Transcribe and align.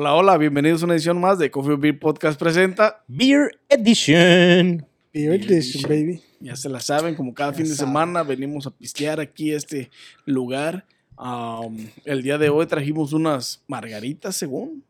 Hola, 0.00 0.14
hola, 0.14 0.38
bienvenidos 0.38 0.80
a 0.80 0.84
una 0.84 0.94
edición 0.94 1.20
más 1.20 1.40
de 1.40 1.50
Coffee 1.50 1.74
Beer 1.74 1.98
Podcast 1.98 2.38
presenta. 2.38 3.02
Beer 3.08 3.58
Edition. 3.68 4.86
Beer 5.12 5.32
Edition, 5.32 5.82
baby. 5.90 6.22
Ya 6.38 6.54
se 6.54 6.68
la 6.68 6.78
saben, 6.78 7.16
como 7.16 7.34
cada 7.34 7.52
fin 7.52 7.64
de 7.64 7.74
saben. 7.74 7.88
semana 7.88 8.22
venimos 8.22 8.64
a 8.68 8.70
pistear 8.70 9.18
aquí 9.18 9.52
a 9.52 9.56
este 9.56 9.90
lugar. 10.24 10.86
Um, 11.18 11.88
el 12.04 12.22
día 12.22 12.38
de 12.38 12.48
hoy 12.48 12.64
trajimos 12.66 13.12
unas 13.12 13.64
margaritas, 13.66 14.36
según. 14.36 14.84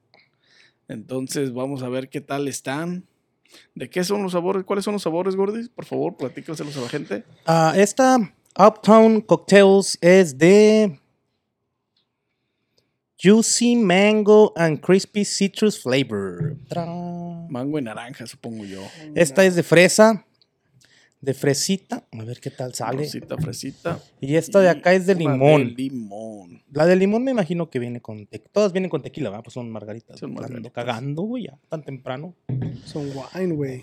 Entonces 0.88 1.54
vamos 1.54 1.82
a 1.82 1.88
ver 1.88 2.10
qué 2.10 2.20
tal 2.20 2.46
están. 2.46 3.06
¿De 3.74 3.88
qué 3.88 4.04
son 4.04 4.22
los 4.22 4.32
sabores? 4.32 4.64
¿Cuáles 4.64 4.84
son 4.84 4.92
los 4.92 5.02
sabores, 5.04 5.36
Gordis? 5.36 5.70
Por 5.70 5.86
favor, 5.86 6.18
platícaselos 6.18 6.76
a 6.76 6.82
la 6.82 6.88
gente. 6.90 7.24
Ah, 7.46 7.72
esta 7.74 8.18
Uptown 8.58 9.22
Cocktails 9.22 9.96
es 10.02 10.36
de 10.36 11.00
Juicy 13.20 13.74
Mango 13.76 14.52
and 14.56 14.80
Crispy 14.80 15.24
Citrus 15.24 15.82
Flavor. 15.82 16.56
¡Tarán! 16.68 17.48
Mango 17.50 17.78
y 17.78 17.82
naranja, 17.82 18.26
supongo 18.26 18.64
yo. 18.64 18.80
Esta 19.16 19.44
es 19.44 19.56
de 19.56 19.64
fresa, 19.64 20.24
de 21.20 21.34
fresita. 21.34 22.06
A 22.12 22.24
ver 22.24 22.38
qué 22.40 22.50
tal 22.50 22.74
sale. 22.74 23.02
Rosita, 23.04 23.36
fresita. 23.38 24.00
Y 24.20 24.36
esta 24.36 24.60
de 24.60 24.68
acá 24.68 24.92
es 24.92 25.06
de 25.06 25.16
limón. 25.16 25.74
limón. 25.76 26.62
La 26.70 26.86
de 26.86 26.94
limón 26.94 27.24
me 27.24 27.32
imagino 27.32 27.68
que 27.70 27.80
viene 27.80 28.00
con 28.00 28.26
tequila. 28.26 28.50
Todas 28.52 28.72
vienen 28.72 28.88
con 28.90 29.02
tequila, 29.02 29.30
¿verdad? 29.30 29.42
Pues 29.44 29.54
son 29.54 29.68
margaritas. 29.70 30.20
Son 30.20 30.30
Ando 30.30 30.42
margaritas. 30.42 30.72
cagando, 30.72 31.22
güey, 31.22 31.44
ya 31.46 31.58
tan 31.68 31.82
temprano. 31.82 32.36
Son 32.84 33.10
wine, 33.34 33.54
güey. 33.54 33.82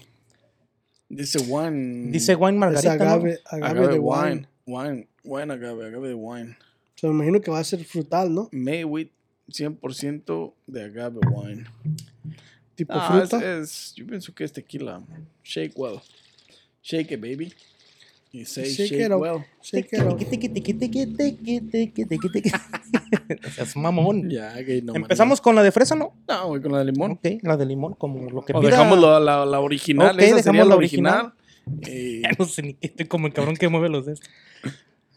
Dice 1.09 1.39
wine. 1.39 2.09
Dice 2.09 2.35
wine 2.35 2.53
Es 2.53 2.59
margarita. 2.59 2.95
¿no? 2.95 3.03
agave, 3.03 3.39
agave, 3.45 3.65
agave 3.79 3.93
de 3.93 3.99
wine. 3.99 4.47
wine. 4.65 4.87
Wine. 4.87 5.07
Wine 5.25 5.53
agave, 5.53 5.85
agave 5.87 6.07
de 6.07 6.13
wine. 6.13 6.51
O 6.95 6.97
sea, 6.97 7.09
me 7.09 7.15
imagino 7.15 7.41
que 7.41 7.51
va 7.51 7.59
a 7.59 7.63
ser 7.65 7.83
frutal, 7.83 8.33
¿no? 8.33 8.47
Made 8.53 8.85
with 8.85 9.09
100% 9.49 10.53
de 10.67 10.83
agave 10.83 11.19
wine. 11.31 11.65
Tipo 12.75 12.93
Ah, 12.95 13.21
es, 13.23 13.29
fruta. 13.29 13.59
es- 13.59 13.93
yo 13.95 14.05
pienso 14.05 14.33
que 14.33 14.43
es 14.43 14.51
tequila. 14.51 15.01
Shake 15.43 15.73
well. 15.77 15.99
Shake 16.83 17.11
it, 17.13 17.21
baby. 17.21 17.53
Y 18.31 18.43
say 18.45 18.65
shake, 18.65 18.89
Shake 18.89 19.05
it 19.05 19.11
up. 19.13 19.21
well. 19.21 19.45
Shake 19.61 19.89
it 19.93 20.01
up. 20.01 20.19
Mamón. 23.75 24.29
Ya, 24.29 24.53
gay, 24.61 24.81
no 24.81 24.93
Empezamos 24.95 25.41
con 25.41 25.55
la 25.55 25.63
de 25.63 25.71
fresa, 25.71 25.95
¿no? 25.95 26.13
No, 26.27 26.47
güey, 26.49 26.61
con 26.61 26.71
la 26.71 26.79
de 26.79 26.85
limón. 26.91 27.11
Ok, 27.13 27.25
la 27.43 27.57
de 27.57 27.65
limón, 27.65 27.93
como 27.93 28.29
lo 28.29 28.43
que 28.43 28.53
O 28.53 28.59
pida. 28.59 28.71
dejamos 28.71 28.99
la, 28.99 29.19
la, 29.19 29.45
la 29.45 29.59
original. 29.59 30.15
Ok, 30.15 30.21
esa 30.21 30.25
sería 30.27 30.35
dejamos 30.37 30.59
la 30.59 30.69
la 30.69 30.75
original. 30.75 31.33
Eh, 31.87 32.21
Ya 32.23 32.31
no 32.37 32.45
sé 32.45 32.61
ni 32.61 32.73
qué, 32.73 32.87
estoy 32.87 33.05
como 33.07 33.27
el 33.27 33.33
cabrón 33.33 33.55
que 33.55 33.67
mueve 33.69 33.89
los 33.89 34.05
dedos. 34.05 34.21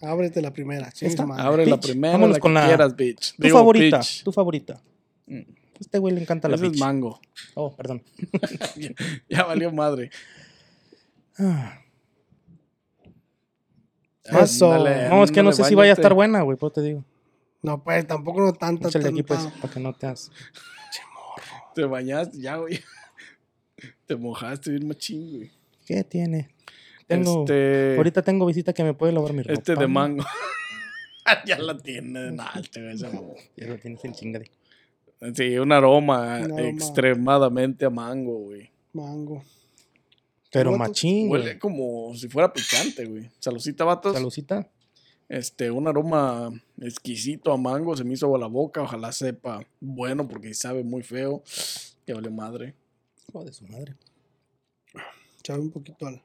Ábrete 0.01 0.41
la 0.43 0.53
primera. 0.53 0.91
¿Esta? 1.01 1.27
madre. 1.27 1.43
abre 1.43 1.67
la 1.67 1.79
primera, 1.81 2.13
vámonos 2.13 2.37
la 2.37 2.41
con 2.41 2.53
que 2.53 2.61
la- 2.61 2.67
quieras, 2.67 2.97
bitch. 2.97 3.35
Tu 3.37 3.43
Digo, 3.43 3.59
favorita, 3.59 4.01
tu 4.25 4.33
favorita. 4.33 4.81
Mm. 5.27 5.39
A 5.41 5.45
Este 5.81 5.99
güey 5.99 6.15
le 6.15 6.21
encanta 6.23 6.49
la 6.49 6.55
Ese 6.57 6.67
es 6.67 6.73
bitch. 6.73 6.81
mango. 6.81 7.21
Oh, 7.55 7.75
perdón. 7.75 8.03
ya, 8.77 8.91
ya 9.29 9.45
valió 9.45 9.73
madre. 9.73 10.11
Ah, 11.39 11.79
Eso. 14.25 14.73
Ándale, 14.73 15.09
No, 15.09 15.25
es 15.25 15.31
que 15.33 15.43
no 15.43 15.53
sé 15.53 15.65
si 15.65 15.75
vaya 15.75 15.93
a 15.93 15.95
estar 15.95 16.15
buena, 16.15 16.43
güey, 16.43 16.57
pero 16.59 16.71
te 16.71 16.83
digo. 16.83 17.05
No, 17.63 17.83
pues 17.83 18.07
tampoco 18.07 18.41
no 18.41 18.53
tanta. 18.53 18.89
Échale 18.89 19.09
aquí, 19.09 19.23
pues, 19.23 19.41
para 19.61 19.73
que 19.73 19.81
no 19.81 19.93
te 19.95 20.07
has... 20.07 20.31
Te 21.75 21.85
bañaste, 21.85 22.39
ya, 22.41 22.57
güey. 22.57 22.81
Te 24.07 24.17
mojaste 24.17 24.71
bien 24.71 24.89
machín, 24.89 25.37
güey. 25.37 25.51
¿Qué 25.87 26.03
tiene? 26.05 26.49
Tengo... 27.09 27.41
Este, 27.41 27.95
Ahorita 27.97 28.23
tengo 28.23 28.47
visita 28.47 28.73
que 28.73 28.85
me 28.85 28.95
puede 28.95 29.13
lavar 29.13 29.33
mi 29.33 29.43
ropa. 29.43 29.53
este 29.55 29.75
de 29.75 29.87
mango. 29.89 30.25
ya 31.47 31.59
la 31.59 31.77
tiene. 31.77 32.31
Nah, 32.31 32.61
este 32.61 32.83
güey 32.83 32.97
se 32.97 33.09
mamó. 33.09 33.35
Ya 33.57 33.67
lo 33.67 33.79
tienes 33.79 34.05
en 34.05 34.13
chinga 34.13 34.39
de... 34.39 34.51
Sí, 35.35 35.59
un 35.59 35.73
aroma, 35.73 36.39
Un 36.39 36.53
aroma. 36.53 36.61
extremadamente 36.69 37.85
a 37.85 37.91
mango, 37.91 38.39
güey. 38.39 38.71
Mango. 38.93 39.43
Pero 40.53 40.77
machín, 40.79 41.29
Huele 41.29 41.45
güey. 41.45 41.59
como 41.59 42.15
si 42.15 42.29
fuera 42.29 42.53
picante, 42.53 43.05
güey. 43.05 43.29
Salucita, 43.41 43.85
vatos. 43.85 44.15
Salucita. 44.15 44.69
Este, 45.29 45.71
un 45.71 45.89
aroma 45.89 46.51
exquisito 46.81 47.53
a 47.53 47.57
mango. 47.57 47.97
Se 47.97 48.05
me 48.05 48.15
hizo 48.15 48.27
agua 48.27 48.39
la 48.39 48.47
boca. 48.47 48.81
Ojalá 48.83 49.11
sepa 49.13 49.61
bueno 49.81 50.29
porque 50.29 50.55
sabe 50.55 50.85
muy 50.85 51.03
feo. 51.03 51.43
Que 52.07 52.15
vale 52.15 52.31
madre. 52.31 52.75
Hijo 53.29 53.45
de 53.45 53.53
su 53.53 53.67
madre. 53.67 53.95
Sabe 55.45 55.61
un 55.61 55.71
poquito 55.71 56.07
al. 56.07 56.23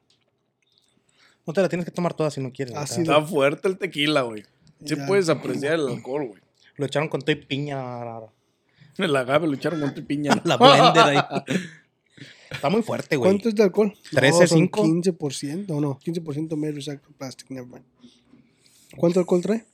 No 1.46 1.52
te 1.52 1.60
la 1.60 1.68
tienes 1.68 1.84
que 1.84 1.90
tomar 1.90 2.14
toda 2.14 2.30
si 2.30 2.40
no 2.40 2.52
quieres. 2.52 2.74
Está 2.76 3.22
fuerte 3.22 3.68
el 3.68 3.78
tequila, 3.78 4.22
güey. 4.22 4.42
Sí 4.84 4.94
Ya. 4.96 5.06
puedes 5.06 5.28
apreciar 5.28 5.74
el 5.74 5.88
alcohol, 5.88 6.26
güey. 6.28 6.42
Lo 6.76 6.86
echaron 6.86 7.08
con 7.08 7.20
todo 7.20 7.32
y 7.32 7.36
piña. 7.36 8.20
El 8.98 9.16
agave 9.16 9.46
lo 9.46 9.54
echaron 9.54 9.80
con 9.80 9.94
tu 9.94 10.04
piña. 10.04 10.40
La 10.44 10.56
blender 10.56 11.02
ahí. 11.04 11.18
Está 12.50 12.68
muy 12.70 12.82
fuerte, 12.82 13.16
güey. 13.16 13.30
¿Cuánto 13.30 13.48
es 13.48 13.54
de 13.54 13.62
alcohol? 13.62 13.92
13, 14.12 14.40
no, 14.40 14.46
son 14.46 14.58
5. 14.58 14.84
15%. 14.84 15.66
No, 15.68 15.80
no, 15.80 15.98
15% 15.98 16.56
made 16.56 16.72
recycled 16.72 17.14
plastic. 17.18 17.50
Never 17.50 17.68
mind. 17.68 17.84
¿Cuánto 18.96 19.20
alcohol 19.20 19.42
trae? 19.42 19.64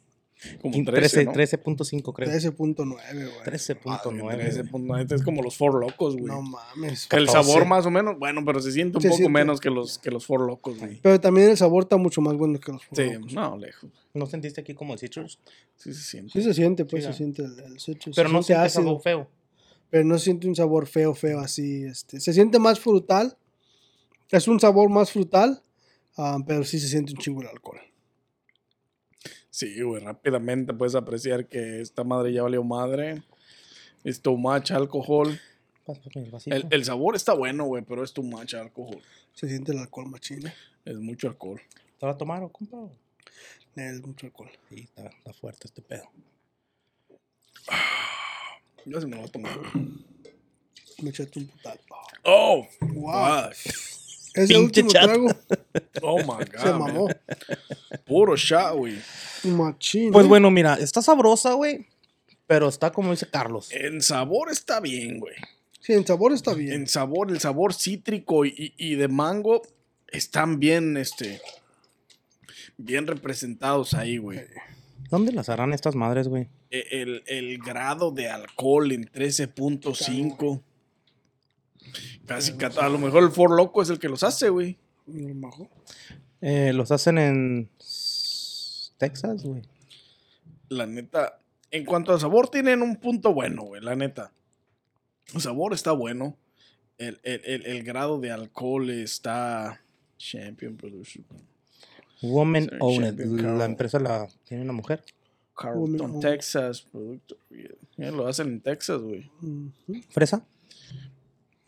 Como 0.62 0.84
13, 0.84 1.26
13, 1.26 1.56
¿no? 1.58 1.76
13.5 1.76 2.12
creo. 2.14 2.28
13.9, 2.30 2.86
güey. 2.86 3.30
13.9. 3.44 4.40
Ese 4.40 4.60
güey. 4.62 4.70
punto, 4.70 4.96
este 4.96 5.14
es 5.16 5.22
como 5.22 5.42
los 5.42 5.56
Four 5.56 5.80
Locos, 5.80 6.14
güey. 6.14 6.26
No 6.26 6.40
mames. 6.42 7.02
el 7.04 7.08
14. 7.26 7.32
sabor 7.32 7.66
más 7.66 7.84
o 7.86 7.90
menos, 7.90 8.18
bueno, 8.18 8.42
pero 8.44 8.60
se 8.60 8.72
siente 8.72 8.96
un 8.98 9.02
Se 9.02 9.08
poco 9.08 9.16
siente. 9.18 9.32
menos 9.38 9.60
que 9.60 9.68
los, 9.70 9.98
que 9.98 10.10
los 10.10 10.24
Four 10.26 10.46
Locos, 10.46 10.78
güey. 10.78 10.98
Pero 11.02 11.20
también 11.20 11.50
el 11.50 11.56
sabor 11.56 11.82
está 11.82 11.96
mucho 11.98 12.20
más 12.20 12.34
bueno 12.36 12.58
que 12.58 12.72
los 12.72 12.82
Sí, 12.92 13.12
Locos. 13.12 13.32
no, 13.34 13.56
lejos. 13.58 13.90
¿No 14.14 14.26
sentiste 14.26 14.60
aquí 14.62 14.74
como 14.74 14.94
el 14.94 14.98
citrus? 14.98 15.38
Sí 15.76 15.92
se 15.92 16.02
siente. 16.02 16.32
Sí 16.32 16.42
se 16.42 16.54
siente, 16.54 16.84
pues, 16.84 17.04
Sí, 17.04 17.10
se 17.12 17.16
siente 17.18 17.42
el, 17.44 17.58
el 17.60 17.78
citrus. 17.80 18.16
Pero 18.16 18.28
se 18.28 18.32
no 18.34 18.42
siente 18.42 18.62
sientes 18.62 18.76
ácido, 18.76 18.88
algo 18.90 19.00
feo. 19.00 19.28
pero 19.90 20.04
no 20.04 20.18
se 20.18 20.24
siente 20.24 20.48
un 20.48 20.56
sabor 20.56 20.86
feo, 20.86 21.14
feo 21.14 21.40
así. 21.40 21.84
Este. 21.84 22.18
Se 22.18 22.32
siente 22.32 22.58
más 22.58 22.80
frutal. 22.80 23.36
Es 24.30 24.48
un 24.48 24.58
sabor 24.60 24.88
más 24.90 25.10
frutal, 25.12 25.62
ah, 26.16 26.38
pero 26.46 26.64
sí 26.64 26.78
se 26.78 26.88
siente 26.88 27.12
un 27.12 27.18
chingo 27.18 27.42
el 27.42 27.48
alcohol. 27.48 27.80
Sí, 29.50 29.82
güey, 29.82 30.02
rápidamente 30.02 30.72
puedes 30.72 30.94
apreciar 30.94 31.46
que 31.46 31.80
esta 31.80 32.04
madre 32.04 32.32
ya 32.32 32.42
valió 32.42 32.62
madre. 32.62 33.22
Es 34.04 34.20
too 34.22 34.36
much 34.36 34.70
alcohol. 34.70 35.38
El 36.14 36.30
vasito. 36.30 36.54
El, 36.54 36.66
el 36.70 36.84
sabor 36.84 37.16
está 37.16 37.32
bueno, 37.34 37.64
güey, 37.64 37.82
pero 37.84 38.04
es 38.04 38.12
too 38.12 38.22
much 38.22 38.54
alcohol. 38.54 39.02
Se 39.34 39.48
siente 39.48 39.72
el 39.72 39.78
alcohol 39.78 40.08
machina. 40.08 40.54
Es 40.84 40.96
mucho 40.96 41.26
alcohol. 41.28 41.60
¿Te 41.98 42.06
va 42.06 42.12
a 42.12 42.16
tomar 42.16 42.42
o 42.42 42.48
compa? 42.48 42.78
Es 43.74 44.00
mucho 44.06 44.26
alcohol. 44.26 44.50
Sí, 44.68 44.82
está, 44.82 45.06
está 45.08 45.32
fuerte 45.32 45.66
este 45.66 45.82
pedo. 45.82 46.04
Ya 48.86 49.00
se 49.00 49.06
me 49.06 49.16
lo 49.16 49.22
va 49.22 49.28
a 49.28 49.30
tomar. 49.32 49.58
Me 51.02 51.10
echaste 51.10 51.38
un 51.40 51.46
putal. 51.48 51.80
Oh, 52.24 52.66
Wow. 52.80 53.50
Ese 54.34 54.54
Pinche 54.54 54.58
último 54.82 54.90
chato. 54.90 55.06
trago 55.08 55.28
Oh 56.02 56.18
my 56.18 56.24
god. 56.44 56.58
se 56.58 56.70
man. 56.70 56.78
mamó. 56.78 57.08
Puro 58.06 58.36
shot, 58.36 58.76
güey. 58.76 58.96
Machín. 59.44 60.12
Pues 60.12 60.26
¿eh? 60.26 60.28
bueno, 60.28 60.50
mira, 60.50 60.74
está 60.74 61.02
sabrosa, 61.02 61.52
güey. 61.54 61.86
Pero 62.46 62.68
está 62.68 62.90
como 62.92 63.10
dice 63.12 63.26
Carlos. 63.30 63.70
En 63.72 64.02
sabor 64.02 64.50
está 64.50 64.80
bien, 64.80 65.18
güey. 65.20 65.34
Sí, 65.80 65.92
en 65.94 66.06
sabor 66.06 66.32
está 66.32 66.52
bien. 66.54 66.72
En 66.72 66.86
sabor, 66.86 67.30
el 67.30 67.40
sabor 67.40 67.72
cítrico 67.74 68.44
y, 68.44 68.54
y- 68.76 68.92
y 68.92 68.94
de 68.96 69.08
mango 69.08 69.62
están 70.08 70.58
bien, 70.60 70.96
este, 70.96 71.40
bien 72.76 73.06
representados 73.06 73.94
ahí, 73.94 74.18
güey. 74.18 74.40
¿Dónde 75.10 75.32
las 75.32 75.48
harán 75.48 75.72
estas 75.72 75.94
madres, 75.94 76.28
güey? 76.28 76.48
E- 76.70 76.84
El, 77.02 77.22
el 77.26 77.58
grado 77.58 78.10
de 78.10 78.28
alcohol 78.28 78.92
en 78.92 79.04
13.5. 79.10 80.62
Casi, 82.26 82.52
cat- 82.54 82.78
a 82.78 82.88
lo 82.88 82.98
mejor 82.98 83.22
el 83.24 83.30
For 83.30 83.50
Loco 83.50 83.82
es 83.82 83.90
el 83.90 83.98
que 83.98 84.08
los 84.08 84.22
hace, 84.22 84.48
güey. 84.50 84.78
Eh, 86.40 86.72
los 86.72 86.90
hacen 86.92 87.18
en 87.18 87.68
Texas, 88.98 89.42
güey. 89.44 89.62
La 90.68 90.86
neta, 90.86 91.38
en 91.70 91.84
cuanto 91.84 92.12
al 92.12 92.20
sabor, 92.20 92.48
tienen 92.48 92.82
un 92.82 92.96
punto 92.96 93.32
bueno, 93.34 93.62
güey, 93.64 93.82
la 93.82 93.96
neta. 93.96 94.32
El 95.34 95.40
sabor 95.40 95.72
está 95.74 95.92
bueno. 95.92 96.36
El, 96.98 97.18
el- 97.22 97.42
el- 97.44 97.66
el 97.66 97.82
grado 97.82 98.20
de 98.20 98.30
alcohol 98.30 98.90
está 98.90 99.80
Champion 100.18 100.76
Producer. 100.76 101.22
Woman 102.22 102.70
Owned. 102.80 103.16
Champion 103.16 103.58
La 103.58 103.64
empresa 103.64 103.98
la 103.98 104.28
tiene 104.44 104.62
una 104.64 104.72
mujer. 104.74 105.02
Carlton, 105.56 105.98
Woman- 105.98 106.20
Texas. 106.20 106.82
Producto. 106.82 107.36
Ya 107.96 108.10
lo 108.10 108.26
hacen 108.26 108.48
en 108.48 108.60
Texas, 108.60 109.00
güey. 109.00 109.30
¿Fresa? 110.10 110.44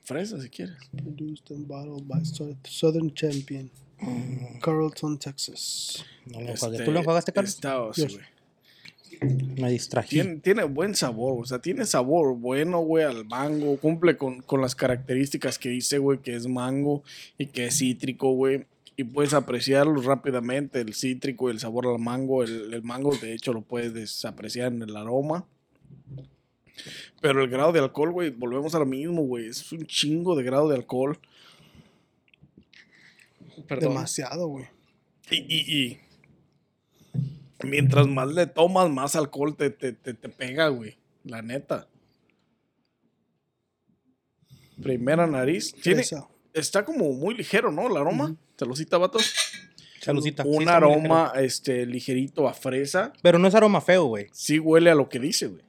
Fresa, 0.05 0.41
si 0.41 0.49
quieres. 0.49 0.77
Produced 1.03 1.51
and 1.51 1.67
bottled 1.67 2.07
by 2.09 2.25
Sou- 2.25 2.57
Southern 2.65 3.13
Champion. 3.15 3.71
Carlton, 4.61 5.19
Texas. 5.19 6.05
No 6.27 6.41
lo. 6.41 6.49
Este, 6.53 6.85
¿Tú 6.85 6.91
lo 6.91 7.03
Carlos? 7.05 7.95
sí, 7.95 8.03
Yes. 8.03 8.13
güey. 8.15 8.25
Me 9.61 9.71
distrají. 9.71 10.09
Tiene, 10.17 10.37
tiene 10.41 10.65
buen 10.65 10.97
sabor, 10.97 11.41
o 11.43 11.45
sea, 11.45 11.61
tiene 11.61 11.85
sabor 11.87 12.35
bueno, 12.37 12.81
güey, 12.81 13.05
al 13.05 13.25
mango. 13.27 13.77
Cumple 13.77 14.17
con, 14.17 14.43
con 14.43 14.61
las 14.61 14.75
características 14.75 15.59
que 15.59 15.69
dice, 15.69 15.99
güey, 15.99 16.19
que 16.19 16.35
es 16.35 16.49
mango 16.49 17.05
y 17.39 17.47
que 17.47 17.67
es 17.67 17.79
cítrico, 17.79 18.33
güey. 18.33 18.65
Y 18.97 19.05
puedes 19.05 19.33
apreciarlo 19.35 20.01
rápidamente, 20.03 20.81
el 20.81 20.95
cítrico 20.95 21.49
y 21.49 21.53
el 21.53 21.61
sabor 21.61 21.87
al 21.87 21.99
mango. 22.01 22.43
El, 22.43 22.75
el 22.75 22.83
mango, 22.83 23.15
de 23.17 23.33
hecho, 23.35 23.53
lo 23.53 23.63
puedes 23.63 24.25
apreciar 24.25 24.73
en 24.73 24.83
el 24.83 24.97
aroma. 24.97 25.47
Pero 27.21 27.43
el 27.43 27.51
grado 27.51 27.73
de 27.73 27.81
alcohol, 27.81 28.13
güey, 28.13 28.31
volvemos 28.31 28.75
a 28.75 28.79
lo 28.79 28.87
mismo, 28.87 29.23
güey. 29.23 29.47
Es 29.47 29.71
un 29.73 29.87
chingo 29.87 30.37
de 30.37 30.43
grado 30.43 30.69
de 30.69 30.77
alcohol. 30.77 31.19
Perdón. 33.69 33.91
Demasiado, 33.91 34.47
güey. 34.49 34.67
Y, 35.31 35.37
y, 35.37 35.83
y 35.83 36.01
mientras 37.65 38.07
más 38.07 38.29
le 38.29 38.47
tomas, 38.47 38.91
más 38.91 39.17
alcohol 39.17 39.57
te, 39.57 39.71
te, 39.71 39.93
te, 39.93 40.15
te 40.15 40.29
pega, 40.29 40.69
güey. 40.69 40.97
La 41.25 41.43
neta. 41.43 41.89
Primera 44.83 45.27
nariz. 45.27 45.73
Tiene, 45.75 46.03
está 46.53 46.85
como 46.85 47.13
muy 47.13 47.35
ligero, 47.35 47.71
¿no? 47.71 47.87
El 47.89 47.97
aroma. 47.97 48.35
Saludcita, 48.57 48.99
vatos. 48.99 49.33
Salucita. 50.01 50.43
Un 50.45 50.69
aroma, 50.69 51.33
este, 51.37 51.87
ligerito 51.87 52.49
a 52.49 52.55
fresa. 52.55 53.13
Pero 53.23 53.39
no 53.39 53.47
es 53.47 53.55
aroma 53.55 53.81
feo, 53.81 54.07
güey. 54.07 54.27
Sí 54.33 54.59
huele 54.59 54.91
a 54.91 54.97
lo 54.97 55.09
que 55.09 55.21
dice, 55.21 55.47
güey. 55.47 55.63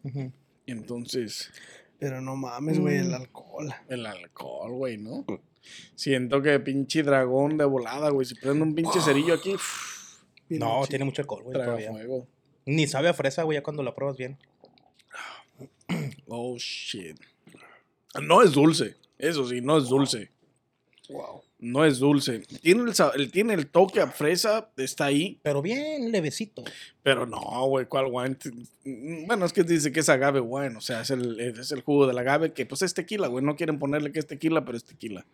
Entonces, 0.66 1.52
Pero 2.00 2.20
no 2.22 2.36
mames, 2.36 2.80
güey, 2.80 2.98
Mm. 3.00 3.06
el 3.06 3.14
alcohol. 3.14 3.74
el 3.90 4.06
alcohol, 4.06 4.72
güey, 4.74 4.98
¿no? 4.98 5.26
Siento 5.96 6.42
que 6.42 6.60
pinche 6.60 7.04
dragón 7.04 7.58
de 7.58 7.66
volada, 7.66 8.10
güey. 8.10 8.26
Si 8.26 8.36
prende 8.36 8.62
un 8.64 8.76
pinche 8.76 9.00
cerillo 9.00 9.34
aquí, 9.36 9.56
No, 10.50 10.86
tiene 10.88 11.06
mucho 11.06 11.22
alcohol, 11.22 11.44
güey, 11.44 11.54
traga 11.54 11.68
todavía. 11.68 11.92
fuego. 11.92 12.28
Ni 12.66 12.88
sabe 12.88 13.10
a 13.10 13.14
fresa, 13.14 13.44
güey, 13.44 13.58
ya 13.58 13.64
cuando 13.64 13.84
la 13.84 13.94
pruebas 13.96 14.18
bien. 14.18 14.38
Oh, 16.28 16.56
shit. 16.58 17.18
No 18.22 18.42
es 18.42 18.52
dulce. 18.52 18.96
Eso 19.18 19.48
sí, 19.48 19.62
no 19.62 19.78
es 19.78 19.88
dulce. 19.88 20.32
Wow. 21.10 21.42
No 21.60 21.84
es 21.86 22.00
dulce. 22.00 22.40
Tiene 22.62 22.92
el, 23.16 23.32
tiene 23.32 23.66
toque 23.66 24.00
a 24.00 24.08
fresa, 24.08 24.70
está 24.78 25.06
ahí. 25.06 25.40
Pero 25.44 25.62
bien 25.62 26.12
levecito. 26.12 26.64
Pero 27.04 27.26
no, 27.26 27.40
güey, 27.68 27.86
¿cuál 27.88 28.06
wine? 28.10 28.38
Bueno, 29.28 29.46
es 29.46 29.54
que 29.54 29.64
dice 29.64 29.92
que 29.92 30.00
es 30.02 30.10
agave 30.10 30.40
wine, 30.40 30.76
o 30.78 30.82
sea, 30.82 31.02
es 31.02 31.10
el, 31.10 31.40
es 31.40 31.72
el 31.72 31.82
jugo 31.82 32.08
del 32.08 32.18
agave 32.18 32.54
que 32.54 32.66
pues 32.66 32.82
es 32.82 32.94
tequila, 32.94 33.28
güey. 33.28 33.44
No 33.44 33.56
quieren 33.56 33.80
ponerle 33.80 34.12
que 34.12 34.20
es 34.20 34.28
tequila, 34.28 34.64
pero 34.66 34.78
es 34.78 34.86
tequila. 34.86 35.26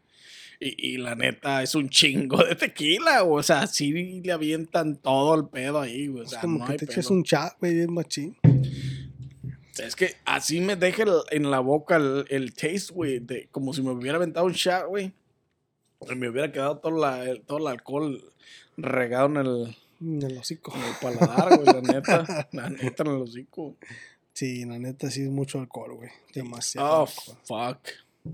Y, 0.60 0.94
y 0.94 0.98
la 0.98 1.16
neta 1.16 1.63
es 1.63 1.74
un 1.75 1.88
chingo 1.89 2.44
de 2.44 2.56
tequila, 2.56 3.21
güey. 3.21 3.39
O 3.39 3.44
sea, 3.44 3.66
sí 3.68 4.21
le 4.21 4.31
avientan 4.31 4.98
todo 4.98 5.33
el 5.36 5.48
pedo 5.48 5.80
ahí, 5.80 6.07
güey. 6.07 6.21
O 6.21 6.25
Es 6.25 6.31
sea, 6.31 6.42
como 6.42 6.60
no 6.60 6.66
que 6.66 6.74
te 6.74 6.86
pedo. 6.88 6.92
eches 6.94 7.10
un 7.12 7.24
chat, 7.24 7.54
güey, 7.60 7.75
bien 7.75 7.94
machín. 7.94 8.36
Es 9.77 9.95
que 9.95 10.16
así 10.25 10.60
me 10.60 10.75
deja 10.75 11.04
el- 11.04 11.21
en 11.31 11.50
la 11.50 11.60
boca 11.62 11.95
el, 11.95 12.25
el 12.30 12.54
taste, 12.54 12.92
güey, 12.94 13.21
como 13.51 13.74
si 13.74 13.81
me 13.81 13.92
hubiera 13.92 14.18
aventado 14.18 14.45
un 14.45 14.51
shot, 14.51 14.88
güey. 14.88 15.13
Y 16.09 16.15
me 16.15 16.29
hubiera 16.29 16.51
quedado 16.51 16.77
todo, 16.77 16.97
la- 16.97 17.23
el, 17.29 17.41
todo 17.41 17.57
el 17.59 17.67
alcohol 17.67 18.23
regado 18.77 19.25
en 19.27 19.37
el, 19.37 19.77
En 20.01 20.21
el 20.23 20.37
hocico. 20.37 20.73
en 20.75 20.81
el 20.83 20.93
paladar, 21.01 21.57
güey, 21.59 21.65
la 21.65 21.81
neta. 21.81 22.47
La 22.53 22.69
neta 22.69 23.03
en 23.03 23.09
el 23.09 23.21
hocico. 23.21 23.75
Sí, 24.33 24.63
la 24.65 24.79
neta 24.79 25.09
sí 25.11 25.23
es 25.23 25.29
mucho 25.29 25.59
alcohol, 25.59 25.95
güey. 25.95 26.09
Demasiado. 26.33 27.03
Oh, 27.03 27.07
alcohol. 27.07 27.37
fuck. 27.75 28.33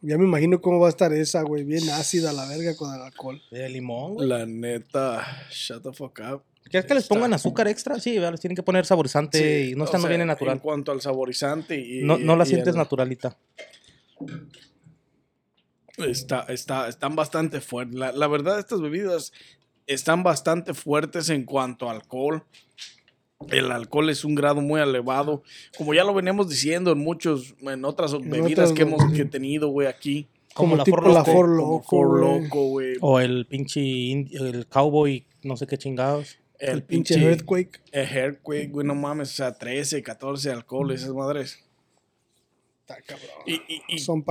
Ya 0.00 0.18
me 0.18 0.24
imagino 0.24 0.60
cómo 0.60 0.80
va 0.80 0.88
a 0.88 0.90
estar 0.90 1.12
esa, 1.12 1.42
güey. 1.42 1.62
Bien 1.62 1.88
ácida 1.90 2.32
la 2.32 2.44
verga 2.48 2.74
con 2.74 2.92
el 2.92 3.00
alcohol. 3.00 3.40
De 3.52 3.68
limón, 3.68 4.14
güey. 4.14 4.26
La 4.28 4.44
neta, 4.46 5.46
shut 5.50 5.84
the 5.84 5.92
fuck 5.92 6.18
up. 6.28 6.42
¿Quieres 6.64 6.86
que 6.86 6.94
les 6.94 7.06
pongan 7.06 7.32
azúcar 7.34 7.68
extra? 7.68 8.00
Sí, 8.00 8.14
¿verdad? 8.14 8.32
les 8.32 8.40
tienen 8.40 8.56
que 8.56 8.62
poner 8.64 8.84
saborizante 8.86 9.38
Sí, 9.38 9.70
y 9.72 9.74
no 9.76 9.82
o 9.82 9.84
está 9.84 9.98
no 9.98 10.02
sea, 10.02 10.08
viene 10.08 10.24
natural. 10.24 10.54
En 10.54 10.60
cuanto 10.60 10.90
al 10.90 11.00
saborizante 11.00 11.76
y. 11.78 12.02
No, 12.02 12.18
no 12.18 12.34
la 12.34 12.42
y 12.44 12.46
sientes 12.48 12.68
el- 12.74 12.76
naturalita. 12.78 13.36
Está, 15.98 16.46
está, 16.48 16.88
están 16.88 17.16
bastante 17.16 17.60
fuertes. 17.60 17.98
La, 17.98 18.12
la 18.12 18.26
verdad, 18.28 18.58
estas 18.58 18.80
bebidas 18.80 19.32
están 19.86 20.22
bastante 20.22 20.74
fuertes 20.74 21.28
en 21.28 21.44
cuanto 21.44 21.88
a 21.88 21.92
alcohol. 21.92 22.44
El 23.50 23.72
alcohol 23.72 24.10
es 24.10 24.24
un 24.24 24.34
grado 24.34 24.60
muy 24.60 24.80
elevado. 24.80 25.42
Como 25.76 25.94
ya 25.94 26.04
lo 26.04 26.14
veníamos 26.14 26.48
diciendo 26.48 26.92
en 26.92 26.98
muchos, 26.98 27.54
en 27.60 27.84
otras 27.84 28.12
bebidas 28.12 28.70
otras, 28.70 28.72
que 28.72 28.82
hemos 28.82 29.12
que 29.12 29.24
tenido, 29.24 29.68
güey, 29.68 29.88
aquí. 29.88 30.28
Como, 30.54 30.76
la 30.76 30.84
tipo 30.84 30.98
For 31.24 31.48
Loco. 31.48 32.68
Güey. 32.68 32.96
O 33.00 33.18
el 33.20 33.46
pinche 33.46 33.80
el 34.12 34.66
cowboy, 34.68 35.26
no 35.42 35.56
sé 35.56 35.66
qué 35.66 35.78
chingados. 35.78 36.38
El, 36.58 36.82
pinche 36.82 37.20
Earthquake. 37.20 37.80
El 37.90 38.16
Earthquake, 38.16 38.68
güey, 38.70 38.86
no 38.86 38.94
mames. 38.94 39.30
O 39.30 39.34
sea, 39.34 39.52
13, 39.52 40.02
14 40.02 40.50
alcohol, 40.52 40.92
esas 40.92 41.10
madres. 41.10 41.58
Está 42.82 43.00
cabrón. 43.02 43.28
Y, 43.46 43.54
y, 43.54 43.82
y 43.88 43.98
Son 43.98 44.24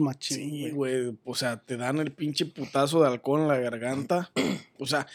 machín, 0.00 0.36
Sí, 0.36 0.70
güey. 0.70 1.16
O 1.24 1.34
sea, 1.34 1.60
te 1.60 1.76
dan 1.76 1.98
el 1.98 2.12
pinche 2.12 2.46
putazo 2.46 3.02
de 3.02 3.08
alcohol 3.08 3.42
en 3.42 3.48
la 3.48 3.58
garganta. 3.58 4.30
O 4.78 4.86
sea, 4.86 5.06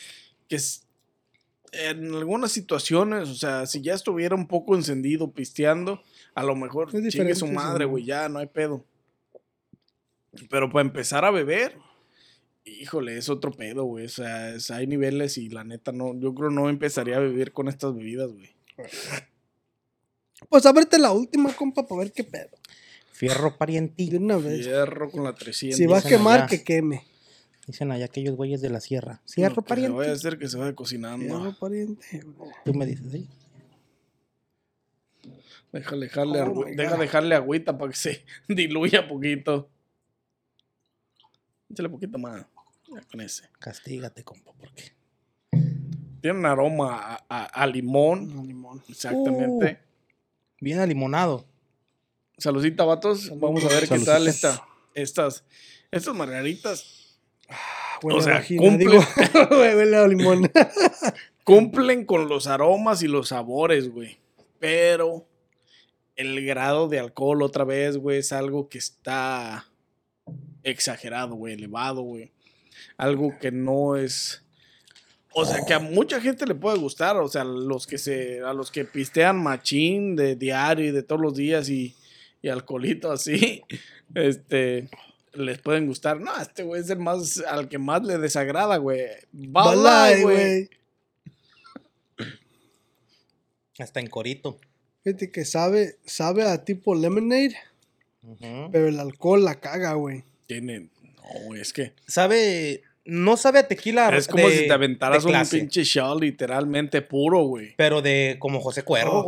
que 0.47 0.57
es- 0.57 0.81
en 1.71 2.13
algunas 2.15 2.51
situaciones, 2.53 3.27
o 3.29 3.35
sea, 3.35 3.65
si 3.65 3.81
ya 3.81 3.93
estuviera 3.93 4.33
un 4.35 4.47
poco 4.47 4.75
encendido, 4.75 5.31
pisteando, 5.31 6.01
a 6.33 6.43
lo 6.43 6.55
mejor 6.55 6.89
chingue 7.09 7.35
su 7.35 7.47
madre, 7.47 7.83
güey, 7.85 8.05
ya 8.05 8.29
no 8.29 8.39
hay 8.39 8.47
pedo. 8.47 8.85
Pero 10.49 10.69
para 10.69 10.85
empezar 10.85 11.25
a 11.25 11.31
beber, 11.31 11.77
híjole, 12.65 13.17
es 13.17 13.29
otro 13.29 13.51
pedo, 13.51 13.83
güey. 13.85 14.05
O 14.05 14.09
sea, 14.09 14.55
es- 14.55 14.71
hay 14.71 14.87
niveles 14.87 15.37
y 15.37 15.49
la 15.49 15.63
neta 15.63 15.91
no, 15.91 16.13
yo 16.19 16.33
creo 16.33 16.49
no 16.49 16.69
empezaría 16.69 17.17
a 17.17 17.21
vivir 17.21 17.51
con 17.51 17.67
estas 17.67 17.93
bebidas, 17.95 18.31
güey. 18.31 18.49
Pues 20.49 20.65
a 20.65 20.71
verte 20.73 20.97
la 20.99 21.11
última, 21.11 21.53
compa, 21.55 21.85
para 21.87 21.99
ver 22.01 22.11
qué 22.11 22.23
pedo. 22.23 22.49
Fierro 23.11 23.51
De 23.51 23.57
parientito. 23.57 24.17
una 24.17 24.37
vez. 24.37 24.65
Fierro 24.65 25.09
con 25.09 25.23
la 25.23 25.33
300. 25.33 25.77
Si 25.77 25.85
va 25.85 25.99
a 25.99 26.01
quemar, 26.01 26.39
allá. 26.41 26.47
que 26.47 26.63
queme. 26.63 27.05
Dicen 27.67 27.91
allá 27.91 28.05
aquellos 28.05 28.35
güeyes 28.35 28.61
de 28.61 28.69
la 28.69 28.79
sierra. 28.81 29.21
No, 29.23 29.29
Fierro 29.33 29.63
que 29.63 29.69
se 29.73 29.75
vaya 29.81 29.87
a 29.87 29.91
pariente. 29.95 30.11
hacer 30.11 30.37
que 30.37 30.47
se 30.47 30.57
vaya 30.57 30.75
cocinando. 30.75 31.25
Fierro 31.25 31.57
pariente. 31.57 32.23
Tú 32.63 32.73
me 32.73 32.85
dices, 32.85 33.11
¿sí? 33.11 33.27
Déjale, 35.71 36.05
dejarle, 36.05 36.41
Oh 36.41 36.45
agü- 36.53 36.65
my 36.69 36.75
deja 36.75 36.95
dejarle 36.97 37.35
agüita 37.35 37.77
para 37.77 37.91
que 37.91 37.97
se 37.97 38.25
diluya 38.47 39.07
poquito. 39.07 39.69
Échale 41.69 41.89
poquito 41.89 42.17
más. 42.17 42.45
Ya 42.93 43.01
con 43.09 43.19
ese. 43.21 43.49
Castígate, 43.59 44.23
compa, 44.23 44.51
porque. 44.57 44.93
Tiene 46.21 46.39
un 46.39 46.45
aroma 46.45 46.97
a, 46.97 47.25
a- 47.29 47.45
a 47.45 47.67
limón. 47.67 48.33
No, 48.35 48.43
limón. 48.43 48.83
Exactamente. 48.87 49.79
Bien 50.59 50.79
alimonado. 50.79 51.45
Saludcita, 52.37 52.83
vatos. 52.83 53.31
Vamos 53.39 53.63
a 53.65 53.69
ver 53.69 53.87
qué 53.87 53.99
tal 53.99 54.27
esta, 54.27 54.65
estas, 54.93 55.43
estas 55.91 56.15
margaritas. 56.15 57.19
Huele 58.01 58.19
O 58.19 58.21
sea, 58.21 58.33
a 58.33 58.37
vagina, 58.37 58.61
cumple. 58.61 58.85
digo. 58.85 59.03
Güey, 59.49 59.75
Huele 59.75 59.97
a 59.97 60.07
limón. 60.07 60.51
Cumplen 61.43 62.05
con 62.05 62.27
los 62.27 62.47
aromas 62.47 63.03
y 63.03 63.07
los 63.07 63.29
sabores, 63.29 63.89
güey. 63.89 64.17
Pero 64.59 65.27
el 66.15 66.45
grado 66.45 66.87
de 66.87 66.99
alcohol, 66.99 67.43
otra 67.43 67.63
vez, 67.63 67.97
güey, 67.97 68.19
es 68.19 68.31
algo 68.31 68.67
que 68.67 68.77
está 68.79 69.67
exagerado, 70.63 71.35
güey, 71.35 71.53
elevado, 71.53 72.01
güey. 72.01 72.31
Algo 72.97 73.37
que 73.39 73.51
no 73.51 73.95
es. 73.95 74.44
O 75.37 75.43
sea, 75.43 75.65
que 75.65 75.73
a 75.73 75.79
mucha 75.79 76.21
gente 76.21 76.45
le 76.45 76.55
puede 76.55 76.77
gustar, 76.77 77.17
o 77.17 77.27
sea, 77.27 77.43
los 77.43 77.85
que 77.85 77.97
se, 77.97 78.39
a 78.39 78.53
los 78.53 78.71
que 78.71 78.85
pistean 78.85 79.37
machín 79.37 80.15
de 80.15 80.37
diario 80.37 80.85
y 80.85 80.91
de 80.91 81.03
todos 81.03 81.19
los 81.19 81.35
días 81.35 81.67
y, 81.67 81.93
y 82.41 82.47
alcoholito 82.47 83.11
así, 83.11 83.61
este, 84.15 84.89
les 85.33 85.59
pueden 85.59 85.87
gustar. 85.87 86.21
No, 86.21 86.31
este 86.39 86.63
güey 86.63 86.79
es 86.79 86.89
el 86.89 86.99
más, 86.99 87.43
al 87.49 87.67
que 87.67 87.77
más 87.77 88.01
le 88.03 88.17
desagrada, 88.17 88.77
güey. 88.77 89.07
Light, 89.33 90.21
güey. 90.21 90.69
Hasta 93.77 93.99
en 93.99 94.07
corito. 94.07 94.57
Fíjate 95.03 95.31
que 95.31 95.43
sabe, 95.43 95.97
sabe 96.05 96.43
a 96.43 96.63
tipo 96.63 96.95
lemonade, 96.95 97.57
pero 98.71 98.87
el 98.87 99.01
alcohol 99.01 99.43
la 99.43 99.59
caga, 99.59 99.95
güey. 99.95 100.23
Tiene. 100.47 100.79
No, 101.03 101.45
güey, 101.47 101.59
es 101.59 101.73
que. 101.73 101.91
Sabe. 102.07 102.83
No 103.05 103.37
sabe 103.37 103.59
a 103.59 103.67
tequila. 103.67 104.09
Es 104.17 104.27
como 104.27 104.49
de- 104.49 104.57
si 104.57 104.67
te 104.67 104.73
aventaras 104.73 105.23
un 105.25 105.31
pinche 105.59 105.83
shot 105.83 106.19
literalmente 106.19 107.01
puro, 107.03 107.41
güey. 107.43 107.73
Pero 107.77 108.01
de 108.01 108.37
como 108.39 108.59
José 108.59 108.83
Cuervo, 108.83 109.19
Oh. 109.19 109.23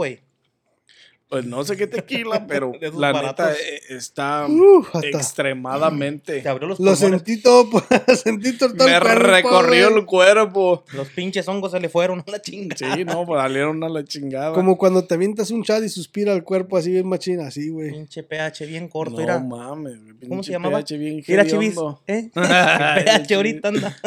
Pues 1.29 1.45
no 1.45 1.61
sé 1.65 1.75
qué 1.75 1.87
tequila, 1.87 2.45
pero 2.47 2.71
la 2.95 3.11
baratos. 3.11 3.47
neta 3.49 3.53
eh, 3.61 3.81
está 3.89 4.47
Uh, 4.47 4.85
hasta 4.93 5.07
extremadamente. 5.09 6.39
Te 6.41 6.47
abrió 6.49 6.67
los 6.69 6.79
lo 6.79 6.93
pulmones. 6.93 6.99
sentí 7.19 7.41
todo, 7.41 7.69
por- 7.69 7.83
sentí 8.15 8.57
todo 8.57 8.69
el 8.69 8.75
Me 8.77 8.99
cuerpo, 8.99 9.09
recorrió 9.27 9.89
el 9.97 10.05
cuerpo. 10.05 10.83
Los 10.93 11.09
pinches 11.09 11.47
hongos 11.47 11.71
se 11.73 11.79
le 11.79 11.89
fueron 11.89 12.23
a 12.25 12.31
la 12.31 12.41
chinga. 12.41 12.75
Sí, 12.77 13.03
no, 13.05 13.25
pues 13.25 13.41
salieron 13.41 13.83
a 13.83 13.89
la 13.89 14.03
chingada. 14.05 14.53
Como 14.53 14.77
cuando 14.77 15.03
te 15.05 15.15
avientas 15.15 15.51
un 15.51 15.63
chat 15.63 15.83
y 15.83 15.89
suspira 15.89 16.31
el 16.33 16.43
cuerpo 16.43 16.77
así 16.77 16.91
bien 16.91 17.07
machina, 17.07 17.47
así, 17.47 17.69
güey. 17.69 17.91
Pinche 17.91 18.23
pH 18.23 18.65
bien 18.65 18.87
corto, 18.87 19.11
no 19.15 19.17
mira. 19.19 19.39
mames, 19.39 20.01
güey, 20.01 20.13
¿Cómo 20.21 20.29
pinche 20.41 20.43
se 20.47 20.51
llamaba? 20.53 20.79
pH 20.79 20.97
bien 20.97 21.23
Mira, 21.27 21.45
Chivis. 21.45 21.75
¿Eh? 22.07 22.29
El 22.35 23.03
pH 23.03 23.35
ahorita 23.35 23.67
anda. 23.67 23.97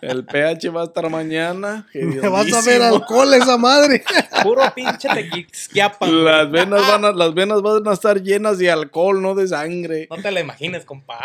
El 0.00 0.24
pH 0.24 0.68
va 0.70 0.82
a 0.82 0.84
estar 0.84 1.10
mañana. 1.10 1.86
Me 1.92 2.28
vas 2.28 2.52
a 2.52 2.62
ver 2.62 2.80
alcohol 2.82 3.34
esa 3.34 3.58
madre. 3.58 4.02
Puro 4.42 4.62
pinche 4.74 5.08
tequisquiapan. 5.08 6.24
Las 6.24 6.50
venas, 6.64 6.88
van 6.88 7.04
a, 7.04 7.12
las 7.12 7.34
venas 7.34 7.62
van 7.62 7.86
a 7.86 7.92
estar 7.92 8.22
llenas 8.22 8.58
de 8.58 8.70
alcohol, 8.70 9.20
no 9.20 9.34
de 9.34 9.48
sangre. 9.48 10.06
No 10.10 10.16
te 10.20 10.30
la 10.30 10.40
imagines, 10.40 10.84
compa. 10.84 11.18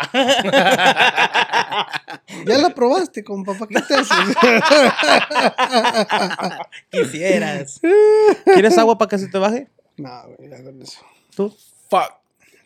ya 2.46 2.58
la 2.58 2.74
probaste, 2.74 3.24
compa, 3.24 3.54
¿para 3.54 3.68
qué 3.68 3.80
te 3.82 3.94
haces? 3.94 4.36
Quisieras. 6.90 7.80
¿Quieres 8.44 8.76
agua 8.78 8.98
para 8.98 9.08
que 9.08 9.18
se 9.18 9.28
te 9.28 9.38
baje? 9.38 9.68
no, 9.96 10.22
güey, 10.36 10.50
ya 10.50 10.62
con 10.62 10.80
eso. 10.80 11.00
Tú, 11.34 11.54
Fuck. 11.90 12.12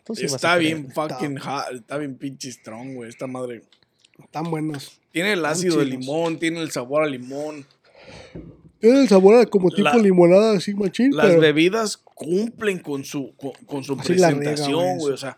tú 0.03 0.15
sí 0.15 0.25
está 0.25 0.55
bien 0.55 0.91
fucking 0.91 1.37
hot. 1.37 1.73
Está 1.73 1.97
bien 1.97 2.17
pinche 2.17 2.51
strong, 2.51 2.95
güey. 2.95 3.09
Esta 3.09 3.27
madre. 3.27 3.63
Están 4.23 4.49
buenos. 4.49 4.99
Tiene 5.11 5.33
el 5.33 5.45
ácido 5.45 5.79
de 5.79 5.85
limón, 5.85 6.39
tiene 6.39 6.61
el 6.61 6.71
sabor 6.71 7.03
a 7.03 7.07
limón. 7.07 7.65
Tiene 8.83 8.99
el 8.99 9.07
sabor 9.07 9.35
a 9.37 9.45
como 9.45 9.69
tipo 9.71 9.83
La- 9.87 9.95
limonada 9.95 10.57
así 10.57 10.73
machín, 10.73 11.15
Las 11.15 11.27
pero 11.27 11.39
bebidas 11.39 11.95
cumplen 11.95 12.79
con 12.79 13.05
su, 13.05 13.33
con, 13.37 13.51
con 13.65 13.81
su 13.85 13.93
Así 13.93 14.07
presentación, 14.09 14.73
güey, 14.73 14.97
güey. 14.99 15.13
O 15.13 15.17
sea, 15.17 15.37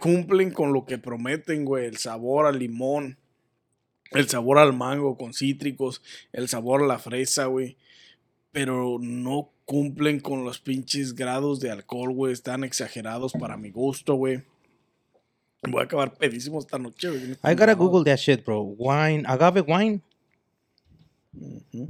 cumplen 0.00 0.50
con 0.50 0.72
lo 0.72 0.84
que 0.86 0.98
prometen, 0.98 1.64
güey. 1.64 1.86
El 1.86 1.98
sabor 1.98 2.46
al 2.46 2.58
limón, 2.58 3.16
el 4.10 4.28
sabor 4.28 4.58
al 4.58 4.72
mango 4.72 5.16
con 5.16 5.32
cítricos, 5.34 6.02
el 6.32 6.48
sabor 6.48 6.82
a 6.82 6.86
la 6.88 6.98
fresa, 6.98 7.46
güey. 7.46 7.76
Pero 8.50 8.98
no 9.00 9.52
cumplen 9.66 10.18
con 10.18 10.42
los 10.44 10.58
pinches 10.58 11.14
grados 11.14 11.60
de 11.60 11.70
alcohol, 11.70 12.12
güey. 12.12 12.32
Están 12.32 12.64
exagerados 12.64 13.32
para 13.34 13.56
mi 13.56 13.70
gusto, 13.70 14.16
güey. 14.16 14.42
Voy 15.62 15.80
a 15.80 15.84
acabar 15.84 16.14
pedísimo 16.14 16.58
esta 16.58 16.76
noche, 16.76 17.08
güey. 17.08 17.22
I 17.44 17.54
gotta 17.54 17.74
Google 17.74 18.02
that 18.10 18.16
shit, 18.18 18.44
bro. 18.44 18.62
Wine, 18.62 19.22
agave 19.28 19.60
wine. 19.60 20.00
Ujú. 21.38 21.88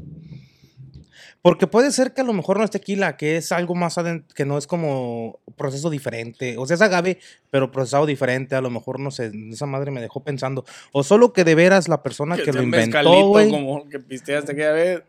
Porque 1.42 1.66
puede 1.66 1.90
ser 1.92 2.12
que 2.12 2.20
a 2.20 2.24
lo 2.24 2.32
mejor 2.32 2.58
no 2.58 2.64
es 2.64 2.70
tequila, 2.70 3.16
que 3.16 3.36
es 3.36 3.52
algo 3.52 3.74
más 3.74 3.98
adentro, 3.98 4.34
que 4.34 4.44
no 4.44 4.58
es 4.58 4.66
como 4.66 5.38
proceso 5.56 5.90
diferente. 5.90 6.56
O 6.58 6.66
sea, 6.66 6.74
es 6.74 6.82
agave, 6.82 7.18
pero 7.50 7.70
procesado 7.70 8.06
diferente. 8.06 8.54
A 8.54 8.60
lo 8.60 8.70
mejor, 8.70 9.00
no 9.00 9.10
sé, 9.10 9.30
esa 9.50 9.66
madre 9.66 9.90
me 9.90 10.00
dejó 10.00 10.22
pensando. 10.22 10.64
O 10.92 11.02
solo 11.02 11.32
que 11.32 11.44
de 11.44 11.54
veras 11.54 11.88
la 11.88 12.02
persona 12.02 12.36
que, 12.36 12.46
lo 12.46 12.52
sea 12.54 12.62
inventó, 12.62 12.98
mezcalito 12.98 13.26
güey. 13.28 13.50
como 13.50 13.88
que 13.88 13.98
pisteaste 14.00 14.52
aquella 14.52 14.72
vez. 14.72 15.02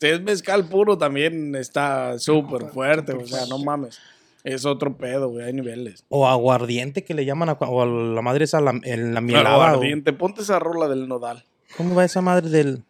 Si 0.00 0.06
es 0.06 0.20
mezcal 0.22 0.68
puro 0.68 0.96
también 0.96 1.54
está 1.56 2.18
súper 2.18 2.66
fuerte, 2.70 3.12
o 3.12 3.26
sea, 3.26 3.46
no 3.46 3.58
mames. 3.58 3.98
Es 4.44 4.64
otro 4.64 4.96
pedo, 4.96 5.28
güey, 5.30 5.44
hay 5.46 5.52
niveles. 5.52 6.04
O 6.08 6.28
aguardiente 6.28 7.02
que 7.04 7.12
le 7.12 7.24
llaman, 7.24 7.48
a, 7.48 7.52
o 7.54 7.82
a 7.82 7.86
la 7.86 8.22
madre 8.22 8.44
esa, 8.44 8.60
la, 8.60 8.78
el- 8.84 9.12
la 9.12 9.20
mielada. 9.20 9.56
o- 9.58 9.62
Aguardiente, 9.62 10.12
ponte 10.12 10.42
esa 10.42 10.60
rola 10.60 10.86
del 10.88 11.08
nodal. 11.08 11.44
¿Cómo 11.76 11.94
va 11.96 12.04
esa 12.04 12.20
madre 12.22 12.48
del...? 12.48 12.84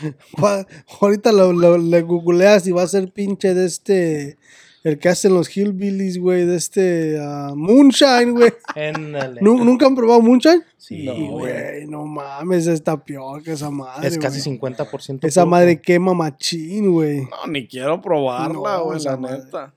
Va- 0.42 0.66
ahorita 1.00 1.32
lo, 1.32 1.52
lo- 1.52 1.78
le 1.78 2.02
googleas 2.02 2.66
y 2.66 2.72
va 2.72 2.82
a 2.82 2.88
ser 2.88 3.12
pinche 3.12 3.54
de 3.54 3.66
este. 3.66 4.38
El 4.82 4.98
que 4.98 5.08
hacen 5.08 5.32
los 5.32 5.48
hillbillies, 5.56 6.18
güey, 6.18 6.44
de 6.44 6.56
este 6.56 7.18
ah, 7.18 7.54
Moonshine, 7.56 8.32
güey. 8.32 8.52
Ándale. 8.76 9.40
¿Nu- 9.40 9.64
¿Nunca 9.64 9.86
han 9.86 9.94
probado 9.94 10.20
Moonshine? 10.20 10.62
Sí, 10.76 11.04
No, 11.06 11.14
güey. 11.14 11.52
Güey, 11.54 11.86
no 11.86 12.04
mames, 12.04 12.66
está 12.66 13.02
peor 13.02 13.42
que 13.42 13.52
esa 13.52 13.70
madre. 13.70 14.08
Es 14.08 14.18
casi 14.18 14.40
güey. 14.42 14.58
50% 14.74 15.26
Esa 15.26 15.40
puro. 15.40 15.50
madre 15.52 15.80
quema 15.80 16.12
machín, 16.12 16.92
güey. 16.92 17.22
No, 17.22 17.46
ni 17.48 17.66
quiero 17.66 17.98
probarla, 18.02 18.76
No, 18.76 18.84
güey, 18.84 19.02
la 19.02 19.16
madre. 19.16 19.38
neta. 19.44 19.74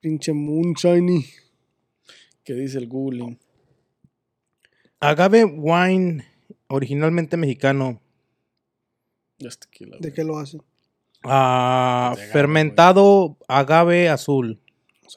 Pinche 0.00 0.32
Moonshine. 0.32 1.24
¿Qué 2.42 2.54
dice 2.54 2.78
el 2.78 2.88
googling? 2.88 3.38
Agave 4.98 5.44
wine, 5.44 6.24
originalmente 6.66 7.36
mexicano. 7.36 8.00
Es 9.38 9.58
tequila, 9.58 9.96
¿De 9.96 10.08
güey. 10.08 10.12
qué 10.14 10.24
lo 10.24 10.38
hacen? 10.38 10.62
ah, 11.24 12.12
agave, 12.12 12.26
fermentado 12.32 13.36
agave 13.48 14.08
azul. 14.08 14.60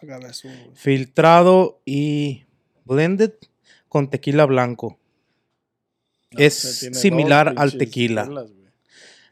Güey. 0.01 0.53
Filtrado 0.73 1.79
y 1.85 2.43
blended 2.85 3.33
con 3.87 4.09
tequila 4.09 4.45
blanco. 4.45 4.97
No, 6.31 6.39
es 6.39 6.55
similar 6.93 7.53
al 7.57 7.77
tequila. 7.77 8.23
tequilas. 8.23 8.51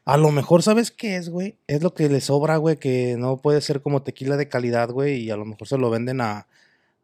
A 0.06 0.16
lo 0.18 0.30
mejor, 0.30 0.62
¿sabes 0.62 0.90
qué 0.90 1.16
es, 1.16 1.28
güey? 1.30 1.56
Es 1.66 1.82
lo 1.82 1.94
que 1.94 2.08
le 2.08 2.20
sobra, 2.20 2.56
güey, 2.58 2.76
que 2.78 3.16
no 3.18 3.38
puede 3.38 3.60
ser 3.62 3.80
como 3.80 4.02
tequila 4.02 4.36
de 4.36 4.48
calidad, 4.48 4.90
güey, 4.90 5.16
y 5.22 5.30
a 5.30 5.36
lo 5.36 5.44
mejor 5.46 5.66
se 5.66 5.78
lo 5.78 5.88
venden 5.90 6.20
a 6.20 6.46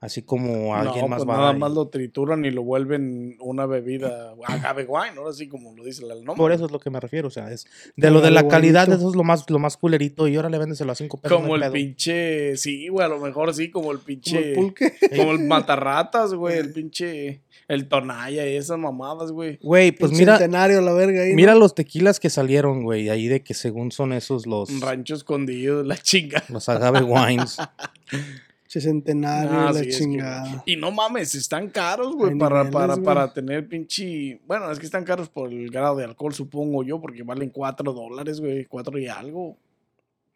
así 0.00 0.22
como 0.22 0.74
alguien 0.74 1.02
no, 1.02 1.08
más 1.08 1.18
pues 1.18 1.26
barato. 1.26 1.46
nada 1.46 1.58
más 1.58 1.72
lo 1.72 1.88
trituran 1.88 2.44
y 2.46 2.50
lo 2.50 2.62
vuelven 2.62 3.36
una 3.38 3.66
bebida 3.66 4.34
agave 4.46 4.86
wine, 4.88 5.18
ahora 5.18 5.32
sí 5.34 5.46
como 5.46 5.74
lo 5.76 5.84
dice 5.84 6.02
el 6.04 6.08
nombre. 6.24 6.36
Por 6.36 6.52
eso 6.52 6.64
es 6.64 6.72
lo 6.72 6.80
que 6.80 6.88
me 6.88 6.98
refiero, 7.00 7.28
o 7.28 7.30
sea, 7.30 7.52
es 7.52 7.66
de 7.96 8.10
lo 8.10 8.20
de 8.22 8.30
la 8.30 8.40
Algo 8.40 8.50
calidad, 8.50 8.86
bonito. 8.86 8.98
eso 9.00 9.10
es 9.10 9.16
lo 9.16 9.24
más, 9.24 9.48
lo 9.50 9.58
más 9.58 9.76
culerito, 9.76 10.26
y 10.26 10.36
ahora 10.36 10.48
le 10.48 10.58
véndeselo 10.58 10.90
a 10.92 10.94
cinco 10.94 11.18
pesos. 11.18 11.38
no 11.38 11.42
Como 11.42 11.54
el 11.56 11.60
pedo. 11.62 11.72
pinche, 11.72 12.56
sí, 12.56 12.88
güey, 12.88 13.04
a 13.04 13.08
lo 13.08 13.20
mejor 13.20 13.52
sí, 13.54 13.70
como 13.70 13.92
el 13.92 13.98
Como 13.98 14.06
pinche, 14.06 14.50
el 14.50 14.54
pulque. 14.54 14.92
como 15.16 15.32
el 15.32 15.40
matarratas, 15.40 16.32
güey, 16.32 16.56
el 16.58 16.72
pinche, 16.72 17.42
el 17.68 17.86
tonalla 17.86 18.48
y 18.48 18.56
esas 18.56 18.78
mamadas, 18.78 19.32
güey. 19.32 19.58
Güey, 19.62 19.92
pues 19.92 20.12
mira, 20.12 20.38
centenario, 20.38 20.80
la 20.80 20.94
verga 20.94 21.22
ahí. 21.22 21.30
¿no? 21.30 21.36
mira 21.36 21.54
los 21.54 21.74
tequilas 21.74 22.18
que 22.20 22.30
salieron, 22.30 22.84
güey, 22.84 23.10
ahí 23.10 23.28
de 23.28 23.42
que 23.42 23.52
según 23.52 23.92
son 23.92 24.14
esos 24.14 24.46
los, 24.46 24.80
rancho 24.80 25.14
escondido, 25.14 25.82
la 25.84 25.98
chinga. 25.98 26.42
los 26.48 26.68
agave 26.70 27.02
wines. 27.02 27.58
Centenario, 28.78 29.50
Ah, 29.50 29.72
la 29.72 29.80
sí, 29.80 29.88
es 29.88 29.96
que- 29.96 30.02
chingada. 30.04 30.62
y 30.66 30.76
no 30.76 30.90
mames, 30.92 31.34
están 31.34 31.70
caros, 31.70 32.14
güey, 32.14 32.36
para, 32.38 32.58
niveles, 32.64 32.72
para, 32.72 32.96
para 33.02 33.32
tener 33.32 33.66
pinche... 33.66 34.40
Bueno, 34.46 34.70
es 34.70 34.78
que 34.78 34.84
están 34.84 35.04
caros 35.04 35.30
por 35.30 35.50
el 35.50 35.70
grado 35.70 35.96
de 35.96 36.04
alcohol, 36.04 36.34
supongo 36.34 36.84
yo, 36.84 37.00
porque 37.00 37.22
valen 37.22 37.48
4 37.50 37.92
dólares, 37.92 38.38
güey, 38.40 38.66
4 38.66 38.98
y 38.98 39.08
algo. 39.08 39.56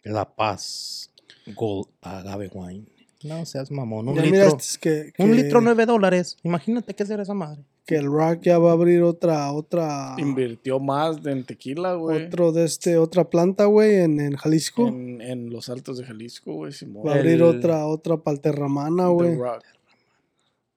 La 0.02 0.24
Paz 0.34 1.10
Gold 1.54 1.88
Agave 2.02 2.50
Wine. 2.52 2.86
No 3.22 3.44
seas 3.46 3.70
mamón, 3.70 4.08
un 4.08 4.16
Ya 4.16 4.22
litro. 4.22 4.58
que, 4.80 5.12
Un 5.18 5.34
litro 5.36 5.60
nueve 5.62 5.86
dólares. 5.86 6.36
Imagínate 6.42 6.92
qué 6.94 7.06
será 7.06 7.22
esa 7.22 7.32
madre. 7.34 7.62
Que 7.86 7.96
el 7.96 8.06
Rock 8.06 8.40
ya 8.42 8.58
va 8.58 8.70
a 8.70 8.72
abrir 8.72 9.02
otra, 9.02 9.52
otra, 9.52 10.14
Invirtió 10.18 10.80
más 10.80 11.18
en 11.26 11.44
tequila, 11.44 11.94
güey. 11.94 12.26
otro 12.26 12.50
de 12.52 12.64
este, 12.64 12.96
otra 12.96 13.28
planta, 13.28 13.66
güey, 13.66 13.96
en, 13.96 14.20
en 14.20 14.36
Jalisco. 14.36 14.88
En, 14.88 15.20
en 15.20 15.50
los 15.50 15.68
altos 15.68 15.98
de 15.98 16.04
Jalisco, 16.04 16.54
güey, 16.54 16.72
Simón. 16.72 17.06
Va 17.06 17.12
a 17.12 17.16
abrir 17.16 17.32
el- 17.34 17.42
otra, 17.42 17.86
otra 17.86 18.16
palterramana, 18.16 19.04
The 19.04 19.08
güey. 19.12 19.38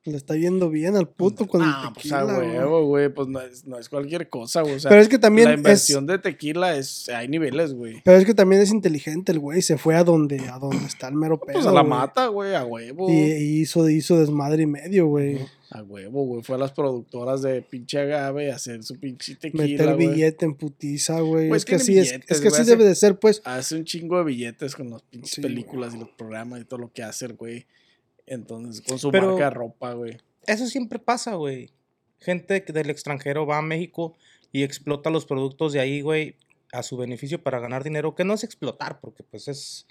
Le 0.03 0.15
está 0.15 0.37
yendo 0.37 0.69
bien 0.69 0.95
al 0.95 1.09
puto 1.09 1.47
con 1.47 1.61
Ah, 1.63 1.87
el 1.87 1.93
pues 1.93 2.13
a 2.13 2.19
tequila, 2.21 2.37
güey. 2.37 2.49
huevo, 2.57 2.85
güey, 2.85 3.09
pues 3.09 3.27
no 3.27 3.41
es, 3.41 3.65
no 3.67 3.77
es 3.77 3.89
cualquier 3.89 4.29
cosa, 4.29 4.61
güey. 4.61 4.75
O 4.75 4.79
sea, 4.79 4.87
Pero 4.87 5.01
es 5.01 5.09
que 5.09 5.19
también 5.19 5.49
la 5.49 5.53
es, 5.55 5.57
inversión 5.59 6.07
de 6.07 6.17
tequila 6.17 6.77
es, 6.77 7.09
hay 7.09 7.27
niveles, 7.27 7.73
güey. 7.73 8.01
pero 8.05 8.17
es 8.17 8.23
que 8.25 8.33
también 8.33 8.61
es 8.61 8.71
inteligente 8.71 9.33
el 9.33 9.39
güey. 9.39 9.61
Se 9.61 9.77
fue 9.77 9.95
a 9.95 10.05
donde, 10.05 10.39
a 10.47 10.59
donde 10.59 10.85
está 10.85 11.09
el 11.09 11.15
mero 11.15 11.37
pedo. 11.37 11.55
Pues 11.55 11.65
a 11.65 11.73
la 11.73 11.81
güey. 11.81 11.89
mata, 11.89 12.27
güey, 12.27 12.55
a 12.55 12.63
huevo. 12.63 13.09
Y, 13.09 13.15
y 13.15 13.59
hizo, 13.61 13.89
hizo 13.89 14.17
desmadre 14.17 14.63
y 14.63 14.67
medio, 14.67 15.07
güey. 15.07 15.39
A 15.69 15.83
huevo, 15.83 16.23
güey. 16.25 16.43
Fue 16.43 16.55
a 16.55 16.59
las 16.59 16.71
productoras 16.71 17.41
de 17.41 17.61
pinche 17.61 17.99
agave 17.99 18.51
a 18.51 18.55
hacer 18.55 18.83
su 18.83 18.97
pinche 18.99 19.35
tequila, 19.35 19.63
Meter 19.65 19.95
güey. 19.95 20.07
billete 20.07 20.45
en 20.45 20.55
putiza, 20.55 21.19
güey. 21.19 21.49
Pues 21.49 21.61
Es 21.63 21.65
que 21.65 21.75
así 21.75 21.97
es, 21.97 22.05
billetes, 22.11 22.31
es 22.31 22.37
que 22.41 22.47
güey, 22.49 22.53
así 22.53 22.61
hace- 22.61 22.71
debe 22.71 22.85
de 22.85 22.95
ser, 22.95 23.19
pues. 23.19 23.41
Hace 23.43 23.75
un 23.75 23.83
chingo 23.83 24.17
de 24.17 24.23
billetes 24.23 24.75
con 24.75 24.89
las 24.89 25.01
pinches 25.03 25.31
Sí, 25.31 25.41
películas 25.41 25.93
y 25.93 25.99
los 25.99 26.09
programas 26.09 26.61
y 26.61 26.65
todo 26.65 26.79
lo 26.79 26.91
que 26.93 27.03
hace 27.03 27.27
güey. 27.27 27.65
Entonces, 28.25 28.81
con 28.81 28.97
su 28.99 29.11
Pero- 29.11 29.31
marca 29.31 29.45
de 29.45 29.49
ropa, 29.51 29.93
güey. 29.93 30.17
Eso 30.45 30.67
siempre 30.67 30.99
pasa, 30.99 31.35
güey. 31.35 31.71
Gente 32.19 32.63
que 32.63 32.73
del 32.73 32.89
extranjero 32.89 33.45
va 33.45 33.57
a 33.57 33.61
México 33.61 34.15
y 34.51 34.63
explota 34.63 35.09
los 35.09 35.25
productos 35.25 35.73
de 35.73 35.79
ahí, 35.81 36.01
güey, 36.01 36.35
a 36.71 36.83
su 36.83 36.97
beneficio 36.97 37.41
para 37.43 37.59
ganar 37.59 37.83
dinero. 37.83 38.15
Que 38.15 38.23
no 38.23 38.33
es 38.33 38.43
explotar, 38.43 38.99
porque 39.01 39.23
pues 39.23 39.47
es, 39.47 39.85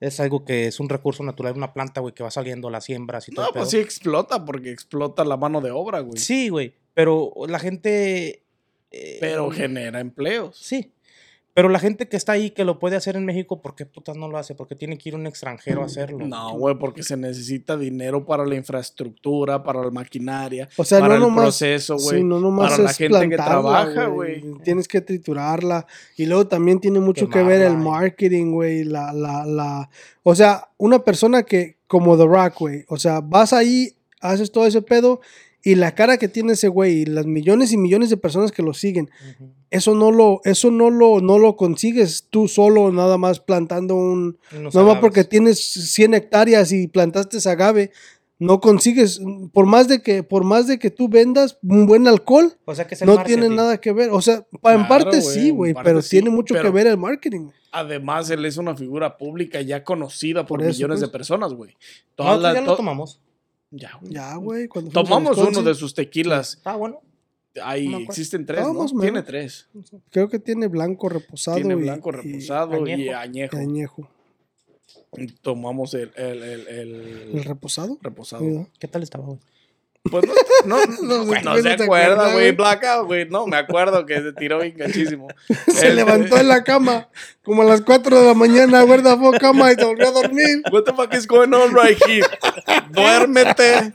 es 0.00 0.20
algo 0.20 0.44
que 0.44 0.66
es 0.66 0.80
un 0.80 0.88
recurso 0.88 1.22
natural, 1.22 1.54
una 1.56 1.72
planta, 1.72 2.00
güey, 2.00 2.14
que 2.14 2.22
va 2.22 2.30
saliendo 2.30 2.70
las 2.70 2.84
siembras 2.84 3.28
y 3.28 3.32
todo. 3.32 3.46
No, 3.46 3.52
pues 3.52 3.70
sí 3.70 3.78
explota 3.78 4.44
porque 4.44 4.70
explota 4.70 5.24
la 5.24 5.36
mano 5.36 5.60
de 5.60 5.70
obra, 5.70 6.00
güey. 6.00 6.18
Sí, 6.18 6.48
güey. 6.48 6.74
Pero 6.94 7.32
la 7.48 7.58
gente. 7.58 8.42
eh, 8.90 9.18
Pero 9.20 9.50
genera 9.50 10.00
empleos. 10.00 10.56
Sí. 10.56 10.92
Pero 11.58 11.70
la 11.70 11.80
gente 11.80 12.06
que 12.08 12.16
está 12.16 12.34
ahí, 12.34 12.50
que 12.50 12.64
lo 12.64 12.78
puede 12.78 12.94
hacer 12.94 13.16
en 13.16 13.24
México, 13.24 13.60
¿por 13.60 13.74
qué 13.74 13.84
putas 13.84 14.16
no 14.16 14.28
lo 14.28 14.38
hace? 14.38 14.54
Porque 14.54 14.76
tiene 14.76 14.96
que 14.96 15.08
ir 15.08 15.16
un 15.16 15.26
extranjero 15.26 15.82
a 15.82 15.86
hacerlo. 15.86 16.24
No, 16.24 16.52
güey, 16.52 16.78
porque 16.78 17.02
se 17.02 17.16
necesita 17.16 17.76
dinero 17.76 18.24
para 18.24 18.46
la 18.46 18.54
infraestructura, 18.54 19.60
para 19.64 19.82
la 19.82 19.90
maquinaria, 19.90 20.68
O 20.76 20.84
sea, 20.84 21.00
para 21.00 21.08
no 21.08 21.14
el 21.16 21.20
nomás. 21.22 21.42
proceso, 21.46 21.96
güey. 21.96 22.18
Sí, 22.18 22.24
no 22.24 22.38
nomás 22.38 22.70
para 22.70 22.84
la 22.84 22.92
gente 22.92 23.28
que 23.28 23.34
trabaja, 23.34 24.06
güey. 24.06 24.44
Tienes 24.62 24.86
que 24.86 25.00
triturarla. 25.00 25.84
Y 26.16 26.26
luego 26.26 26.46
también 26.46 26.78
tiene 26.78 27.00
mucho 27.00 27.28
que 27.28 27.42
ver 27.42 27.62
el 27.62 27.76
marketing, 27.76 28.52
güey. 28.52 28.84
La, 28.84 29.12
la, 29.12 29.44
la. 29.44 29.90
O 30.22 30.36
sea, 30.36 30.68
una 30.76 31.00
persona 31.00 31.42
que, 31.42 31.78
como 31.88 32.16
The 32.16 32.26
Rock, 32.26 32.54
güey. 32.56 32.84
O 32.86 32.98
sea, 32.98 33.20
vas 33.20 33.52
ahí, 33.52 33.96
haces 34.20 34.52
todo 34.52 34.64
ese 34.64 34.80
pedo. 34.80 35.20
Y 35.62 35.74
la 35.74 35.94
cara 35.94 36.18
que 36.18 36.28
tiene 36.28 36.52
ese 36.52 36.68
güey, 36.68 36.98
y 37.02 37.04
las 37.06 37.26
millones 37.26 37.72
y 37.72 37.76
millones 37.76 38.10
de 38.10 38.16
personas 38.16 38.52
que 38.52 38.62
lo 38.62 38.74
siguen, 38.74 39.10
eso 39.70 39.94
no 39.94 40.12
lo, 40.12 40.40
eso 40.44 40.70
no 40.70 40.88
lo, 40.90 41.20
no 41.20 41.38
lo 41.38 41.56
consigues 41.56 42.26
tú 42.30 42.48
solo, 42.48 42.90
nada 42.92 43.18
más 43.18 43.40
plantando 43.40 43.94
un, 43.96 44.38
Nada 44.52 44.82
más 44.84 44.98
porque 44.98 45.24
tienes 45.24 45.58
100 45.60 46.14
hectáreas 46.14 46.70
y 46.72 46.86
plantaste 46.86 47.38
agave, 47.50 47.90
no 48.38 48.60
consigues, 48.60 49.20
por 49.52 49.66
más 49.66 49.88
de 49.88 50.00
que, 50.00 50.22
por 50.22 50.44
más 50.44 50.68
de 50.68 50.78
que 50.78 50.90
tú 50.90 51.08
vendas 51.08 51.58
un 51.62 51.86
buen 51.86 52.06
alcohol, 52.06 52.56
O 52.64 52.74
sea 52.74 52.86
que 52.86 52.94
es 52.94 53.02
el 53.02 53.08
no 53.08 53.16
marketing. 53.16 53.40
tiene 53.40 53.54
nada 53.56 53.78
que 53.80 53.92
ver. 53.92 54.10
O 54.12 54.22
sea, 54.22 54.46
en 54.62 54.86
parte 54.86 55.20
sí, 55.22 55.50
güey, 55.50 55.74
pero 55.82 56.00
sí, 56.02 56.10
tiene 56.10 56.30
mucho 56.30 56.54
que 56.54 56.70
ver 56.70 56.86
el 56.86 56.96
marketing. 56.96 57.48
Además, 57.72 58.30
él 58.30 58.44
es 58.46 58.56
una 58.56 58.76
figura 58.76 59.18
pública 59.18 59.60
ya 59.60 59.82
conocida 59.84 60.46
por, 60.46 60.60
Por 60.60 60.68
eso, 60.68 60.76
millones 60.78 61.00
de 61.00 61.06
pues. 61.08 61.12
personas, 61.12 61.52
güey. 61.52 61.72
No, 61.72 61.76
Todas 62.14 62.40
las- 62.40 62.54
ya 62.54 62.60
lo 62.60 62.66
to- 62.68 62.76
tomamos. 62.76 63.20
Ya, 63.70 63.92
güey. 64.00 64.12
Ya, 64.12 64.34
güey. 64.36 64.68
Tomamos 64.92 65.36
uno 65.38 65.62
de 65.62 65.74
sus 65.74 65.94
tequilas. 65.94 66.60
Ah, 66.64 66.76
bueno. 66.76 67.00
Ahí 67.62 67.88
No 67.88 67.98
existen 67.98 68.46
tres, 68.46 68.64
¿no? 68.66 68.86
Tiene 69.00 69.22
tres. 69.22 69.68
Creo 70.10 70.28
que 70.28 70.38
tiene 70.38 70.68
blanco 70.68 71.08
reposado. 71.08 71.56
Tiene 71.56 71.74
y- 71.74 71.78
blanco 71.78 72.10
y- 72.10 72.12
reposado 72.12 72.86
y, 72.86 72.92
añejo. 72.92 73.16
añejo. 73.18 73.56
y 73.56 73.60
añejo. 73.60 74.10
Tomamos 75.42 75.94
el, 75.94 76.12
el, 76.16 76.42
el, 76.42 76.66
¿El 76.68 76.90
el 77.36 77.44
reposado? 77.44 77.98
reposado. 78.02 78.68
¿Qué 78.78 78.86
tal 78.88 79.02
estaba, 79.02 79.24
güey? 79.26 79.38
Pues 80.10 80.24
no, 80.26 80.34
no, 80.64 80.86
No, 81.02 81.24
güey, 81.24 81.42
no 81.42 81.50
güey, 81.52 81.62
se 81.62 81.84
acuerda, 81.84 82.24
güey. 82.24 82.32
güey. 82.32 82.52
Blackout, 82.52 83.06
güey. 83.06 83.28
No, 83.28 83.46
me 83.46 83.56
acuerdo 83.56 84.04
que 84.06 84.20
se 84.20 84.32
tiró 84.32 84.60
bien 84.60 84.76
gachísimo. 84.76 85.28
Se 85.68 85.92
levantó 85.92 86.38
en 86.38 86.48
la 86.48 86.64
cama 86.64 87.08
como 87.44 87.62
a 87.62 87.64
las 87.64 87.80
4 87.82 88.20
de 88.20 88.26
la 88.26 88.34
mañana, 88.34 88.82
guarda 88.82 89.16
fue 89.16 89.38
cama 89.38 89.72
y 89.72 89.74
se 89.74 89.84
volvió 89.84 90.08
a 90.08 90.10
dormir. 90.10 90.62
What 90.70 90.84
the 90.84 90.92
fuck 90.92 91.14
is 91.14 91.26
going 91.26 91.52
on 91.54 91.74
right 91.74 91.98
here? 92.06 92.26
Duérmete. 92.90 93.94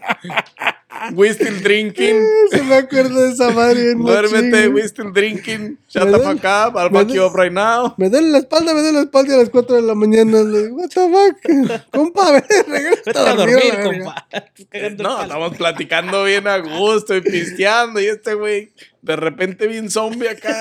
We 1.16 1.34
still 1.34 1.60
drinking. 1.62 2.22
Se 2.52 2.62
me 2.64 2.76
acuerda 2.76 3.22
de 3.22 3.32
esa 3.34 3.50
madre. 3.52 3.96
Duérmete, 3.96 4.68
we 4.70 4.82
still 4.88 5.12
drinking. 5.12 5.78
Shut 5.88 6.12
the 6.12 6.20
fuck 6.20 6.44
up. 6.46 6.76
I'll 6.78 6.90
me 6.90 7.00
fuck 7.00 7.10
you 7.10 7.22
duele- 7.22 7.30
up 7.30 7.36
right 7.36 7.52
now. 7.52 7.94
Me 7.98 8.10
duele 8.10 8.32
la 8.32 8.38
espalda, 8.40 8.74
me 8.74 8.82
duele 8.82 8.94
la 8.94 9.02
espalda 9.02 9.32
y 9.32 9.36
a 9.36 9.38
las 9.40 9.50
4 9.50 9.76
de 9.76 9.82
la 9.82 9.96
mañana. 9.96 10.44
Le 10.44 10.64
digo, 10.64 10.76
what 10.76 10.90
the 10.90 11.10
fuck. 11.10 11.82
Compa, 11.92 12.32
ve, 12.32 12.44
regresa 12.68 13.32
a 13.32 13.36
dormir. 13.36 13.56
dormir, 13.56 13.74
a 13.74 13.78
verga. 13.78 13.84
compa. 13.84 15.04
No, 15.04 15.22
estamos 15.24 15.58
platicando 15.58 16.24
bien 16.26 16.48
a 16.48 16.58
gusto 16.60 17.16
y 17.16 17.22
pisteando. 17.22 18.00
Y 18.00 18.06
este 18.08 18.34
güey, 18.36 18.72
de 19.02 19.16
repente, 19.16 19.68
bien 19.68 19.90
zombie 19.90 20.28
acá. 20.30 20.56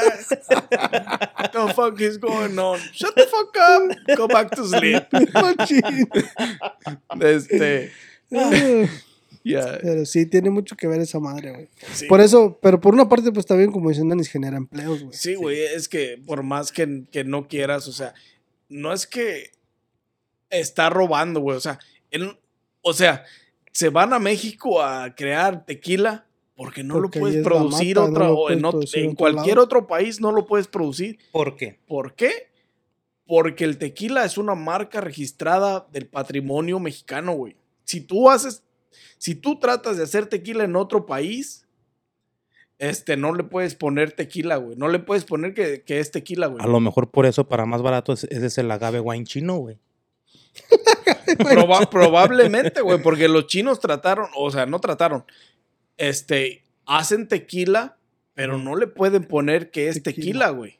What 1.39 1.51
the 1.53 1.75
fuck 1.75 2.01
is 2.01 2.19
going 2.19 2.59
on? 2.59 2.79
Shut 2.93 3.15
the 3.15 3.27
fuck 3.27 3.57
up. 3.57 4.17
Go 4.17 4.29
back 4.29 4.51
to 4.57 4.65
sleep. 4.67 5.05
Machín. 5.35 6.09
Este. 7.21 7.91
Pero 9.45 10.07
sí, 10.07 10.27
tiene 10.27 10.51
mucho 10.51 10.77
que 10.77 10.87
ver 10.87 11.01
esa 11.01 11.19
madre, 11.21 11.51
güey. 11.53 11.69
sí. 11.93 12.07
Por 12.07 12.21
eso, 12.21 12.59
pero 12.63 12.81
por 12.81 12.95
una 12.95 13.09
parte, 13.09 13.31
pues 13.31 13.41
está 13.41 13.57
bien, 13.57 13.73
como 13.73 13.89
dicen 13.89 14.09
Danis, 14.09 14.29
genera 14.29 14.57
empleos, 14.57 15.03
güey. 15.03 15.17
Sí, 15.17 15.35
güey, 15.35 15.61
es 15.63 15.89
que 15.89 16.21
por 16.27 16.43
más 16.43 16.71
que, 16.73 17.05
que 17.11 17.25
no 17.25 17.49
quieras, 17.49 17.89
o 17.89 17.93
sea, 17.93 18.15
no 18.69 18.93
es 18.93 19.07
que 19.07 19.51
está 20.51 20.91
robando, 20.91 21.41
güey, 21.41 21.57
o 21.57 21.61
sea, 21.61 21.79
él- 22.11 22.39
o 22.83 22.93
sea, 22.93 23.25
se 23.73 23.89
van 23.89 24.13
a 24.13 24.19
México 24.19 24.83
a 24.83 25.15
crear 25.15 25.65
tequila 25.65 26.27
porque 26.55 26.83
no 26.85 26.95
Porque 26.95 27.19
lo 27.19 27.23
puedes 27.23 27.45
producir 27.45 27.97
mata, 27.97 28.09
no 28.11 28.13
otra, 28.15 28.27
lo 28.29 28.35
o 28.39 28.51
en, 28.51 28.61
puedes 28.61 28.65
ot- 28.65 28.71
producir 28.71 28.99
en 28.99 29.05
en 29.05 29.11
otro 29.13 29.19
cualquier 29.19 29.55
lado. 29.57 29.65
otro 29.65 29.87
país 29.87 30.21
no 30.21 30.33
lo 30.33 30.47
puedes 30.47 30.69
producir. 30.69 31.19
¿Por 31.33 31.57
qué? 31.57 31.79
¿Por 31.87 32.15
qué? 32.15 32.51
Porque 33.27 33.65
el 33.65 33.79
tequila 33.79 34.25
es 34.25 34.37
una 34.37 34.55
marca 34.55 35.01
registrada 35.01 35.87
del 35.91 36.07
patrimonio 36.07 36.79
mexicano, 36.79 37.33
güey. 37.33 37.57
Si 37.85 38.01
tú 38.03 38.29
haces, 38.31 38.63
si 39.19 39.35
tú 39.35 39.59
tratas 39.59 39.97
de 39.97 40.05
hacer 40.05 40.27
tequila 40.27 40.65
en 40.65 40.77
otro 40.77 41.07
país, 41.07 41.67
este, 42.79 43.17
no 43.17 43.33
le 43.35 43.45
puedes 43.45 43.75
poner 43.75 44.13
tequila, 44.13 44.57
güey. 44.57 44.77
No 44.77 44.89
le 44.89 44.99
puedes 44.99 45.25
poner 45.25 45.55
que, 45.55 45.83
que 45.83 46.01
es 46.01 46.11
tequila, 46.11 46.49
güey. 46.49 46.63
A 46.65 46.67
lo 46.67 46.81
mejor 46.81 47.11
por 47.11 47.27
eso, 47.27 47.49
para 47.49 47.65
más 47.67 47.81
barato, 47.83 48.13
es- 48.13 48.25
ese 48.25 48.47
es 48.47 48.59
el 48.59 48.71
agave 48.71 48.99
wine 49.01 49.25
chino, 49.25 49.57
güey. 49.59 49.79
Proba- 51.39 51.89
probablemente, 51.89 52.81
güey, 52.81 53.01
porque 53.03 53.29
los 53.29 53.47
chinos 53.47 53.81
trataron, 53.81 54.29
o 54.37 54.51
sea, 54.51 54.67
no 54.67 54.81
trataron, 54.81 55.25
este, 55.97 56.63
hacen 56.85 57.29
tequila, 57.29 57.97
pero 58.35 58.59
no 58.59 58.77
le 58.77 58.87
pueden 58.87 59.25
poner 59.25 59.71
que 59.71 59.89
es 59.89 60.03
Tequila. 60.03 60.15
tequila, 60.47 60.49
güey. 60.51 60.79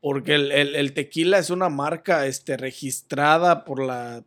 Porque 0.00 0.34
el, 0.34 0.52
el- 0.52 0.76
el 0.76 0.92
tequila 0.92 1.38
es 1.38 1.50
una 1.50 1.68
marca 1.68 2.26
este, 2.26 2.56
registrada 2.56 3.64
por 3.64 3.82
la, 3.82 4.22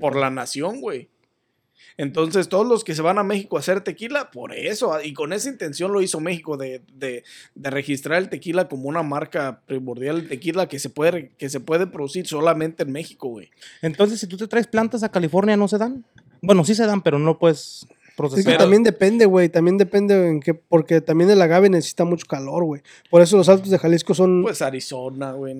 por 0.00 0.16
la 0.16 0.30
nación, 0.30 0.80
güey. 0.80 1.10
Entonces, 1.96 2.48
todos 2.48 2.66
los 2.66 2.84
que 2.84 2.94
se 2.94 3.02
van 3.02 3.18
a 3.18 3.22
México 3.22 3.56
a 3.56 3.60
hacer 3.60 3.80
tequila, 3.82 4.30
por 4.30 4.54
eso, 4.54 4.92
y 5.02 5.12
con 5.12 5.32
esa 5.32 5.48
intención 5.48 5.92
lo 5.92 6.02
hizo 6.02 6.20
México 6.20 6.56
de, 6.56 6.82
de- 6.94 7.24
de 7.54 7.70
registrar 7.70 8.18
el 8.18 8.28
tequila 8.28 8.68
como 8.68 8.88
una 8.88 9.02
marca 9.02 9.60
primordial, 9.66 10.18
el 10.18 10.28
tequila 10.28 10.68
que 10.68 10.78
se 10.78 10.90
puede, 10.90 11.30
que 11.38 11.48
se 11.48 11.60
puede 11.60 11.86
producir 11.86 12.26
solamente 12.26 12.82
en 12.82 12.92
México, 12.92 13.28
güey. 13.28 13.50
Entonces, 13.82 14.20
si 14.20 14.26
tú 14.26 14.36
te 14.36 14.46
traes 14.48 14.66
plantas 14.66 15.02
a 15.02 15.10
California, 15.10 15.56
¿no 15.56 15.68
se 15.68 15.78
dan? 15.78 16.04
Bueno, 16.40 16.64
sí 16.64 16.74
se 16.74 16.86
dan, 16.86 17.02
pero 17.02 17.18
no 17.18 17.38
puedes 17.38 17.86
Es 18.12 18.16
procesar. 18.16 18.52
que 18.52 18.58
también 18.58 18.82
depende, 18.82 19.26
güey. 19.26 19.48
También 19.48 19.78
depende 19.78 20.28
en 20.28 20.40
qué. 20.40 20.54
Porque 20.54 21.00
también 21.00 21.30
el 21.30 21.40
agave 21.40 21.68
necesita 21.70 22.04
mucho 22.04 22.26
calor, 22.28 22.64
güey. 22.64 22.82
Por 23.10 23.22
eso 23.22 23.36
los 23.36 23.48
altos 23.48 23.70
de 23.70 23.78
Jalisco 23.78 24.14
son. 24.14 24.42
Pues 24.42 24.62
Arizona, 24.62 25.32
güey. 25.32 25.56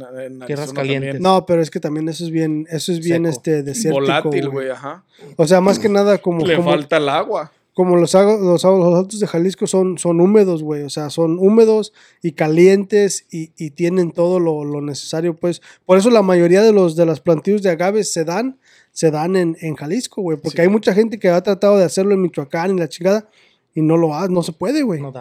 Tierras 0.47 0.73
calientes. 0.73 1.13
también. 1.13 1.23
no, 1.23 1.47
pero 1.47 1.63
es 1.63 1.71
que 1.71 1.81
también 1.81 2.09
eso 2.09 2.25
es 2.25 2.31
bien. 2.31 2.67
Eso 2.71 2.93
es 2.93 3.01
bien 3.01 3.25
Seco. 3.25 3.29
este 3.37 3.63
desértico. 3.63 4.01
Volátil, 4.01 4.49
güey. 4.51 4.71
ajá. 4.71 5.05
O 5.37 5.47
sea, 5.47 5.61
más 5.61 5.79
que 5.79 5.89
nada 5.89 6.19
como. 6.19 6.47
Le 6.47 6.57
como, 6.57 6.71
falta 6.71 6.99
el 6.99 7.09
agua. 7.09 7.51
como 7.75 7.97
los, 7.97 8.13
los, 8.13 8.63
los 8.65 8.65
altos 8.65 9.19
de 9.19 9.27
Jalisco 9.27 9.67
son, 9.67 9.97
son 9.97 10.21
húmedos, 10.21 10.63
güey. 10.63 10.83
O 10.83 10.91
sea, 10.91 11.09
son 11.11 11.39
húmedos 11.39 11.93
y 12.23 12.33
calientes 12.33 13.27
y, 13.31 13.51
y 13.57 13.71
tienen 13.71 14.13
todo 14.13 14.41
lo, 14.41 14.65
lo 14.65 14.81
necesario, 14.83 15.35
pues. 15.35 15.63
Por 15.87 15.97
eso 15.97 16.11
la 16.11 16.23
mayoría 16.23 16.63
de 16.63 16.73
los 16.73 16.97
de 16.97 17.07
las 17.07 17.21
plantillos 17.21 17.63
de 17.63 17.71
agaves 17.71 18.13
se 18.13 18.25
dan, 18.25 18.59
se 18.93 19.11
dan 19.11 19.35
en, 19.37 19.57
en 19.61 19.75
Jalisco, 19.75 20.23
güey. 20.23 20.37
Porque 20.39 20.57
Sí. 20.57 20.63
hay 20.63 20.69
mucha 20.69 20.95
gente 20.95 21.19
que 21.19 21.29
ha 21.29 21.43
tratado 21.43 21.77
de 21.79 21.85
hacerlo 21.85 22.13
en 22.15 22.23
Michoacán 22.23 22.77
y 22.77 22.79
la 22.79 22.89
chingada 22.89 23.29
y 23.75 23.81
no 23.83 23.97
lo 23.97 24.15
ha, 24.15 24.29
no 24.29 24.43
se 24.43 24.53
puede, 24.53 24.83
güey. 24.83 25.01
No 25.01 25.13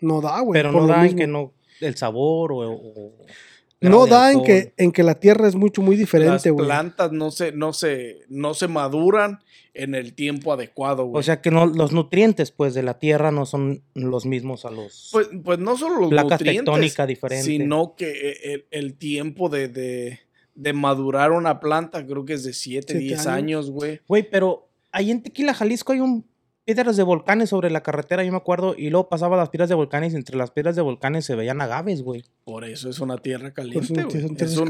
No, 0.00 0.20
da. 0.20 0.32
da, 0.32 0.40
güey. 0.40 0.52
Pero 0.60 0.72
no 0.72 0.86
da 0.86 1.06
en 1.06 1.16
que 1.16 1.26
no. 1.26 1.52
El 1.80 1.96
sabor 1.96 2.52
o. 2.52 2.58
o- 2.72 3.12
No 3.80 4.06
da 4.06 4.32
en 4.32 4.42
que, 4.42 4.72
en 4.78 4.92
que 4.92 5.02
la 5.02 5.14
tierra 5.20 5.46
es 5.48 5.54
mucho, 5.56 5.82
muy 5.82 5.96
Las 5.96 6.00
diferente, 6.00 6.50
güey. 6.50 6.64
plantas 6.66 7.12
no 7.12 7.30
se, 7.30 7.52
no, 7.52 7.72
se, 7.74 8.20
no 8.28 8.54
se 8.54 8.66
maduran 8.68 9.40
en 9.74 9.94
el 9.94 10.14
tiempo 10.14 10.52
adecuado, 10.52 11.04
güey. 11.06 11.20
O 11.20 11.22
sea 11.22 11.42
que 11.42 11.50
no, 11.50 11.66
los 11.66 11.92
nutrientes, 11.92 12.50
pues, 12.50 12.72
de 12.74 12.82
la 12.82 12.98
tierra 12.98 13.30
no 13.32 13.44
son 13.44 13.82
los 13.94 14.24
mismos 14.24 14.64
a 14.64 14.70
los. 14.70 15.10
pues, 15.12 15.28
pues 15.44 15.58
no 15.58 15.76
solo 15.76 16.00
los 16.00 16.10
placas 16.10 16.40
nutrientes, 16.40 16.64
tectónicas 16.64 17.08
diferentes. 17.08 17.46
sino 17.46 17.94
que 17.96 18.10
e- 18.10 18.52
el, 18.54 18.66
el 18.70 18.94
tiempo 18.94 19.48
de, 19.50 19.68
de, 19.68 20.20
de 20.54 20.72
madurar 20.72 21.32
una 21.32 21.60
planta 21.60 22.06
creo 22.06 22.24
que 22.24 22.34
es 22.34 22.44
de 22.44 22.52
7, 22.52 22.86
Siete 22.86 22.98
10 22.98 23.26
años. 23.26 23.70
güey. 23.70 24.00
Güey, 24.06 24.28
pero 24.28 24.68
ahí 24.92 25.10
en 25.10 25.22
Tequila, 25.22 25.54
Jalisco, 25.54 25.92
hay 25.92 26.00
un 26.00 26.24
piedras 26.64 26.96
de 26.96 27.02
volcanes 27.02 27.50
sobre 27.50 27.70
la 27.70 27.82
carretera, 27.82 28.24
yo 28.24 28.32
me 28.32 28.38
acuerdo, 28.38 28.74
y 28.76 28.88
luego 28.90 29.08
pasaba 29.08 29.36
las 29.36 29.50
piedras 29.50 29.68
de 29.68 29.74
volcanes 29.74 30.14
y 30.14 30.16
entre 30.16 30.36
las 30.36 30.50
piedras 30.50 30.74
de 30.76 30.82
volcanes 30.82 31.24
se 31.24 31.34
veían 31.34 31.60
agaves, 31.60 32.02
güey. 32.02 32.24
Por 32.44 32.64
eso 32.64 32.88
es 32.88 33.00
una 33.00 33.18
tierra 33.18 33.52
caliente, 33.52 34.04
güey. 34.04 34.16
Es 34.38 34.58
un, 34.58 34.68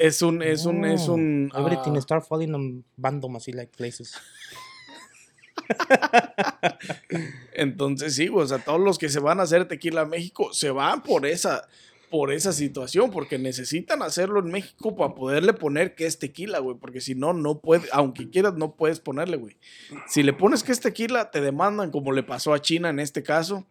es, 0.00 0.22
un, 0.22 0.42
es 0.42 0.64
un, 0.64 0.84
es 0.84 1.08
un, 1.08 1.50
Everything 1.56 1.96
ah, 1.96 2.00
start 2.00 2.24
falling 2.26 2.54
on 2.54 2.84
random 2.96 3.36
así 3.36 3.52
like 3.52 3.72
places. 3.76 4.14
Entonces 7.54 8.14
sí, 8.14 8.28
güey, 8.28 8.44
o 8.44 8.48
sea, 8.48 8.58
todos 8.58 8.80
los 8.80 8.98
que 8.98 9.08
se 9.08 9.18
van 9.18 9.40
a 9.40 9.44
hacer 9.44 9.66
tequila 9.66 10.02
a 10.02 10.06
México 10.06 10.52
se 10.52 10.70
van 10.70 11.02
por 11.02 11.26
esa, 11.26 11.66
por 12.14 12.30
esa 12.30 12.52
situación, 12.52 13.10
porque 13.10 13.40
necesitan 13.40 14.00
hacerlo 14.00 14.38
en 14.38 14.52
México 14.52 14.94
para 14.94 15.16
poderle 15.16 15.52
poner 15.52 15.96
que 15.96 16.06
es 16.06 16.20
tequila, 16.20 16.60
güey, 16.60 16.76
porque 16.76 17.00
si 17.00 17.16
no, 17.16 17.32
no 17.32 17.58
puede, 17.58 17.88
aunque 17.90 18.30
quieras, 18.30 18.54
no 18.54 18.76
puedes 18.76 19.00
ponerle, 19.00 19.36
güey. 19.36 19.56
Si 20.06 20.22
le 20.22 20.32
pones 20.32 20.62
que 20.62 20.70
es 20.70 20.78
tequila, 20.78 21.32
te 21.32 21.40
demandan, 21.40 21.90
como 21.90 22.12
le 22.12 22.22
pasó 22.22 22.54
a 22.54 22.62
China 22.62 22.88
en 22.88 23.00
este 23.00 23.24
caso. 23.24 23.66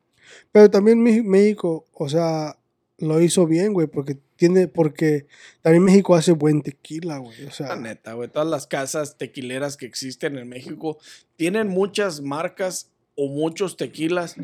Pero 0.52 0.70
también 0.70 1.02
México, 1.02 1.88
o 1.94 2.10
sea, 2.10 2.58
lo 2.98 3.22
hizo 3.22 3.48
bien, 3.48 3.72
güey, 3.72 3.88
porque 3.88 4.18
tiene, 4.36 4.68
porque 4.68 5.26
también 5.62 5.86
México 5.86 6.14
hace 6.14 6.34
buen 6.34 6.64
tequila, 6.64 7.20
güey. 7.20 7.46
O 7.46 7.52
sea, 7.52 7.68
La 7.68 7.76
neta, 7.78 8.12
güey, 8.12 8.28
todas 8.28 8.50
las 8.50 8.68
casas 8.68 9.18
tequileras 9.18 9.78
que 9.78 9.86
existen 9.86 10.38
en 10.38 10.50
México 10.50 10.98
tienen 11.38 11.70
muchas 11.70 12.20
marcas 12.20 12.92
o 13.16 13.30
muchos 13.30 13.78
tequilas 13.78 14.36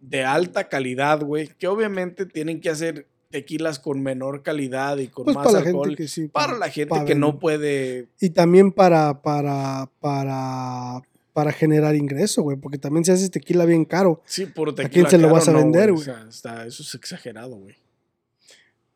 de 0.00 0.24
alta 0.24 0.70
calidad, 0.70 1.20
güey, 1.22 1.48
que 1.48 1.66
obviamente 1.66 2.24
tienen 2.24 2.62
que 2.62 2.70
hacer 2.70 3.06
tequilas 3.34 3.80
con 3.80 4.00
menor 4.00 4.44
calidad 4.44 4.96
y 4.98 5.08
con 5.08 5.24
pues 5.24 5.34
más 5.34 5.44
para 5.44 5.58
la 5.60 5.66
alcohol. 5.66 5.88
gente 5.88 6.02
que 6.04 6.08
sí. 6.08 6.28
para 6.28 6.56
la 6.56 6.70
gente 6.70 6.88
para 6.90 7.04
que 7.04 7.16
no 7.16 7.40
puede. 7.40 8.06
Y 8.20 8.30
también 8.30 8.70
para, 8.70 9.22
para, 9.22 9.90
para, 9.98 11.02
para 11.32 11.50
generar 11.50 11.96
ingreso, 11.96 12.42
güey, 12.42 12.56
porque 12.56 12.78
también 12.78 13.04
si 13.04 13.10
haces 13.10 13.32
tequila 13.32 13.64
bien 13.64 13.84
caro. 13.86 14.22
Sí, 14.24 14.46
puro 14.46 14.72
tequila. 14.72 14.88
quién 14.92 15.10
se 15.10 15.18
lo 15.18 15.28
vas 15.32 15.48
a 15.48 15.52
no, 15.52 15.58
vender, 15.58 15.90
O 15.90 15.94
güey? 15.94 16.04
sea, 16.04 16.24
está- 16.28 16.64
eso 16.64 16.84
es 16.84 16.94
exagerado, 16.94 17.56
güey. 17.56 17.74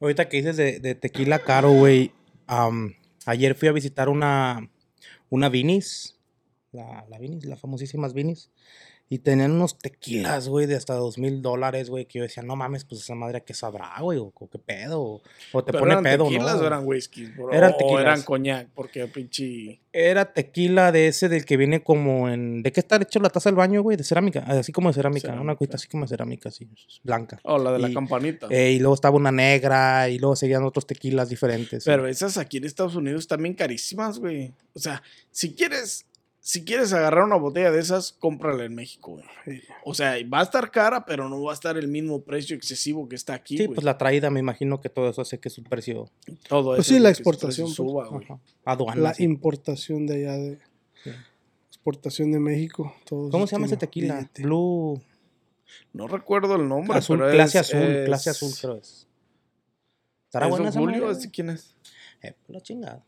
Ahorita 0.01 0.29
que 0.29 0.37
dices 0.37 0.57
de, 0.57 0.79
de 0.79 0.95
tequila 0.95 1.41
caro, 1.41 1.73
güey. 1.73 2.13
ayer 3.27 3.57
fui 3.57 3.67
a 3.67 3.73
visitar 3.73 4.09
una, 4.09 4.71
una 5.31 5.49
Vinis. 5.49 6.15
La, 6.71 7.05
la 7.11 7.19
Vinis, 7.19 7.45
las 7.45 7.59
famosísimas 7.59 8.13
Vinis. 8.15 8.51
Y 9.11 9.21
tenían 9.21 9.53
unos 9.53 9.79
tequilas, 9.79 10.49
güey, 10.49 10.67
de 10.67 10.77
hasta 10.77 10.93
dos 10.95 11.17
mil 11.17 11.41
dólares, 11.41 11.89
güey. 11.89 12.05
Que 12.05 12.19
yo 12.19 12.25
decía, 12.25 12.43
no 12.43 12.57
mames, 12.57 12.85
pues 12.85 13.01
esa 13.01 13.15
madre 13.15 13.43
que 13.43 13.55
sabrá, 13.55 13.95
güey. 14.03 14.19
O, 14.19 14.33
o 14.35 14.51
qué 14.51 14.59
pedo. 14.59 15.01
O, 15.01 15.23
o 15.53 15.65
te 15.65 15.73
Pero 15.73 15.81
pone 15.81 15.93
eran 15.93 16.05
pedo, 16.05 16.25
tequilas 16.25 16.57
¿no? 16.57 16.63
o 16.63 16.67
eran 16.67 16.87
whiskies, 16.87 17.35
bro? 17.35 17.51
Eran 17.51 17.73
o 17.73 17.77
tequilas. 17.79 18.03
eran 18.03 18.23
coñac, 18.23 18.69
porque 18.75 19.07
pinche. 19.07 19.81
Era 19.93 20.35
tequila 20.35 20.93
de 20.93 21.09
ese 21.09 21.31
del 21.31 21.47
que 21.47 21.57
viene 21.57 21.83
como 21.83 22.29
en. 22.29 22.63
¿De 22.63 22.71
qué 22.71 22.81
está 22.81 22.97
hecho 23.01 23.19
la 23.19 23.31
taza 23.31 23.49
del 23.49 23.57
baño, 23.57 23.83
güey? 23.83 23.97
De 23.97 24.05
cerámica. 24.05 24.41
Así 24.47 24.73
como 24.73 24.91
de 24.91 24.95
cerámica. 24.95 25.33
Una 25.41 25.57
cuita 25.57 25.77
así 25.77 25.89
como 25.89 26.05
de 26.05 26.09
cerámica, 26.09 26.51
así. 26.51 26.69
Blanca. 27.03 27.41
Oh, 27.45 27.57
la 27.57 27.73
de 27.73 27.79
la 27.79 27.91
campanita. 27.91 28.49
Eh, 28.51 28.73
y 28.73 28.79
luego 28.79 28.95
estaba 28.95 29.17
una 29.17 29.33
negra. 29.33 30.11
Y 30.11 30.19
luego 30.19 30.37
seguían 30.37 30.65
otros 30.65 30.87
tequilas 30.87 31.31
diferentes. 31.31 31.83
Pero 31.87 32.07
esas 32.07 32.37
aquí 32.37 32.59
en 32.59 32.65
Estados 32.65 32.95
Unidos 32.95 33.27
bien 33.39 33.55
carísimas, 33.55 34.19
güey. 34.19 34.53
O 34.75 34.79
sea, 34.79 35.03
si 35.31 35.55
quieres, 35.55 36.07
si 36.49 36.65
quieres 36.65 36.95
agarrar 36.95 37.25
una 37.25 37.37
botella 37.37 37.71
de 37.71 37.79
esas, 37.79 38.13
cómprala 38.13 38.65
en 38.65 38.75
México, 38.75 39.13
güey. 39.13 39.25
Sí. 39.45 39.61
O 39.85 39.93
sea, 39.93 40.15
va 40.33 40.41
a 40.41 40.43
estar 40.45 40.71
cara, 40.71 41.05
pero 41.05 41.29
no 41.29 41.43
va 41.43 41.51
a 41.51 41.55
estar 41.55 41.77
el 41.77 41.89
mismo 41.89 42.23
precio 42.23 42.57
excesivo 42.57 43.07
que 43.07 43.17
está 43.17 43.35
aquí, 43.35 43.59
Sí, 43.59 43.67
güey. 43.67 43.75
pues 43.75 43.85
la 43.85 43.99
traída, 43.99 44.31
me 44.31 44.41
imagino 44.41 44.81
que 44.81 44.89
todo 44.89 45.11
eso 45.11 45.21
hace 45.21 45.39
que 45.39 45.51
su 45.51 45.63
precio. 45.63 46.09
Todo 46.49 46.71
Pues 46.71 46.81
eso 46.81 46.89
sí, 46.89 46.97
es 46.97 47.03
la 47.03 47.11
exportación, 47.11 47.67
pues. 47.67 47.77
suba, 47.77 48.07
güey. 48.09 48.27
Aduana. 48.65 48.99
La 49.03 49.13
sí. 49.13 49.25
importación 49.25 50.07
de 50.07 50.15
allá 50.15 50.39
de 50.39 50.59
Sí. 51.05 51.11
exportación 51.69 52.33
de 52.33 52.39
México. 52.41 52.95
todo 53.05 53.29
¿Cómo 53.29 53.47
se 53.47 53.55
llama 53.57 53.67
ese 53.67 53.77
tequila? 53.77 54.15
billete. 54.17 54.43
Blue. 54.45 55.03
No 55.93 56.09
recuerdo 56.09 56.57
el 56.57 56.67
nombre, 56.67 56.97
Azul, 56.97 57.19
pero 57.19 57.31
clase 57.31 57.59
es- 57.59 57.75
azul, 57.75 58.05
clase 58.07 58.31
azul, 58.31 58.51
creo 58.59 58.77
es. 58.77 59.07
¿Estará 60.25 60.47
¿Es 60.47 60.51
buena 60.51 60.73
Julio? 60.73 61.13
¿Quién 61.31 61.51
es? 61.51 61.75
Eh, 62.23 62.33
pues 62.47 62.55
la 62.57 62.61
chingada. 62.63 63.05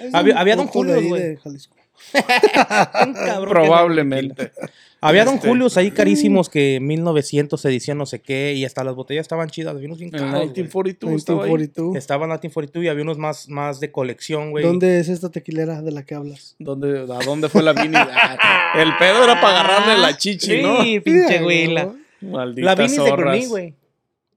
Es 0.00 0.12
Había- 0.12 0.34
un 0.34 0.38
había 0.40 0.56
Don 0.56 0.66
ahí 0.68 1.08
güey. 1.08 1.22
de 1.22 1.36
Jalisco. 1.36 1.76
Probablemente. 3.48 4.52
Había 5.00 5.24
Don 5.24 5.34
Este- 5.36 5.48
Julios 5.48 5.76
ahí 5.76 5.90
carísimos 5.90 6.48
que 6.48 6.80
1900 6.80 7.62
edición 7.66 7.98
no 7.98 8.06
sé 8.06 8.20
qué 8.20 8.54
y 8.54 8.64
hasta 8.64 8.82
las 8.82 8.94
botellas 8.94 9.22
estaban 9.22 9.48
chidas, 9.50 9.78
vinos 9.78 9.98
bien 9.98 10.10
En 10.14 10.20
caros, 10.20 10.34
el 10.34 10.48
güey. 10.48 10.54
1942 10.54 11.16
estaba 11.16 11.44
ahí. 11.44 11.50
1942. 11.50 11.96
Estaba 11.96 12.24
en 12.24 12.30
Latin 12.30 12.50
42 12.50 12.84
y 12.84 12.88
había 12.88 13.02
unos 13.02 13.18
más, 13.18 13.48
más 13.48 13.78
de 13.78 13.92
colección, 13.92 14.50
güey. 14.50 14.64
¿Dónde 14.64 14.98
es 14.98 15.08
esta 15.08 15.30
tequilera 15.30 15.82
de 15.82 15.92
la 15.92 16.04
que 16.04 16.14
hablas? 16.14 16.56
¿Dónde, 16.58 17.00
¿A 17.00 17.24
dónde 17.24 17.48
fue 17.48 17.62
la 17.62 17.72
Vini? 17.72 17.94
Ah, 17.94 18.72
el 18.76 18.96
pedo 18.96 19.22
era 19.22 19.40
para 19.40 19.60
agarrarle 19.60 19.98
la 19.98 20.16
chichi, 20.16 20.62
¿no? 20.62 20.82
Sí, 20.82 21.00
pinche 21.00 21.38
Sí, 21.38 21.44
güey. 21.44 21.66
La, 21.68 21.92
Malditas 22.22 22.64
la 22.64 22.74
Vinis 22.74 23.04
de. 23.04 23.10
Grunny, 23.10 23.46
güey. 23.46 23.74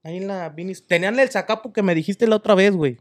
Ahí 0.02 0.18
en 0.18 0.28
la 0.28 0.48
Vinis. 0.50 0.86
Tenían 0.86 1.18
el 1.18 1.30
sacapo 1.30 1.72
que 1.72 1.82
me 1.82 1.94
dijiste 1.94 2.26
la 2.26 2.36
otra 2.36 2.54
vez, 2.54 2.74
güey. 2.74 2.98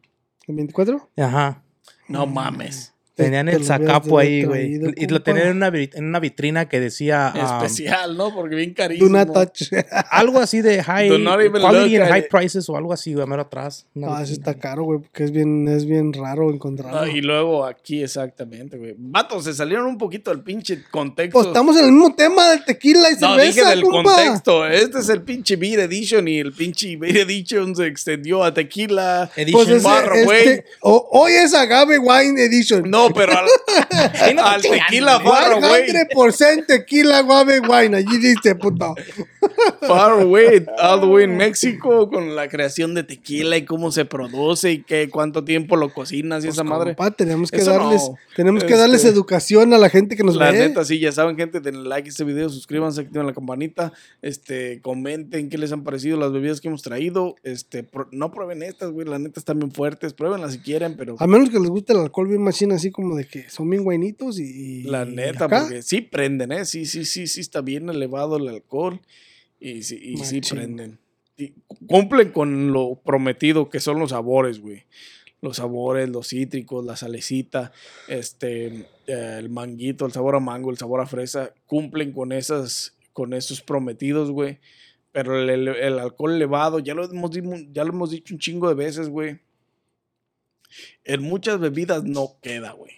¿El 0.47 0.55
24? 0.55 1.09
Ajá. 1.17 1.61
No 2.07 2.25
mames. 2.25 2.93
Tenían 3.23 3.45
Te 3.47 3.55
el 3.55 3.63
sacapo 3.65 4.17
ahí, 4.17 4.43
güey. 4.45 4.79
Y 4.95 5.07
lo 5.07 5.21
tenían 5.21 5.47
en 5.47 5.57
una, 5.57 5.67
en 5.67 6.05
una 6.05 6.19
vitrina 6.19 6.67
que 6.69 6.79
decía 6.79 7.27
ah, 7.35 7.61
Especial, 7.63 8.15
¿no? 8.17 8.33
Porque 8.33 8.55
bien 8.55 8.73
carísimo. 8.73 9.09
not 9.09 9.33
touch. 9.33 9.63
algo 10.11 10.39
así 10.39 10.61
de 10.61 10.81
high 10.83 11.09
Do 11.09 11.17
not 11.19 11.39
even 11.41 11.61
quality 11.61 11.97
and 11.97 12.09
high 12.09 12.27
prices 12.29 12.69
o 12.69 12.77
algo 12.77 12.93
así, 12.93 13.13
güey, 13.13 13.27
mero 13.27 13.41
atrás. 13.43 13.85
Una 13.93 14.17
Ah, 14.17 14.23
eso 14.23 14.33
está 14.33 14.53
caro, 14.55 14.83
güey, 14.83 14.99
porque 14.99 15.23
es 15.25 15.31
bien, 15.31 15.67
es 15.67 15.85
bien 15.85 16.13
raro 16.13 16.49
encontrarlo. 16.51 16.99
Ah, 16.99 17.09
y 17.09 17.21
luego 17.21 17.65
aquí 17.65 18.01
exactamente, 18.01 18.77
güey. 18.77 18.95
Vatos, 18.97 19.43
se 19.43 19.53
salieron 19.53 19.85
un 19.85 19.97
poquito 19.97 20.31
del 20.31 20.41
pinche 20.41 20.83
contexto. 20.89 21.33
Pues 21.37 21.47
estamos 21.47 21.77
en 21.77 21.85
el 21.85 21.91
mismo 21.91 22.15
tema 22.15 22.49
del 22.51 22.63
tequila 22.65 23.09
y 23.11 23.13
no, 23.15 23.35
cerveza, 23.35 23.61
dije 23.61 23.69
del 23.69 23.81
compa. 23.83 24.15
contexto. 24.15 24.65
Este 24.67 24.99
es 24.99 25.09
el 25.09 25.21
pinche 25.23 25.55
Beer 25.57 25.81
Edition 25.81 26.27
y 26.27 26.39
el 26.39 26.53
pinche 26.53 26.95
Beer 26.97 27.17
Edition 27.17 27.75
se 27.75 27.85
extendió 27.87 28.43
a 28.43 28.53
tequila. 28.53 29.29
Edition. 29.35 29.63
Pues 29.65 29.75
ese, 29.77 29.85
barro, 29.87 30.15
este- 30.15 30.25
güey. 30.25 30.63
o- 30.81 31.07
hoy 31.11 31.31
es 31.33 31.53
Agave 31.53 31.97
Wine 31.99 32.41
Edition. 32.43 32.89
No, 32.89 33.08
pero 33.15 33.33
al, 33.37 34.35
no, 34.35 34.45
al 34.45 34.61
tequila 34.61 35.19
güey. 35.19 35.87
100% 35.89 36.65
tequila 36.67 37.19
Agave 37.19 37.59
Wine. 37.61 37.97
Allí 37.97 38.17
dice, 38.17 38.55
puto. 38.55 38.95
Far 39.81 40.21
away, 40.21 40.65
all 40.81 40.99
the 41.01 41.05
way 41.07 41.23
en 41.23 41.37
México, 41.37 42.09
con 42.09 42.35
la 42.35 42.47
creación 42.49 42.93
de 42.93 43.03
tequila 43.03 43.57
y 43.57 43.65
cómo 43.65 43.91
se 43.91 44.05
produce 44.05 44.71
y 44.71 44.83
qué, 44.83 45.09
cuánto 45.09 45.43
tiempo 45.43 45.75
lo 45.75 45.93
cocinas 45.93 46.43
y 46.45 46.49
esa 46.49 46.63
madre. 46.63 46.95
Tenemos 47.17 47.51
que 47.51 47.57
Eso 47.57 47.71
darles, 47.71 48.01
no. 48.09 48.15
tenemos 48.35 48.63
que 48.63 48.69
Este, 48.69 48.79
darles 48.79 49.05
educación 49.05 49.73
a 49.73 49.77
la 49.77 49.89
gente 49.89 50.15
que 50.15 50.23
nos 50.23 50.35
La 50.35 50.51
ve. 50.51 50.59
neta, 50.59 50.83
sí, 50.85 50.99
ya 50.99 51.11
saben, 51.11 51.35
gente, 51.37 51.59
denle 51.59 51.87
like 51.87 52.07
a 52.07 52.11
este 52.11 52.23
video, 52.23 52.49
suscríbanse, 52.49 53.01
activen 53.01 53.25
la 53.27 53.33
campanita, 53.33 53.91
este, 54.21 54.81
comenten 54.81 55.49
qué 55.49 55.57
les 55.57 55.71
han 55.71 55.83
parecido 55.83 56.17
las 56.17 56.31
bebidas 56.31 56.61
que 56.61 56.67
hemos 56.67 56.81
traído, 56.81 57.35
este, 57.43 57.83
pro- 57.83 58.07
no 58.11 58.31
prueben 58.31 58.61
estas, 58.63 58.91
güey, 58.91 59.07
la 59.07 59.19
neta 59.19 59.39
están 59.39 59.59
bien 59.59 59.71
fuertes, 59.71 60.13
pruébenlas 60.13 60.53
si 60.53 60.59
quieren, 60.59 60.95
pero 60.97 61.15
A 61.19 61.27
menos 61.27 61.49
que 61.49 61.59
les 61.59 61.69
guste 61.69 61.93
el 61.93 61.99
alcohol 61.99 62.27
bien 62.27 62.41
machina, 62.43 62.75
así 62.75 62.91
como 62.91 62.98
de 63.15 63.25
que 63.25 63.49
son 63.49 63.69
bien 63.69 63.83
guainitos 63.83 64.39
y. 64.39 64.83
la 64.83 65.05
neta, 65.05 65.45
acá, 65.45 65.61
porque 65.61 65.81
sí 65.81 66.01
prenden, 66.01 66.51
¿eh? 66.51 66.65
Sí, 66.65 66.85
sí, 66.85 67.05
sí, 67.05 67.27
sí 67.27 67.41
está 67.41 67.61
bien 67.61 67.89
elevado 67.89 68.37
el 68.37 68.47
alcohol 68.47 68.99
y 69.59 69.83
sí, 69.83 69.99
y 70.01 70.17
sí 70.25 70.41
prenden. 70.55 70.99
Y 71.37 71.53
cumplen 71.87 72.31
con 72.31 72.73
lo 72.73 72.95
prometido 73.03 73.69
que 73.69 73.79
son 73.79 73.99
los 73.99 74.09
sabores, 74.11 74.59
güey. 74.59 74.83
Los 75.41 75.55
sabores, 75.57 76.09
los 76.09 76.27
cítricos, 76.27 76.83
la 76.85 76.97
salecita, 76.97 77.71
este, 78.09 78.67
eh, 79.07 79.35
el 79.39 79.49
manguito, 79.49 80.05
el 80.05 80.11
sabor 80.11 80.35
a 80.35 80.39
mango, 80.41 80.69
el 80.69 80.77
sabor 80.77 80.99
a 80.99 81.05
fresa, 81.05 81.53
cumplen 81.65 82.11
con 82.11 82.33
esas, 82.33 82.97
con 83.13 83.33
esos 83.33 83.61
prometidos, 83.61 84.31
güey. 84.31 84.59
Pero 85.13 85.39
el, 85.41 85.49
el- 85.49 85.67
el 85.69 85.97
alcohol 85.99 86.33
elevado, 86.35 86.79
ya 86.79 86.93
lo 86.93 87.09
hemos, 87.09 87.31
ya 87.71 87.83
lo 87.85 87.93
hemos 87.93 88.11
dicho 88.11 88.33
un 88.33 88.39
chingo 88.39 88.67
de 88.67 88.75
veces, 88.75 89.07
güey. 89.07 89.39
En 91.03 91.21
muchas 91.21 91.59
bebidas 91.59 92.03
no 92.03 92.37
queda, 92.41 92.71
güey. 92.73 92.91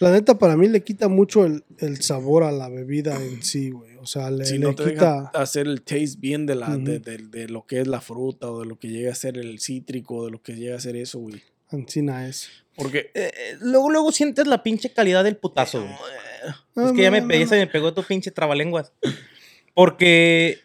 La 0.00 0.10
neta, 0.10 0.36
para 0.38 0.56
mí 0.56 0.66
le 0.68 0.82
quita 0.82 1.06
mucho 1.06 1.44
el, 1.44 1.62
el 1.78 2.02
sabor 2.02 2.42
a 2.42 2.50
la 2.50 2.68
bebida 2.68 3.14
en 3.22 3.42
sí, 3.44 3.70
güey. 3.70 3.94
O 3.96 4.06
sea, 4.06 4.30
le, 4.32 4.44
si 4.44 4.58
le 4.58 4.66
no 4.66 4.74
te 4.74 4.82
quita. 4.84 4.92
deja 4.92 5.28
hacer 5.34 5.66
el 5.68 5.82
taste 5.82 6.16
bien 6.18 6.44
de, 6.46 6.56
la, 6.56 6.76
de, 6.76 6.96
Ujú. 6.96 7.04
de- 7.04 7.18
de 7.18 7.48
lo 7.48 7.64
que 7.66 7.80
es 7.80 7.86
la 7.86 8.00
fruta 8.00 8.50
o 8.50 8.60
de 8.60 8.66
lo 8.66 8.78
que 8.78 8.88
llega 8.88 9.12
a 9.12 9.14
ser 9.14 9.38
el 9.38 9.60
cítrico, 9.60 10.24
de 10.24 10.32
lo 10.32 10.42
que 10.42 10.54
llega 10.56 10.76
a 10.76 10.80
ser 10.80 10.96
eso, 10.96 11.20
güey. 11.20 11.40
Ancina 11.70 12.26
es. 12.28 12.48
Porque 12.74 13.10
Eh, 13.14 13.30
eh, 13.34 13.56
luego, 13.60 13.90
luego 13.90 14.10
sientes 14.10 14.46
la 14.48 14.62
pinche 14.64 14.92
calidad 14.92 15.22
del 15.22 15.36
putazo, 15.36 15.82
güey. 15.82 16.86
Es 16.88 16.92
que 16.92 17.02
ya 17.02 17.10
me, 17.10 17.22
pe- 17.22 17.38
ya 17.38 17.46
se 17.46 17.56
me 17.56 17.66
pegó 17.68 17.92
tu 17.94 18.02
pinche 18.02 18.30
trabalenguas. 18.32 18.92
Porque 19.74 20.58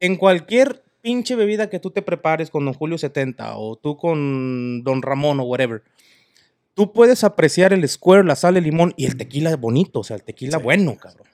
en 0.00 0.16
cualquier 0.16 0.82
pinche 1.00 1.34
bebida 1.36 1.70
que 1.70 1.78
tú 1.78 1.90
te 1.90 2.02
prepares 2.02 2.50
con 2.50 2.64
Don 2.64 2.74
Julio 2.74 2.98
70 2.98 3.56
o 3.56 3.76
tú 3.76 3.96
con 3.96 4.82
Don 4.84 5.02
Ramón 5.02 5.40
o 5.40 5.44
whatever, 5.44 5.82
tú 6.74 6.92
puedes 6.92 7.24
apreciar 7.24 7.72
el 7.72 7.88
square, 7.88 8.24
la 8.24 8.36
sal, 8.36 8.56
el 8.56 8.64
limón 8.64 8.92
y 8.96 9.06
el 9.06 9.16
tequila 9.16 9.54
bonito, 9.56 10.00
o 10.00 10.04
sea, 10.04 10.16
el 10.16 10.22
tequila 10.22 10.58
Sí. 10.58 10.62
bueno, 10.64 10.96
cabrón. 10.96 11.26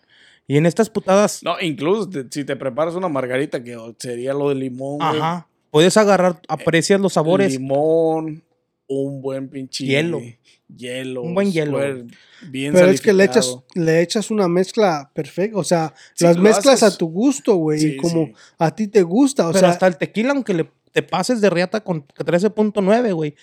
Y 0.46 0.58
en 0.58 0.66
estas 0.66 0.90
putadas, 0.90 1.42
No, 1.42 1.58
incluso 1.60 2.08
te- 2.08 2.26
si 2.30 2.44
te 2.44 2.54
preparas 2.54 2.94
una 2.94 3.08
margarita, 3.08 3.64
que 3.64 3.76
sería 3.98 4.34
lo 4.34 4.50
de 4.50 4.54
limón, 4.54 4.98
güey. 4.98 5.18
ajá, 5.18 5.48
puedes 5.70 5.96
agarrar, 5.96 6.40
aprecias 6.48 7.00
los 7.00 7.14
sabores. 7.14 7.52
Limón, 7.52 8.43
un 8.88 9.20
buen 9.22 9.48
pinche 9.48 9.84
Hielo. 9.84 10.20
Hielo. 10.68 11.22
Un 11.22 11.34
buen 11.34 11.52
hielo, 11.52 11.78
square, 11.78 12.06
Bien 12.48 12.72
Pero 12.72 12.88
es 12.90 13.00
que 13.00 13.12
le 13.12 13.24
echas, 13.24 13.58
le 13.74 14.02
echas 14.02 14.30
una 14.30 14.48
mezcla 14.48 15.10
perfecta. 15.14 15.58
O 15.58 15.64
sea, 15.64 15.94
Sí, 16.14 16.24
las 16.24 16.36
mezclas 16.38 16.82
haces- 16.82 16.94
a 16.94 16.98
tu 16.98 17.06
gusto, 17.08 17.54
güey. 17.56 17.78
Sí, 17.78 17.86
y 17.88 17.96
como 17.96 18.26
sí. 18.26 18.32
a 18.58 18.74
ti 18.74 18.88
te 18.88 19.02
gusta. 19.02 19.44
O 19.48 19.52
pero 19.52 19.60
sea, 19.60 19.70
hasta 19.70 19.86
el 19.86 19.96
tequila, 19.96 20.32
aunque 20.32 20.54
le, 20.54 20.70
te 20.92 21.02
pases 21.02 21.40
de 21.40 21.50
riata 21.50 21.82
con 21.82 22.06
13.9, 22.06 23.12
güey. 23.12 23.34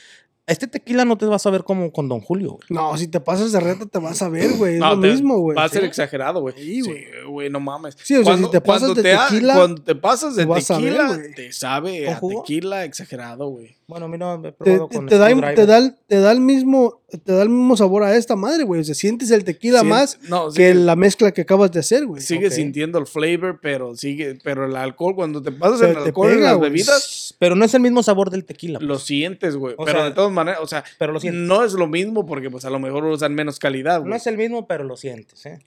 Este 0.48 0.68
tequila 0.68 1.06
no 1.06 1.18
te 1.18 1.26
vas 1.28 1.46
a 1.46 1.50
ver 1.52 1.64
como 1.64 1.92
con 1.92 2.10
Don 2.10 2.20
Julio, 2.20 2.54
güey. 2.54 2.62
no, 2.70 2.98
si 2.98 3.08
te 3.08 3.20
pasas 3.20 3.52
de 3.52 3.60
reta 3.60 3.86
te 3.86 4.00
vas 4.00 4.22
a 4.22 4.28
ver, 4.30 4.52
güey. 4.58 4.74
Es 4.76 4.80
No, 4.80 4.96
lo 4.96 5.02
te- 5.02 5.08
mismo, 5.12 5.38
güey. 5.40 5.56
Va 5.56 5.66
a 5.66 5.70
ser 5.70 5.82
Sí. 5.82 5.88
exagerado, 5.88 6.42
güey. 6.42 6.56
Sí, 6.58 6.82
Sí, 6.82 6.94
güey. 7.28 7.50
no 7.50 7.60
mames. 7.60 7.96
Sí, 8.02 8.16
o 8.16 8.24
sea, 8.26 8.38
si 8.38 8.50
te 8.50 8.60
pasas 8.60 8.90
cuando 8.90 9.02
de 9.02 9.14
ha- 9.14 9.28
tequila, 9.28 9.54
cuando 9.56 9.82
te 9.84 9.96
pasas 9.96 10.36
de 10.36 10.44
a 10.44 10.46
ver, 10.48 10.64
tequila, 10.64 11.20
te 11.36 11.54
sabe 11.54 12.06
¿Con 12.20 12.34
a 12.34 12.42
tequila 12.42 12.86
exagerado, 12.86 13.48
güey. 13.50 13.76
Bueno, 13.88 14.08
mira, 14.08 14.38
me 14.38 14.50
he 14.50 14.52
Te, 14.52 14.58
probado 14.58 14.88
te- 14.88 14.96
con 14.96 15.06
te 15.08 15.18
da, 15.18 15.28
te, 15.54 15.66
da, 15.66 15.78
el- 15.78 15.96
te 16.08 16.20
da 16.20 16.32
el 16.32 16.40
mismo 16.42 16.98
te 17.26 17.34
da 17.34 17.44
el 17.44 17.50
mismo 17.50 17.76
sabor 17.76 18.04
a 18.04 18.16
esta 18.16 18.38
madre, 18.38 18.64
güey. 18.64 18.80
O 18.80 18.84
sea, 18.86 18.96
sientes 18.96 19.32
el 19.32 19.44
tequila 19.44 19.84
más 19.84 20.18
no, 20.30 20.50
que 20.50 20.74
la 20.74 20.96
mezcla 20.96 21.34
que 21.34 21.42
acabas 21.42 21.70
de 21.74 21.82
hacer, 21.82 22.06
güey. 22.06 22.22
Sigue 22.22 22.50
sintiendo 22.50 22.98
el 23.00 23.06
flavor, 23.06 23.60
pero 23.62 23.98
sigue, 23.98 24.38
pero 24.42 24.66
el 24.66 24.78
alcohol, 24.78 25.14
cuando 25.14 25.42
te 25.42 25.52
pasas 25.52 25.80
Pero 25.82 25.92
el 25.92 25.98
te 25.98 26.04
alcohol 26.06 26.30
en 26.30 26.36
pega, 26.36 26.48
las 26.52 26.58
güey. 26.58 26.70
bebidas, 26.70 27.36
Pero 27.38 27.56
no 27.58 27.66
es 27.66 27.74
el 27.74 27.82
mismo 27.82 28.02
sabor 28.02 28.30
del 28.30 28.46
tequila. 28.46 28.80
lo 28.80 28.98
sientes, 28.98 29.58
güey. 29.58 29.76
Pero 29.78 29.92
sea, 30.00 30.06
de 30.06 30.12
todas 30.12 30.31
maneras, 30.32 30.60
o 30.62 30.68
sea, 30.68 30.84
pero 30.98 31.14
lo 31.14 31.20
sientes. 31.20 31.42
no 31.42 31.64
es 31.64 31.74
lo 31.74 31.88
mismo 31.88 32.26
porque 32.26 32.50
pues 32.50 32.66
a 32.66 32.70
lo 32.70 32.80
mejor 32.80 33.06
usan 33.06 33.34
menos 33.36 33.60
calidad, 33.60 34.04
No 34.04 34.16
es 34.16 34.26
el 34.28 34.38
mismo, 34.38 34.68
pero 34.68 34.84
lo 34.84 34.98
sientes, 34.98 35.46
¿eh? 35.46 35.60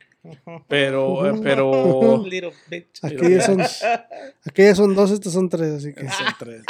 Pero, 0.68 1.26
eh, 1.28 1.40
pero... 1.42 2.24
Aquellas 3.02 3.44
son, 3.44 3.62
aquellas 4.46 4.76
son 4.78 4.94
dos, 4.94 5.10
estas 5.10 5.32
son 5.34 5.48
tres, 5.50 5.74
así 5.74 5.92
que. 5.92 6.08
Son 6.08 6.26
tres. 6.38 6.62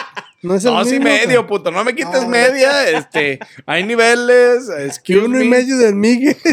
No 0.42 0.57
es 0.57 0.64
el 0.64 0.72
No, 0.72 0.85
sí, 0.85 0.98
mismo, 0.98 1.04
medio, 1.04 1.46
puto. 1.46 1.70
No 1.70 1.85
me 1.85 1.94
quites 1.94 2.22
Ah. 2.22 2.26
media. 2.28 2.90
Este, 2.98 3.38
hay 3.64 3.85
niveles. 3.85 4.98
Que 5.02 5.16
uno 5.18 5.40
y 5.40 5.44
me. 5.44 5.59
medio 5.59 5.78
del 5.78 5.94
Miguel. 5.94 6.37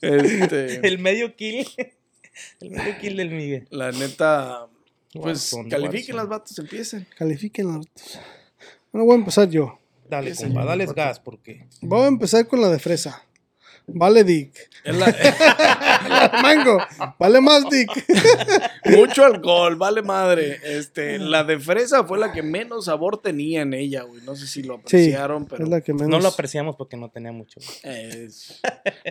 Este, 0.00 0.86
El 0.86 0.98
medio 0.98 1.34
kill. 1.36 1.66
El 2.60 2.70
medio 2.70 2.98
kill 3.00 3.16
del 3.16 3.30
Miguel. 3.30 3.66
la 3.70 3.92
neta, 3.92 4.66
pues 5.14 5.56
califiquen 5.70 6.16
las 6.16 6.28
vatos, 6.28 6.58
empiecen. 6.58 7.06
Califiquen 7.16 7.68
las. 7.68 7.86
Bueno, 8.96 9.04
voy 9.08 9.16
a 9.16 9.18
empezar 9.18 9.50
yo. 9.50 9.78
Dale, 10.08 10.34
compa, 10.34 10.64
porque- 10.86 10.86
gas, 10.94 11.20
porque. 11.20 11.66
Voy 11.82 12.00
a 12.04 12.06
empezar 12.06 12.46
con 12.46 12.62
la 12.62 12.70
de 12.70 12.78
fresa. 12.78 13.22
Vale, 13.86 14.24
Dick. 14.24 14.52
Es 14.84 14.96
la- 14.96 16.32
Mango. 16.42 16.78
Vale 17.18 17.40
más, 17.42 17.68
Dick. 17.68 17.90
mucho 18.96 19.22
alcohol, 19.26 19.76
vale 19.76 20.00
madre. 20.00 20.58
Este, 20.64 21.18
la 21.18 21.44
de 21.44 21.58
fresa 21.60 22.04
fue 22.04 22.18
la 22.18 22.32
que 22.32 22.42
menos 22.42 22.86
sabor 22.86 23.20
tenía 23.20 23.60
en 23.60 23.74
ella, 23.74 24.04
güey. 24.04 24.22
No 24.22 24.34
sé 24.34 24.46
si 24.46 24.62
lo 24.62 24.76
Sí, 24.86 24.96
apreciaron, 24.96 25.44
pero 25.44 25.64
es 25.64 25.68
la 25.70 25.82
que 25.82 25.92
menos. 25.92 26.08
No 26.08 26.18
lo 26.18 26.28
apreciamos 26.28 26.74
porque 26.76 26.96
no 26.96 27.10
tenía 27.10 27.32
mucho. 27.32 27.60
es- 27.82 28.62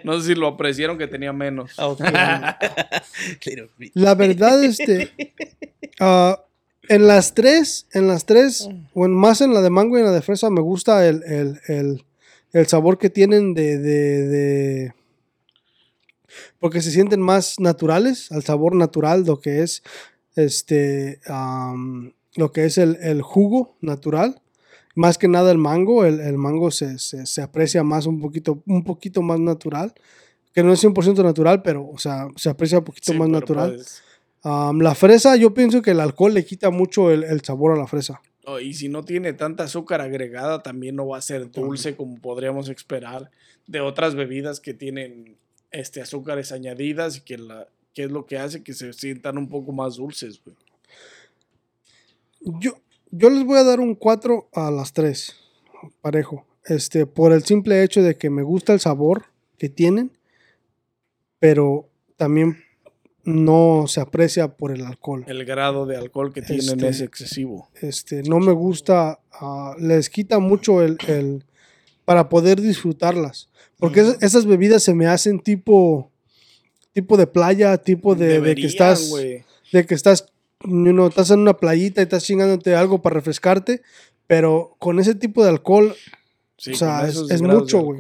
no 0.04 0.20
sé 0.20 0.30
si 0.30 0.34
lo 0.36 0.48
apreciaron 0.48 0.98
que 0.98 1.06
tenía 1.06 1.32
menos. 1.32 1.74
Ah. 1.78 2.58
La 3.94 4.16
verdad, 4.16 4.64
este. 4.64 5.12
ah, 6.00 6.42
en 6.90 7.08
las 7.08 7.34
tres, 7.34 7.88
en 7.94 8.08
las 8.08 8.26
tres, 8.26 8.70
bueno, 8.94 9.16
más 9.16 9.42
en 9.42 9.54
la 9.54 9.62
de 9.62 9.70
mango 9.70 9.98
y 9.98 10.02
en 10.02 10.06
la 10.08 10.12
de 10.12 10.22
fresa, 10.22 10.50
me 10.50 10.62
gusta 10.62 11.08
el, 11.08 11.24
el, 11.24 11.60
el, 11.68 12.06
el 12.54 12.68
sabor 12.68 12.98
que 12.98 13.10
tienen 13.10 13.54
de, 13.54 13.78
de, 13.78 14.28
de- 14.28 14.94
porque 16.60 16.82
se 16.82 16.92
sienten 16.92 17.22
más 17.22 17.60
naturales, 17.60 18.32
al 18.32 18.44
sabor 18.44 18.76
natural, 18.76 19.24
lo 19.26 19.40
que 19.40 19.62
es 19.62 19.84
este, 20.36 21.20
am, 21.28 22.14
lo 22.36 22.52
que 22.52 22.66
es 22.66 22.78
el, 22.78 22.98
el 23.02 23.22
jugo 23.22 23.78
natural. 23.82 24.42
Más 24.96 25.18
que 25.18 25.28
nada 25.28 25.52
el 25.52 25.58
mango, 25.58 26.06
el, 26.06 26.20
el 26.22 26.38
mango 26.38 26.72
se, 26.72 27.00
se- 27.00 27.26
se 27.26 27.42
aprecia 27.42 27.84
más 27.84 28.06
un 28.06 28.20
poquito, 28.22 28.62
un 28.66 28.84
poquito 28.84 29.22
más 29.22 29.40
natural, 29.40 29.94
que 30.54 30.64
no 30.64 30.72
es 30.74 30.80
100% 30.84 31.22
natural, 31.24 31.62
pero, 31.62 31.86
o 31.88 31.98
sea, 31.98 32.28
se 32.38 32.50
aprecia 32.50 32.80
un 32.80 32.86
poquito 32.86 33.12
Sí, 33.12 33.18
más 33.20 33.28
natural. 33.30 33.72
puedes- 33.72 34.02
La 34.46 34.94
fresa, 34.94 35.36
yo 35.38 35.56
pienso 35.56 35.82
que 35.82 35.90
el 35.90 36.00
alcohol 36.00 36.36
le 36.36 36.46
quita 36.46 36.70
mucho 36.70 37.10
el, 37.10 37.24
el 37.24 37.42
sabor 37.42 37.72
a 37.72 37.76
la 37.76 37.88
fresa. 37.88 38.22
oh, 38.46 38.60
y 38.60 38.76
si 38.76 38.90
no 38.90 39.04
tiene 39.04 39.34
tanta 39.34 39.64
azúcar 39.64 40.02
agregada, 40.02 40.62
también 40.62 40.96
no 40.96 41.08
va 41.08 41.18
a 41.18 41.22
ser 41.22 41.50
dulce 41.50 41.96
como 41.96 42.22
podríamos 42.22 42.70
esperar 42.70 43.32
de 43.66 43.82
otras 43.82 44.14
bebidas 44.14 44.60
que 44.60 44.76
tienen 44.76 45.36
este, 45.72 46.00
azúcares 46.00 46.52
añadidas 46.52 47.18
y 47.18 47.22
que, 47.22 47.40
la, 47.40 47.68
que 47.96 48.04
es 48.04 48.12
lo 48.12 48.28
que 48.28 48.38
hace 48.38 48.62
que 48.62 48.74
se 48.74 48.94
sientan 48.94 49.40
un 49.40 49.50
poco 49.50 49.72
más 49.72 49.96
dulces, 49.96 50.40
güey. 50.46 50.56
Yo, 52.60 52.78
yo 53.10 53.32
les 53.32 53.44
voy 53.44 53.58
a 53.58 53.64
dar 53.64 53.80
un 53.80 53.96
4 53.96 54.50
a 54.54 54.70
las 54.70 54.94
3, 54.94 55.36
parejo. 56.02 56.46
Este, 56.66 57.08
por 57.08 57.34
el 57.34 57.44
simple 57.44 57.84
hecho 57.84 58.04
de 58.04 58.16
que 58.16 58.30
me 58.30 58.44
gusta 58.44 58.74
el 58.74 58.80
sabor 58.80 59.26
que 59.58 59.70
tienen, 59.70 60.12
pero 61.40 61.90
también 62.16 62.65
no 63.26 63.86
se 63.88 64.00
aprecia 64.02 64.48
por 64.50 64.72
el 64.72 64.86
alcohol. 64.86 65.24
El 65.28 65.44
grado 65.46 65.86
de 65.86 65.98
alcohol 65.98 66.32
que 66.32 66.42
tienen 66.42 66.64
Este- 66.80 66.88
es 66.88 67.02
excesivo. 67.02 67.70
Este, 67.82 68.22
no 68.24 68.40
me 68.40 68.52
gusta, 68.54 69.20
ah, 69.34 69.76
les 69.80 70.10
quita 70.10 70.40
mucho 70.40 70.82
el, 70.82 70.98
el- 71.08 71.44
para 72.06 72.30
poder 72.30 72.62
disfrutarlas. 72.62 73.50
Porque 73.78 74.02
esas, 74.02 74.22
esas 74.22 74.46
bebidas 74.46 74.84
se 74.84 74.94
me 74.94 75.08
hacen 75.08 75.40
tipo, 75.40 76.12
tipo 76.94 77.18
de 77.18 77.28
playa, 77.28 77.78
tipo 77.78 78.16
de, 78.16 78.40
de 78.40 78.56
que 78.56 78.68
estás, 78.68 79.12
de 79.72 79.86
que 79.86 79.96
estás, 79.96 80.28
you 80.64 80.92
know, 80.92 81.08
estás 81.08 81.32
en 81.32 81.40
una 81.40 81.58
playita 81.58 82.02
y 82.02 82.04
estás 82.04 82.24
chingándote 82.24 82.76
algo 82.76 83.02
para 83.02 83.16
refrescarte, 83.16 83.82
pero 84.28 84.76
con 84.80 85.00
ese 85.00 85.16
tipo 85.16 85.44
de 85.44 85.50
alcohol 85.50 85.96
Sí, 86.58 86.72
o 86.72 86.76
sea, 86.76 87.08
es- 87.08 87.42
mucho, 87.42 87.82
güey. 87.82 88.00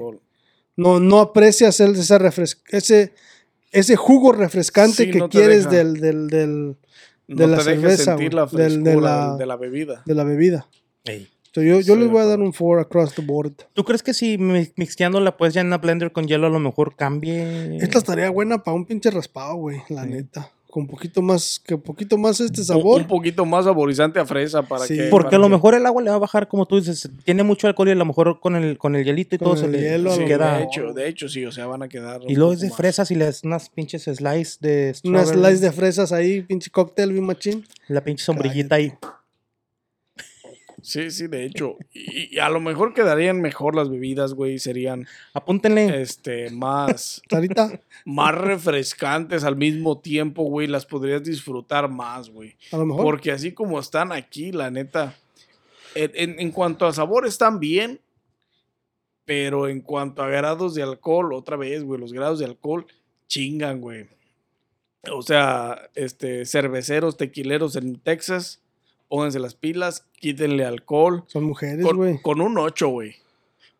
no, 0.77 0.99
no 0.99 1.19
aprecias 1.19 1.79
el- 1.79 1.95
esa 1.95 2.19
refres- 2.19 2.61
ese, 2.69 3.11
ese 3.79 3.95
jugo 3.95 4.31
refrescante 4.31 5.05
Sí, 5.05 5.11
que 5.11 5.19
no 5.19 5.29
quieres 5.29 5.63
deja. 5.69 5.77
del, 5.83 5.93
del, 5.99 6.27
del- 6.27 6.75
No 7.27 7.35
de 7.35 7.47
la 7.47 7.59
cerveza, 7.61 8.03
sentir 8.03 8.33
la 8.33 8.45
del- 8.45 8.83
de 8.83 8.95
la- 9.01 9.35
de, 9.37 9.45
la 9.45 9.55
bebida. 9.55 10.03
de 10.05 10.13
la 10.15 10.23
bebida. 10.23 10.67
Ey. 11.05 11.27
Entonces, 11.47 11.85
yo 11.87 11.93
yo 11.95 11.99
les 11.99 12.09
voy 12.11 12.21
a 12.21 12.25
dar 12.25 12.39
un 12.41 12.51
4 12.51 12.81
across 12.81 13.15
the 13.15 13.21
board. 13.21 13.53
¿Tú 13.73 13.83
crees 13.85 14.03
que 14.03 14.13
si 14.13 14.37
mi- 14.37 14.71
mixteándola 14.75 15.37
pues 15.37 15.53
ya 15.53 15.61
en 15.61 15.67
una 15.67 15.77
blender 15.77 16.11
con 16.11 16.27
hielo 16.27 16.47
a 16.47 16.49
lo 16.49 16.59
mejor 16.59 16.95
cambie? 16.95 17.77
Esta 17.77 17.97
estaría 17.99 18.29
buena 18.29 18.61
para 18.63 18.75
un 18.75 18.85
pinche 18.85 19.09
raspado, 19.09 19.55
güey, 19.55 19.77
la 19.89 20.03
Sí. 20.03 20.09
neta. 20.09 20.51
Con 20.75 20.87
poquito 20.87 21.21
más, 21.21 21.61
que 21.65 21.77
poquito 21.77 22.17
más 22.17 22.37
este 22.41 22.61
sabor. 22.61 22.99
Un 22.99 23.07
poquito 23.07 23.45
más 23.45 23.63
saborizante 23.63 24.19
a 24.19 24.25
fresa 24.25 24.61
para 24.61 24.83
Sí. 24.85 24.97
que. 24.97 25.03
Porque 25.03 25.27
para 25.27 25.37
a 25.37 25.39
lo 25.39 25.45
que- 25.45 25.51
mejor 25.51 25.73
el 25.73 25.85
agua 25.85 26.01
le 26.01 26.09
va 26.09 26.17
a 26.17 26.19
bajar, 26.19 26.49
como 26.49 26.65
tú 26.65 26.77
dices, 26.77 27.09
tiene 27.23 27.43
mucho 27.43 27.67
alcohol 27.67 27.87
y 27.87 27.91
a 27.91 27.95
lo 27.95 28.03
mejor 28.03 28.41
con 28.41 28.57
el, 28.57 28.77
con 28.77 28.93
el 28.97 29.05
hielito 29.05 29.35
y 29.35 29.39
Con 29.39 29.45
todo 29.45 29.55
se 29.55 29.69
le, 29.69 29.79
queda. 30.25 30.57
De 30.57 30.63
hecho, 30.65 30.91
de 30.91 31.07
hecho, 31.07 31.29
sí, 31.29 31.45
o 31.45 31.51
sea, 31.53 31.65
van 31.67 31.83
a 31.83 31.87
quedar. 31.87 32.19
Y 32.27 32.35
luego 32.35 32.51
es 32.51 32.59
de 32.59 32.67
más. 32.67 32.75
fresas 32.75 33.09
y 33.09 33.15
le 33.15 33.23
das 33.23 33.45
unas 33.45 33.69
pinches 33.69 34.03
slice 34.03 34.57
de 34.59 34.93
Unas 35.05 35.29
strawberry, 35.29 35.51
slice 35.55 35.65
de 35.65 35.71
fresas 35.71 36.11
ahí, 36.11 36.41
pinche 36.41 36.69
cóctel, 36.69 37.13
bien 37.13 37.23
machín. 37.23 37.65
La 37.87 38.03
pinche 38.03 38.25
sombrillita 38.25 38.75
ahí. 38.75 38.91
Sí, 40.85 41.09
sí, 41.09 41.25
de 41.27 41.45
hecho. 41.45 41.77
Y, 41.93 42.35
y 42.35 42.39
a 42.39 42.49
lo 42.49 42.59
mejor 42.59 42.93
quedarían 42.93 43.41
mejor 43.41 43.75
las 43.75 43.89
bebidas, 43.89 44.33
güey. 44.35 44.59
Serían 44.59 45.07
Apúntenle. 45.33 46.01
este 46.01 46.51
más, 46.51 47.21
Sarita, 47.29 47.81
más 48.05 48.35
refrescantes 48.35 49.43
al 49.43 49.55
mismo 49.55 49.99
tiempo, 49.99 50.43
güey. 50.43 50.67
Las 50.67 50.85
podrías 50.85 51.23
disfrutar 51.23 51.89
más, 51.89 52.29
güey. 52.29 52.55
a 52.71 52.77
lo 52.77 52.85
mejor. 52.85 53.03
Porque 53.03 53.31
así 53.31 53.51
como 53.51 53.79
están 53.79 54.11
aquí, 54.11 54.51
la 54.51 54.69
neta. 54.69 55.15
En, 55.95 56.11
en- 56.13 56.39
en 56.39 56.51
cuanto 56.51 56.85
a 56.85 56.93
sabor, 56.93 57.25
están 57.25 57.59
bien. 57.59 57.99
Pero 59.25 59.67
en 59.67 59.81
cuanto 59.81 60.21
a 60.21 60.27
grados 60.29 60.75
de 60.75 60.83
alcohol, 60.83 61.33
otra 61.33 61.57
vez, 61.57 61.83
güey, 61.83 61.99
los 61.99 62.13
grados 62.13 62.37
de 62.37 62.45
alcohol 62.45 62.85
chingan, 63.27 63.81
güey. 63.81 64.05
O 65.11 65.23
sea, 65.23 65.89
este, 65.95 66.45
cerveceros, 66.45 67.17
tequileros 67.17 67.75
en 67.75 67.99
Texas, 67.99 68.61
pónganse 69.07 69.39
las 69.39 69.55
pilas, 69.55 70.05
quítenle 70.19 70.65
alcohol. 70.65 71.23
Son 71.27 71.43
mujeres, 71.43 71.85
Con, 71.85 71.97
güey. 71.97 72.21
con 72.21 72.41
un 72.41 72.57
8, 72.57 72.87
güey. 72.89 73.15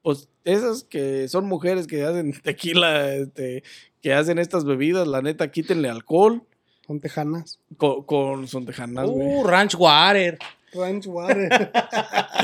Pues 0.01 0.29
esas 0.43 0.83
que 0.83 1.27
son 1.27 1.45
mujeres 1.45 1.87
que 1.87 2.03
hacen 2.03 2.33
tequila, 2.43 3.13
este, 3.13 3.63
que 4.01 4.13
hacen 4.13 4.37
estas 4.39 4.65
bebidas, 4.65 5.07
la 5.07 5.21
neta, 5.21 5.51
quítenle 5.51 5.89
alcohol. 5.89 6.43
Son 6.85 6.99
tejanas. 6.99 7.59
Con, 7.77 8.03
con 8.03 8.47
son 8.47 8.65
tejanas, 8.65 9.09
güey. 9.09 9.27
Uh, 9.27 9.43
Ranch 9.43 9.75
Water. 9.75 10.37
Ranch 10.75 11.07
water. 11.07 11.71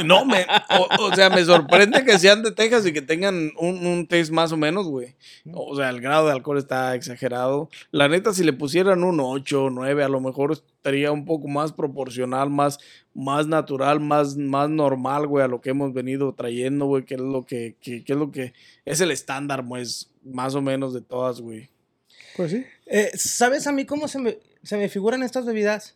No, 0.05 0.25
me, 0.25 0.47
o, 0.79 1.03
o 1.09 1.15
sea, 1.15 1.29
me 1.29 1.43
sorprende 1.43 2.03
que 2.03 2.17
sean 2.17 2.41
de 2.41 2.51
Texas 2.51 2.87
y 2.87 2.93
que 2.93 3.03
tengan 3.03 3.51
un, 3.59 3.85
un 3.85 4.07
taste 4.07 4.33
más 4.33 4.51
o 4.51 4.57
menos, 4.57 4.87
güey. 4.87 5.15
O 5.53 5.75
sea, 5.75 5.89
el 5.89 6.01
grado 6.01 6.25
de 6.25 6.31
alcohol 6.31 6.57
está 6.57 6.95
exagerado. 6.95 7.69
La 7.91 8.07
neta, 8.07 8.33
si 8.33 8.43
le 8.43 8.53
pusieran 8.53 9.03
un 9.03 9.19
8 9.19 9.65
o 9.65 9.69
9, 9.69 10.03
a 10.03 10.09
lo 10.09 10.19
mejor 10.19 10.53
estaría 10.53 11.11
un 11.11 11.25
poco 11.25 11.47
más 11.47 11.71
proporcional, 11.71 12.49
más, 12.49 12.79
más 13.13 13.45
natural, 13.45 13.99
más, 13.99 14.37
más 14.37 14.69
normal, 14.69 15.27
güey, 15.27 15.43
a 15.43 15.47
lo 15.47 15.61
que 15.61 15.69
hemos 15.69 15.93
venido 15.93 16.33
trayendo, 16.33 16.85
güey, 16.85 17.03
que 17.05 17.15
es 17.15 17.21
lo 17.21 17.45
que, 17.45 17.75
que, 17.79 18.03
que 18.03 18.13
es 18.13 18.17
lo 18.17 18.31
que 18.31 18.53
es 18.85 19.01
el 19.01 19.11
estándar, 19.11 19.63
pues, 19.67 20.09
más 20.23 20.55
o 20.55 20.61
menos 20.61 20.93
de 20.93 21.01
todas, 21.01 21.41
güey. 21.41 21.69
pues 22.35 22.51
sí. 22.51 22.65
Eh, 22.87 23.11
¿Sabes 23.13 23.67
a 23.67 23.71
mí 23.71 23.85
cómo 23.85 24.07
se 24.07 24.19
me, 24.19 24.39
se 24.63 24.77
me 24.77 24.89
figuran 24.89 25.21
estas 25.21 25.45
bebidas? 25.45 25.95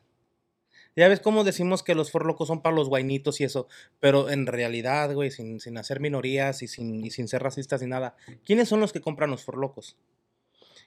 Ya 0.95 1.07
ves 1.09 1.19
cómo 1.19 1.43
decimos 1.43 1.83
que 1.83 1.93
los 1.95 2.09
forlocos 2.11 2.47
son 2.47 2.61
para 2.61 2.75
los 2.75 2.87
guainitos 2.87 3.41
y 3.41 3.43
eso, 3.43 3.67
pero 3.99 4.29
en 4.29 4.45
realidad, 4.47 5.13
güey, 5.13 5.29
sin, 5.29 5.59
sin 5.59 5.77
hacer 5.77 5.99
minorías 5.99 6.61
y 6.61 6.67
sin, 6.67 7.03
y 7.03 7.11
sin 7.11 7.27
ser 7.27 7.43
racistas 7.43 7.81
ni 7.81 7.87
nada, 7.87 8.15
¿quiénes 8.45 8.69
son 8.69 8.79
los 8.79 8.93
que 8.93 9.01
compran 9.01 9.29
los 9.29 9.43
forlocos? 9.43 9.97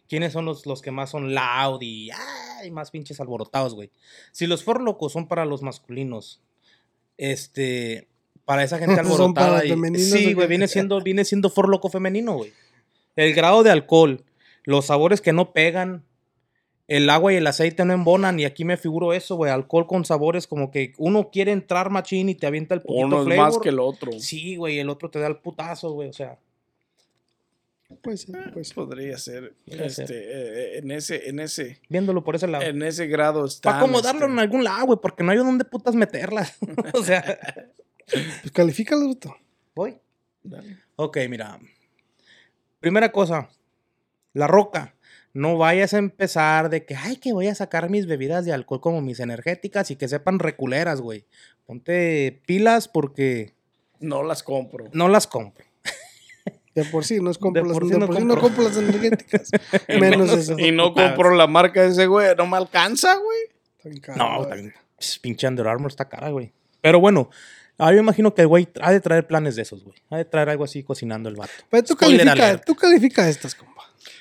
¿Quiénes 0.09 0.33
son 0.33 0.47
los, 0.47 0.65
los 0.65 0.81
que 0.81 0.91
más 0.91 1.11
son 1.11 1.35
loud 1.35 1.83
y 1.83 2.11
ay, 2.11 2.71
más 2.71 2.91
pinches 2.91 3.21
alborotados, 3.21 3.75
güey? 3.75 3.91
Si 4.33 4.47
los 4.47 4.65
forlocos 4.65 5.13
son 5.13 5.29
para 5.29 5.45
los 5.45 5.61
masculinos, 5.63 6.41
este, 7.19 8.09
para 8.47 8.65
esa 8.65 8.79
gente 8.79 8.99
alborotada. 9.01 9.65
y- 9.67 9.69
femeninos, 9.69 10.13
¿o 10.13 10.17
sí, 10.17 10.33
güey, 10.33 10.49
viene 10.49 10.69
siendo, 10.69 11.03
viene 11.03 11.25
siendo 11.27 11.51
forloco 11.51 11.91
femenino, 11.91 12.35
güey. 12.37 12.53
El 13.17 13.35
grado 13.35 13.63
de 13.63 13.71
alcohol, 13.71 14.25
los 14.65 14.87
sabores 14.87 15.21
que 15.21 15.35
no 15.35 15.53
pegan, 15.53 16.05
el 16.89 17.09
agua 17.11 17.33
y 17.33 17.37
el 17.37 17.47
aceite 17.47 17.85
no 17.85 17.93
embonan, 17.93 18.41
y 18.41 18.45
aquí 18.47 18.65
me 18.65 18.77
figuro 18.77 19.13
eso, 19.13 19.37
güey, 19.37 19.53
alcohol 19.53 19.87
con 19.87 20.05
sabores 20.05 20.47
como 20.47 20.71
que 20.71 20.95
uno 20.99 21.31
quiere 21.31 21.53
entrar 21.53 21.91
machín 21.91 22.29
y 22.31 22.35
te 22.35 22.47
avienta 22.47 22.75
el 22.75 22.81
poquito 22.83 23.07
Uno 23.07 23.19
es 23.21 23.25
flavor. 23.27 23.45
más 23.45 23.59
que 23.59 23.69
el 23.69 23.79
otro. 23.79 24.11
Sí, 24.19 24.57
güey, 24.57 24.79
el 24.79 24.89
otro 24.89 25.11
te 25.11 25.19
da 25.21 25.27
el 25.29 25.37
putazo, 25.37 25.93
güey, 25.93 26.09
o 26.09 26.13
sea. 26.13 26.39
Pues 28.03 28.23
sí, 28.23 28.33
pues 28.53 28.69
sí. 28.69 28.75
Podría 28.75 29.17
ser. 29.17 29.55
Podría 29.67 29.87
este, 29.87 30.07
ser. 30.07 30.17
eh, 30.17 30.79
en 30.79 30.91
ese, 30.91 31.29
en 31.29 31.41
ese, 31.41 31.81
Viéndolo 31.89 32.23
por 32.23 32.37
ese 32.37 32.47
lado. 32.47 32.65
en 32.65 32.83
ese 32.83 33.07
grado 33.07 33.47
está. 33.47 33.71
Para 33.71 33.79
acomodarlo 33.79 34.27
en 34.27 34.39
algún 34.39 34.63
lado, 34.65 34.87
güey, 34.87 34.99
porque 35.01 35.25
no 35.25 35.33
hay 35.33 35.39
dónde 35.39 35.65
putas 35.65 35.95
meterla. 35.95 36.47
o 36.95 37.03
sea, 37.03 37.39
Pues 38.07 38.53
califícalo, 38.53 39.09
Beto. 39.09 39.37
voy. 39.75 39.97
Ok, 40.97 41.19
mira. 41.31 41.59
Primera 42.81 43.11
cosa, 43.11 43.49
la 44.35 44.47
roca. 44.47 44.95
No 45.39 45.57
vayas 45.57 45.95
a 45.95 45.99
empezar 45.99 46.69
de 46.69 46.85
que, 46.85 46.97
ay, 46.97 47.17
que 47.17 47.33
voy 47.33 47.47
a 47.47 47.55
sacar 47.55 47.91
mis 47.91 48.07
bebidas 48.07 48.45
de 48.45 48.53
alcohol 48.53 48.81
como 48.81 49.01
mis 49.01 49.21
energéticas 49.21 49.91
y 49.93 49.97
que 49.97 50.09
sepan 50.09 50.39
reculeras, 50.41 51.01
güey. 51.01 51.27
Ponte 51.65 52.43
pilas 52.47 52.89
porque 52.89 53.55
No 54.01 54.23
las 54.25 54.43
compro. 54.43 54.87
no 54.93 55.09
las 55.09 55.27
compro. 55.29 55.65
De 56.75 56.85
por 56.85 57.05
sí, 57.05 57.21
no, 57.21 57.31
es 57.31 57.39
compro 57.39 57.63
De 57.63 57.69
las, 57.69 57.79
por 57.79 57.87
sí 57.89 57.93
de 57.93 57.99
no 57.99 58.07
por 58.07 58.17
sí 58.17 58.25
no 58.25 58.39
compro. 58.41 58.63
las 58.65 58.77
energéticas. 58.77 59.51
Menos 59.89 60.31
eso. 60.37 60.59
Y 60.59 60.71
no 60.73 60.93
compro 60.95 61.35
la 61.35 61.47
marca 61.47 61.83
de 61.83 61.89
ese 61.89 62.07
güey. 62.07 62.35
No 62.37 62.47
me 62.47 62.57
alcanza, 62.57 63.17
güey. 63.17 63.99
No, 64.17 64.39
güey. 64.39 64.49
también, 64.49 64.75
pss, 64.99 65.19
pinche 65.21 65.47
Under 65.49 65.67
Armour 65.69 65.91
está 65.91 66.09
cara, 66.09 66.31
güey. 66.31 66.53
Pero 66.81 67.01
bueno, 67.01 67.31
ah, 67.79 67.91
yo 67.91 67.97
me 67.97 68.03
imagino 68.03 68.35
que 68.35 68.43
el 68.43 68.49
güey 68.49 68.69
ha 68.81 68.93
de 68.93 69.01
traer 69.01 69.27
planes 69.27 69.57
de 69.57 69.63
esos, 69.63 69.83
güey. 69.85 69.97
Ha 70.11 70.19
de 70.19 70.25
traer 70.25 70.51
algo 70.51 70.65
así 70.65 70.83
cocinando 70.85 71.29
el 71.29 71.37
vato. 71.37 71.51
Pero 71.71 71.83
tú 71.85 71.95
Spoiler 71.95 72.19
califica, 72.25 72.47
alert. 72.49 72.65
tú 72.65 72.75
califica 72.77 73.29
estas, 73.29 73.55
compa. 73.57 73.68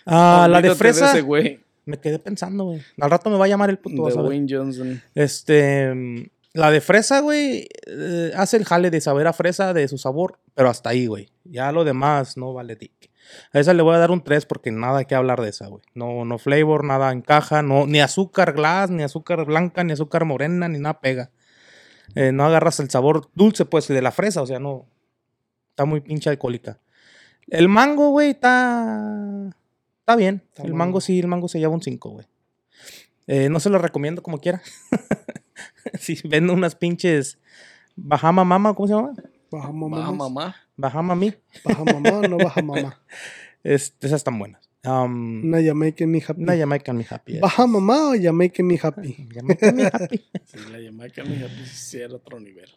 Ah, 0.07 0.47
la 0.49 0.61
de 0.61 0.73
fresa. 0.73 1.11
ese 1.11 1.21
güey. 1.21 1.59
me 1.85 1.99
quedé 1.99 2.17
pensando, 2.19 2.65
güey. 2.65 2.81
Al 2.99 3.11
rato 3.11 3.29
me 3.29 3.37
va 3.37 3.45
a 3.45 3.47
llamar 3.47 3.69
el 3.69 3.77
puto. 3.77 4.07
De. 4.07 4.13
Wayne 4.13 4.47
Johnson. 4.49 5.01
Este. 5.13 5.93
mm, 5.93 6.23
La 6.53 6.71
de 6.71 6.81
fresa, 6.81 7.19
güey, 7.19 7.67
eh, 7.85 8.31
hace 8.35 8.57
el 8.57 8.65
jale 8.65 8.89
de 8.89 8.99
saber 9.01 9.27
a 9.27 9.33
fresa 9.33 9.73
de 9.73 9.87
su 9.87 9.97
sabor, 9.97 10.39
pero 10.55 10.69
hasta 10.69 10.89
ahí, 10.89 11.05
güey. 11.05 11.29
Ya 11.43 11.71
lo 11.71 11.83
demás 11.83 12.35
no 12.37 12.53
vale 12.53 12.75
dick. 12.75 13.11
A 13.51 13.59
esa 13.59 13.73
le 13.73 13.83
voy 13.83 13.93
a 13.93 13.99
dar 13.99 14.09
un 14.09 14.23
3 14.23 14.45
porque 14.45 14.71
nada 14.71 15.03
que 15.03 15.13
hablar 15.13 15.41
de 15.41 15.49
esa, 15.49 15.67
güey. 15.67 15.83
No, 15.93 16.23
no 16.25 16.37
flavor, 16.37 16.83
nada 16.85 17.11
encaja, 17.11 17.61
no, 17.61 17.85
ni 17.85 17.99
azúcar 17.99 18.53
glass, 18.53 18.89
ni 18.89 19.03
azúcar 19.03 19.45
blanca, 19.45 19.83
ni 19.83 19.91
azúcar 19.93 20.23
morena, 20.25 20.67
ni 20.69 20.79
nada 20.79 20.99
pega. 21.01 21.29
Eh, 22.15 22.31
no 22.31 22.45
agarras 22.45 22.79
el 22.79 22.89
sabor 22.89 23.29
dulce, 23.35 23.65
pues, 23.65 23.87
de 23.89 24.01
la 24.01 24.11
fresa, 24.11 24.41
o 24.41 24.47
sea, 24.47 24.59
no. 24.59 24.87
Está 25.71 25.83
muy 25.85 25.99
pinche 26.01 26.29
alcohólica. 26.29 26.79
El 27.49 27.67
mango, 27.69 28.09
güey, 28.11 28.29
está. 28.31 29.49
Está 30.07 30.15
bien. 30.15 30.41
Está 30.47 30.63
el 30.63 30.69
bueno. 30.69 30.85
mango 30.85 31.01
sí, 31.01 31.19
el 31.19 31.27
mango 31.27 31.49
se 31.49 31.59
lleva 31.59 31.73
un 31.73 31.81
5, 31.81 32.09
güey. 32.09 32.25
Eh, 33.27 33.49
no 33.49 33.59
se 33.59 33.69
lo 33.69 33.77
recomiendo 33.77 34.23
como 34.23 34.39
quiera. 34.39 34.61
si 35.99 36.17
vendo 36.23 36.53
unas 36.53 36.75
pinches. 36.75 37.39
Bahama 37.97 38.45
Mama, 38.45 38.73
¿cómo 38.73 38.87
se 38.87 38.93
llama? 38.93 39.13
Baja 39.51 39.69
mamá. 39.73 39.97
Baja 39.97 40.11
mamá. 40.13 40.55
Bahama 40.77 41.15
Mi. 41.15 41.33
Baja 41.65 41.83
mamá 41.83 42.09
o 42.19 42.21
no 42.21 42.37
baja 42.43 42.61
mamá. 42.61 43.01
Este, 43.65 44.07
esas 44.07 44.21
están 44.21 44.39
buenas. 44.39 44.69
Um, 44.85 45.43
Una 45.43 45.61
Jamaican 45.61 46.09
me 46.09 46.23
happy. 46.25 46.41
una 46.41 46.55
Jamaican 46.55 46.95
Mi 46.95 47.05
Happy. 47.09 47.39
Baja 47.39 47.67
mamá 47.67 48.11
o 48.11 48.13
Jamaican 48.17 48.65
me 48.65 48.79
happy. 48.81 49.27
Jamaican 49.33 49.75
Mi 49.75 49.83
Happy. 49.83 50.25
Sí, 50.45 50.57
la 50.71 50.81
Jamaica, 50.81 51.25
mija, 51.25 51.47
pues 51.47 51.69
sí 51.71 51.99
era 51.99 52.15
otro 52.15 52.39
nivel. 52.39 52.69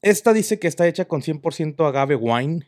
Esta 0.00 0.32
dice 0.32 0.58
que 0.58 0.68
está 0.68 0.86
hecha 0.88 1.04
con 1.06 1.20
100% 1.20 1.86
agave 1.86 2.14
wine, 2.16 2.66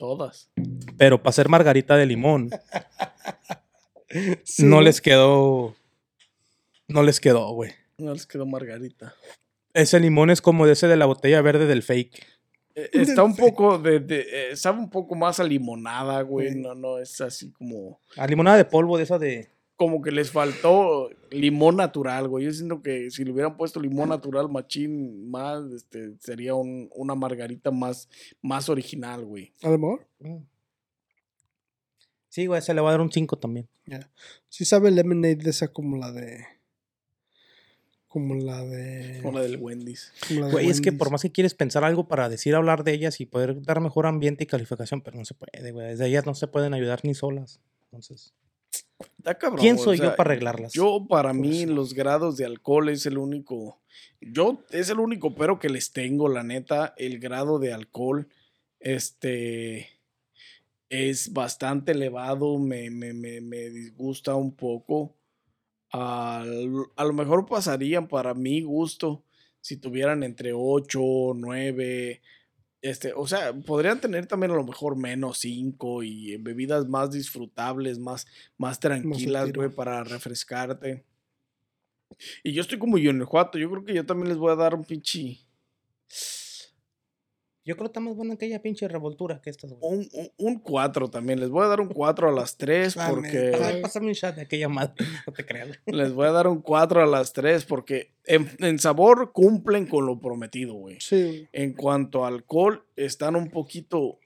Todas. 0.00 0.50
pero 0.96 1.18
para 1.22 1.28
hacer 1.30 1.48
margarita 1.50 1.94
de 1.96 2.06
limón 2.06 2.48
Sí, 4.44 4.64
no 4.64 4.80
les 4.80 5.00
quedó. 5.00 5.76
No 6.88 7.02
les 7.04 7.20
quedó, 7.20 7.52
güey. 7.52 7.70
No 7.98 8.12
les 8.12 8.26
quedó 8.26 8.44
Margarita. 8.46 9.14
Ese 9.72 10.00
limón 10.00 10.30
es 10.30 10.40
como 10.42 10.66
de 10.66 10.72
ese 10.72 10.88
de 10.88 10.96
la 10.96 11.06
botella 11.06 11.40
verde 11.42 11.66
del 11.66 11.82
fake. 11.84 12.26
Eh, 12.74 12.88
Está 12.92 13.22
un 13.22 13.36
poco 13.36 13.78
de, 13.78 14.00
de- 14.00 14.26
eh, 14.52 14.56
sabe 14.56 14.80
un 14.80 14.90
poco 14.90 15.14
más 15.14 15.38
a 15.38 15.44
limonada, 15.44 16.22
güey. 16.22 16.56
No, 16.56 16.74
no, 16.74 16.98
es 16.98 17.20
así 17.20 17.52
como, 17.52 18.00
A 18.16 18.26
limonada 18.26 18.56
de 18.56 18.64
polvo 18.64 18.96
de 18.96 19.04
esa 19.04 19.18
de. 19.18 19.48
Como 19.80 20.02
que 20.02 20.10
les 20.10 20.30
faltó 20.30 21.08
limón 21.30 21.76
natural, 21.76 22.28
güey. 22.28 22.44
Yo 22.44 22.52
siento 22.52 22.82
que 22.82 23.10
si 23.10 23.24
le 23.24 23.32
hubieran 23.32 23.56
puesto 23.56 23.80
limón 23.80 24.10
natural 24.10 24.50
machín 24.50 25.30
más, 25.30 25.64
este, 25.72 26.16
sería 26.18 26.54
un- 26.54 26.90
una 26.94 27.14
margarita 27.14 27.70
más, 27.70 28.06
más 28.42 28.68
original, 28.68 29.24
güey. 29.24 29.54
A 29.62 29.70
lo 29.70 29.78
mejor. 29.78 30.06
Sí, 32.28 32.44
güey, 32.44 32.60
se 32.60 32.74
le 32.74 32.82
va 32.82 32.90
a 32.90 32.92
dar 32.92 33.00
un 33.00 33.10
5 33.10 33.38
también. 33.38 33.68
Sí 34.50 34.66
sabe 34.66 34.90
lemonade 34.90 35.36
de 35.36 35.48
esa 35.48 35.68
como 35.68 35.96
la 35.96 36.12
de. 36.12 36.44
Como 38.06 38.34
la 38.34 38.62
de. 38.62 39.20
Como 39.22 39.38
la 39.38 39.44
del 39.44 39.56
Wendy's. 39.56 40.12
como 40.28 40.40
la 40.40 40.46
de 40.48 40.52
Güey, 40.52 40.68
es 40.68 40.82
que 40.82 40.92
por 40.92 41.10
más 41.10 41.22
que 41.22 41.32
quieres 41.32 41.54
pensar 41.54 41.84
algo 41.84 42.06
para 42.06 42.28
decir, 42.28 42.54
hablar 42.54 42.84
de 42.84 42.92
ellas 42.92 43.18
y 43.22 43.24
poder 43.24 43.62
dar 43.62 43.80
mejor 43.80 44.04
ambiente 44.06 44.44
y 44.44 44.46
calificación, 44.46 45.00
pero 45.00 45.16
no 45.16 45.24
se 45.24 45.32
puede, 45.32 45.72
güey. 45.72 45.86
Desde 45.88 46.06
ellas 46.06 46.26
no 46.26 46.34
se 46.34 46.48
pueden 46.48 46.74
ayudar 46.74 47.00
ni 47.02 47.14
solas. 47.14 47.60
Entonces, 47.84 48.34
Está 49.18 49.38
cabrón, 49.38 49.60
¿quién 49.60 49.78
soy 49.78 49.96
o 49.96 49.98
sea, 49.98 50.10
yo 50.10 50.16
para 50.16 50.30
arreglarlas? 50.30 50.72
Yo, 50.72 51.06
para 51.08 51.30
Por 51.30 51.40
mí, 51.40 51.62
eso. 51.62 51.72
los 51.72 51.94
grados 51.94 52.36
de 52.36 52.44
alcohol 52.44 52.88
es 52.88 53.06
el 53.06 53.18
único. 53.18 53.80
Yo, 54.20 54.64
es 54.70 54.90
el 54.90 54.98
único 55.00 55.34
pero 55.34 55.58
que 55.58 55.68
les 55.70 55.92
tengo, 55.92 56.28
la 56.28 56.42
neta. 56.42 56.94
El 56.96 57.18
grado 57.18 57.58
de 57.58 57.72
alcohol, 57.72 58.28
este. 58.78 59.88
Es 60.88 61.32
bastante 61.32 61.92
elevado, 61.92 62.58
me, 62.58 62.90
me, 62.90 63.12
me, 63.12 63.40
me 63.40 63.70
disgusta 63.70 64.34
un 64.34 64.54
poco. 64.56 65.14
Al- 65.90 66.86
a 66.96 67.04
lo 67.04 67.12
mejor 67.12 67.46
pasarían 67.46 68.08
para 68.08 68.34
mi 68.34 68.62
gusto 68.62 69.24
si 69.60 69.76
tuvieran 69.76 70.22
entre 70.22 70.52
8, 70.52 71.00
9, 71.36 72.20
este, 72.82 73.12
o 73.14 73.26
sea, 73.26 73.52
podrían 73.52 74.00
tener 74.00 74.26
también 74.26 74.52
a 74.52 74.56
lo 74.56 74.64
mejor 74.64 74.96
menos 74.96 75.38
5 75.38 76.02
y 76.02 76.36
bebidas 76.38 76.88
más 76.88 77.10
disfrutables, 77.10 77.98
más, 77.98 78.26
más 78.56 78.80
tranquilas, 78.80 79.52
güey, 79.52 79.68
para 79.68 80.02
refrescarte. 80.02 81.04
Y 82.42 82.52
yo 82.52 82.62
estoy 82.62 82.78
como 82.78 82.98
Guanajuato, 82.98 83.58
yo 83.58 83.70
creo 83.70 83.84
que 83.84 83.94
yo 83.94 84.04
también 84.06 84.28
les 84.28 84.38
voy 84.38 84.52
a 84.52 84.56
dar 84.56 84.74
un 84.74 84.84
pinche, 84.84 85.38
Yo 87.64 87.76
creo 87.76 87.84
que 87.84 87.90
está 87.90 88.00
más 88.00 88.16
buena 88.16 88.34
aquella 88.34 88.62
pinche 88.62 88.88
revoltura 88.88 89.40
que 89.42 89.50
estas, 89.50 89.72
güey. 89.74 89.80
un, 89.82 90.08
un, 90.38 90.58
4 90.60 91.10
también, 91.10 91.40
les 91.40 91.50
voy 91.50 91.64
a 91.64 91.68
dar 91.68 91.80
un 91.80 91.88
4 91.88 92.28
a 92.30 92.32
las 92.32 92.56
3 92.56 92.96
La 92.96 93.08
porque... 93.10 93.78
pásame 93.82 94.06
un 94.06 94.12
shot 94.14 94.34
de 94.34 94.42
aquella 94.42 94.68
madre. 94.68 94.94
No 95.26 95.32
te 95.32 95.44
creas. 95.44 95.68
Les 95.86 96.12
voy 96.12 96.26
a 96.26 96.32
dar 96.32 96.46
un 96.48 96.62
4 96.62 97.02
a 97.02 97.06
las 97.06 97.32
3 97.34 97.64
porque 97.66 98.14
en, 98.24 98.48
en 98.60 98.78
sabor 98.78 99.32
cumplen 99.32 99.86
con 99.86 100.06
lo 100.06 100.18
prometido, 100.20 100.74
güey. 100.74 100.96
Sí, 101.00 101.48
En 101.52 101.74
cuanto 101.74 102.24
a 102.24 102.28
alcohol, 102.28 102.84
están 102.96 103.36
un 103.36 103.50
poquito 103.50 104.18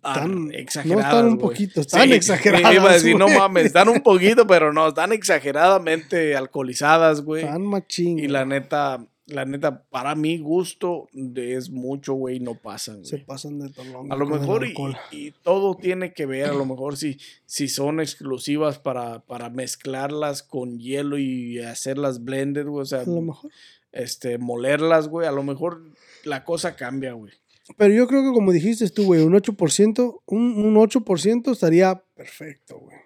Tan- 0.00 0.52
exageradas. 0.54 1.04
No 1.04 1.08
están 1.10 1.26
un 1.26 1.36
güey. 1.36 1.48
poquito, 1.50 1.80
están 1.82 2.08
Sí, 2.08 2.14
exageradas. 2.14 2.72
Iba 2.72 2.90
a 2.90 2.94
decir, 2.94 3.16
no 3.18 3.28
mames, 3.28 3.66
están 3.66 3.88
un 3.88 4.00
poquito, 4.00 4.46
pero 4.46 4.72
no, 4.72 4.88
están 4.88 5.12
exageradamente 5.12 6.34
alcoholizadas, 6.36 7.22
güey. 7.22 7.44
Están 7.44 7.62
machín. 7.62 8.18
Y 8.18 8.28
la 8.28 8.44
neta, 8.44 9.04
la 9.26 9.44
neta, 9.44 9.82
para 9.90 10.14
mi 10.14 10.38
gusto, 10.38 11.08
es 11.34 11.70
mucho, 11.70 12.14
güey, 12.14 12.38
no 12.38 12.54
pasan, 12.54 13.04
Se 13.04 13.18
pasan 13.18 13.58
de 13.58 13.70
tolón. 13.70 14.10
A 14.12 14.16
lo 14.16 14.26
mejor 14.26 14.64
y 15.10 15.32
todo 15.42 15.76
tiene 15.76 16.12
que 16.12 16.26
ver, 16.26 16.50
a 16.50 16.54
lo 16.54 16.64
mejor 16.64 16.96
si, 16.96 17.18
si 17.44 17.68
son 17.68 18.00
exclusivas 18.00 18.78
para, 18.78 19.20
para 19.20 19.50
mezclarlas 19.50 20.42
con 20.42 20.78
hielo 20.78 21.18
y 21.18 21.58
hacerlas 21.58 22.22
blended, 22.24 22.66
güey, 22.66 22.82
o 22.82 22.86
sea, 22.86 23.00
A 23.00 23.04
lo 23.06 23.20
mejor. 23.20 23.50
este, 23.92 24.38
molerlas, 24.38 25.08
güey, 25.08 25.26
a 25.26 25.32
lo 25.32 25.42
mejor 25.42 25.82
la 26.24 26.44
cosa 26.44 26.76
cambia, 26.76 27.12
güey. 27.12 27.32
Pero 27.76 27.92
yo 27.92 28.06
creo 28.06 28.22
que 28.22 28.32
como 28.32 28.52
dijiste 28.52 28.88
tú, 28.90 29.06
güey, 29.06 29.22
un 29.22 29.32
8%, 29.32 30.20
un, 30.26 30.40
un 30.64 30.74
8% 30.76 31.50
estaría 31.50 32.00
perfecto, 32.14 32.78
güey. 32.78 32.96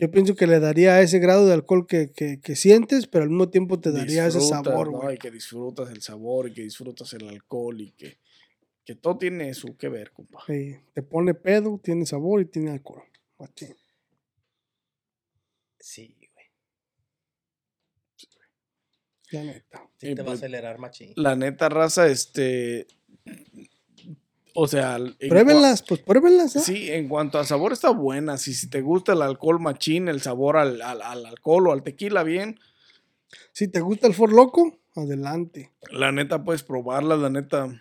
Yo 0.00 0.10
pienso 0.10 0.34
que 0.34 0.46
le 0.46 0.60
daría 0.60 1.00
ese 1.02 1.18
grado 1.18 1.46
de 1.46 1.52
alcohol 1.52 1.86
que, 1.86 2.10
que, 2.10 2.40
que 2.40 2.56
sientes, 2.56 3.06
pero 3.06 3.24
al 3.24 3.28
mismo 3.30 3.50
tiempo 3.50 3.78
te 3.80 3.92
daría 3.92 4.26
ese 4.26 4.40
sabor, 4.40 4.90
¿no? 4.90 5.00
güey. 5.00 5.16
Y 5.16 5.18
que 5.18 5.30
disfrutas 5.30 5.90
el 5.90 6.00
sabor 6.00 6.48
y 6.48 6.54
que 6.54 6.62
disfrutas 6.62 7.12
el 7.12 7.28
alcohol 7.28 7.80
y 7.80 7.92
que, 7.92 8.18
que 8.84 8.94
todo 8.94 9.18
tiene 9.18 9.52
su 9.52 9.76
que 9.76 9.90
ver, 9.90 10.10
compa. 10.12 10.42
Sí, 10.46 10.74
te 10.94 11.02
pone 11.02 11.34
pedo, 11.34 11.78
tiene 11.82 12.06
sabor 12.06 12.40
y 12.40 12.46
tiene 12.46 12.70
alcohol. 12.70 13.02
Machín. 13.38 13.76
Sí, 15.78 16.16
güey. 16.32 16.46
La 19.32 19.44
neta. 19.44 19.90
Sí 19.98 20.14
te 20.14 20.22
va 20.22 20.22
a 20.22 20.24
pues- 20.24 20.38
acelerar, 20.40 20.78
machín. 20.78 21.12
La 21.16 21.36
neta 21.36 21.68
raza, 21.68 22.06
este... 22.08 22.86
O 24.54 24.66
sea... 24.66 24.98
Pruébenlas, 25.28 25.82
pues 25.82 26.00
pruébenlas, 26.00 26.56
¿ah? 26.56 26.60
Sí, 26.60 26.90
en 26.90 27.08
cuanto 27.08 27.38
a 27.38 27.44
sabor 27.44 27.72
está 27.72 27.90
buena. 27.90 28.36
Si, 28.36 28.52
si 28.54 28.68
te 28.68 28.80
gusta 28.80 29.12
el 29.12 29.22
alcohol 29.22 29.60
machín, 29.60 30.08
el 30.08 30.20
sabor 30.22 30.56
al, 30.56 30.82
al- 30.82 31.02
al 31.02 31.26
alcohol 31.26 31.68
o 31.68 31.72
al 31.72 31.82
tequila 31.82 32.22
bien, 32.22 32.58
Si 33.52 33.68
te 33.68 33.80
gusta 33.80 34.06
el 34.08 34.14
For 34.14 34.32
Loco, 34.32 34.76
adelante. 34.96 35.70
la 35.92 36.10
neta 36.12 36.42
puedes 36.44 36.62
probarla, 36.64 37.16
la 37.16 37.30
neta. 37.30 37.80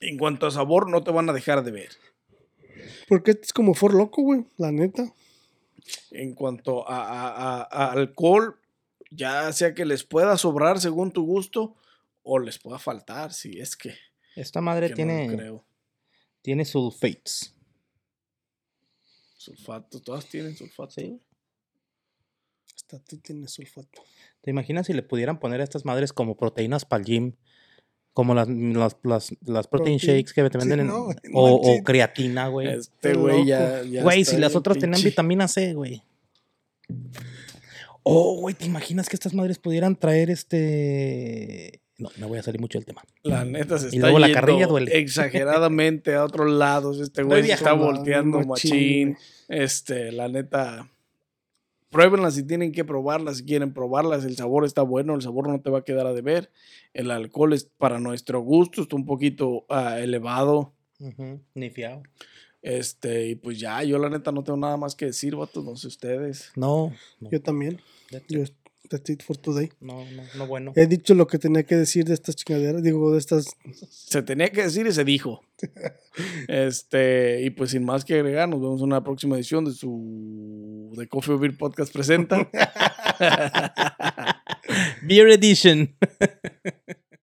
En 0.00 0.18
cuanto 0.18 0.46
a 0.46 0.50
sabor, 0.50 0.88
no 0.90 1.02
te 1.02 1.10
van 1.12 1.30
a 1.30 1.32
dejar 1.32 1.62
de 1.64 1.70
ver. 1.70 1.90
Porque 3.08 3.30
este 3.32 3.44
es 3.44 3.52
como 3.52 3.74
For 3.74 3.94
Loco, 3.94 4.22
güey, 4.22 4.44
la 4.58 4.70
neta. 4.72 5.12
En 6.10 6.34
cuanto 6.34 6.88
a, 6.88 7.02
a- 7.04 7.60
a- 7.62 7.68
a 7.70 7.92
alcohol, 7.92 8.58
ya 9.10 9.50
sea 9.52 9.74
que 9.74 9.84
les 9.84 10.04
pueda 10.04 10.36
sobrar 10.36 10.78
según 10.80 11.10
tu 11.12 11.24
gusto 11.24 11.74
o 12.22 12.38
les 12.38 12.58
pueda 12.58 12.78
faltar, 12.78 13.32
si 13.32 13.58
es 13.60 13.76
que, 13.76 13.94
Esta 14.36 14.60
madre 14.60 14.86
que 14.94 15.04
no 15.04 15.12
tiene, 15.14 15.36
creo. 15.36 15.64
tiene 16.40 16.64
sulfates. 16.64 17.54
Sulfato, 19.36 20.00
todas 20.00 20.26
tienen 20.26 20.56
sulfato. 20.56 20.92
Sí. 20.92 21.20
Hasta 22.74 22.98
tú 23.00 23.18
tienes 23.18 23.50
sulfato. 23.52 24.02
¿Te 24.40 24.50
imaginas 24.50 24.86
si 24.86 24.92
le 24.92 25.02
pudieran 25.02 25.38
poner 25.38 25.60
a 25.60 25.64
estas 25.64 25.84
madres 25.84 26.12
como 26.12 26.36
proteínas 26.36 26.84
para 26.84 27.00
el 27.00 27.06
gym? 27.06 27.32
Como 28.14 28.34
las, 28.34 28.46
las, 28.48 28.96
las, 29.02 29.34
las 29.42 29.66
protein 29.68 29.98
Protein. 29.98 29.98
shakes 29.98 30.32
que 30.34 30.48
te 30.50 30.58
venden 30.58 30.80
en- 30.80 30.86
no, 30.86 31.06
o, 31.06 31.10
o 31.78 31.82
creatina, 31.82 32.48
güey. 32.48 32.68
Este 32.68 33.14
güey 33.14 33.46
ya, 33.46 33.82
ya 33.82 34.02
Güey, 34.02 34.24
si 34.24 34.36
las 34.36 34.54
otras 34.54 34.78
tenían 34.78 35.02
vitamina 35.02 35.48
C, 35.48 35.72
güey. 35.74 36.02
Oh, 38.02 38.38
güey, 38.40 38.54
¿te 38.54 38.66
imaginas 38.66 39.08
que 39.08 39.16
estas 39.16 39.32
madres 39.34 39.58
pudieran 39.58 39.96
traer 39.96 40.28
este... 40.30 41.80
No, 42.02 42.10
me 42.18 42.26
voy 42.26 42.38
a 42.38 42.42
salir 42.42 42.60
mucho 42.60 42.78
del 42.78 42.84
tema. 42.86 43.02
La 43.22 43.44
neta 43.44 43.78
se 43.78 43.86
Y 43.86 43.88
está 43.96 44.00
luego 44.00 44.18
la 44.18 44.26
yendo 44.26 44.40
carrilla 44.40 44.66
duele. 44.66 44.98
exageradamente 44.98 46.14
a 46.14 46.24
otros 46.24 46.50
lados. 46.50 47.00
Este 47.00 47.22
güey 47.22 47.44
se 47.44 47.52
está 47.52 47.72
volteando 47.72 48.40
machín. 48.40 49.16
Este, 49.48 50.12
la 50.12 50.28
neta. 50.28 50.88
Pruébenlas 51.90 52.34
si 52.34 52.42
tienen 52.42 52.72
que 52.72 52.84
probarlas, 52.84 53.38
si 53.38 53.44
quieren 53.44 53.74
probarlas. 53.74 54.24
El 54.24 54.34
sabor 54.36 54.64
está 54.64 54.82
bueno, 54.82 55.14
el 55.14 55.22
sabor 55.22 55.48
no 55.48 55.60
te 55.60 55.70
va 55.70 55.80
a 55.80 55.84
quedar 55.84 56.06
a 56.06 56.14
deber. 56.14 56.50
El 56.94 57.10
alcohol 57.10 57.52
es 57.52 57.64
para 57.64 58.00
nuestro 58.00 58.40
gusto, 58.40 58.82
está 58.82 58.96
un 58.96 59.04
poquito 59.04 59.66
ah, 59.68 59.98
elevado. 60.00 60.72
Ujú, 60.98 61.40
Ni 61.54 61.70
fiado. 61.70 62.02
Este, 62.62 63.28
y 63.28 63.34
pues 63.34 63.58
ya, 63.58 63.82
yo 63.82 63.98
la 63.98 64.08
neta 64.08 64.30
no 64.32 64.44
tengo 64.44 64.56
nada 64.56 64.76
más 64.76 64.94
que 64.94 65.06
decir, 65.06 65.34
vatos, 65.36 65.64
no 65.64 65.76
sé 65.76 65.88
ustedes. 65.88 66.52
No, 66.56 66.92
no, 67.20 67.30
Yo 67.30 67.42
también. 67.42 67.80
Yo. 68.28 68.44
That's 68.92 69.10
it 69.10 69.22
for 69.22 69.36
today. 69.36 69.70
no, 69.80 70.04
no, 70.04 70.22
no 70.36 70.46
bueno. 70.46 70.72
He 70.76 70.86
dicho 70.86 71.14
lo 71.14 71.26
que 71.26 71.38
tenía 71.38 71.64
que 71.64 71.76
decir 71.76 72.04
de 72.04 72.14
estas 72.14 72.36
chingaderas, 72.36 72.82
digo, 72.82 73.12
de 73.12 73.18
estas. 73.18 73.56
Se 73.90 74.22
tenía 74.22 74.50
que 74.50 74.64
decir 74.64 74.86
y 74.86 74.92
se 74.92 75.04
dijo. 75.04 75.42
Este, 76.46 77.40
y 77.42 77.48
pues 77.48 77.70
sin 77.70 77.86
más 77.86 78.04
que 78.04 78.14
agregar, 78.14 78.46
nos 78.46 78.60
vemos 78.60 78.80
en 78.80 78.88
una 78.88 79.02
próxima 79.02 79.36
edición 79.36 79.64
de 79.64 79.72
su 79.72 80.92
de 80.94 81.08
Coffee 81.08 81.34
or 81.34 81.40
Beer 81.40 81.56
Podcast 81.56 81.90
presenta. 81.90 82.50
Beer 85.02 85.28
Edition. 85.28 85.96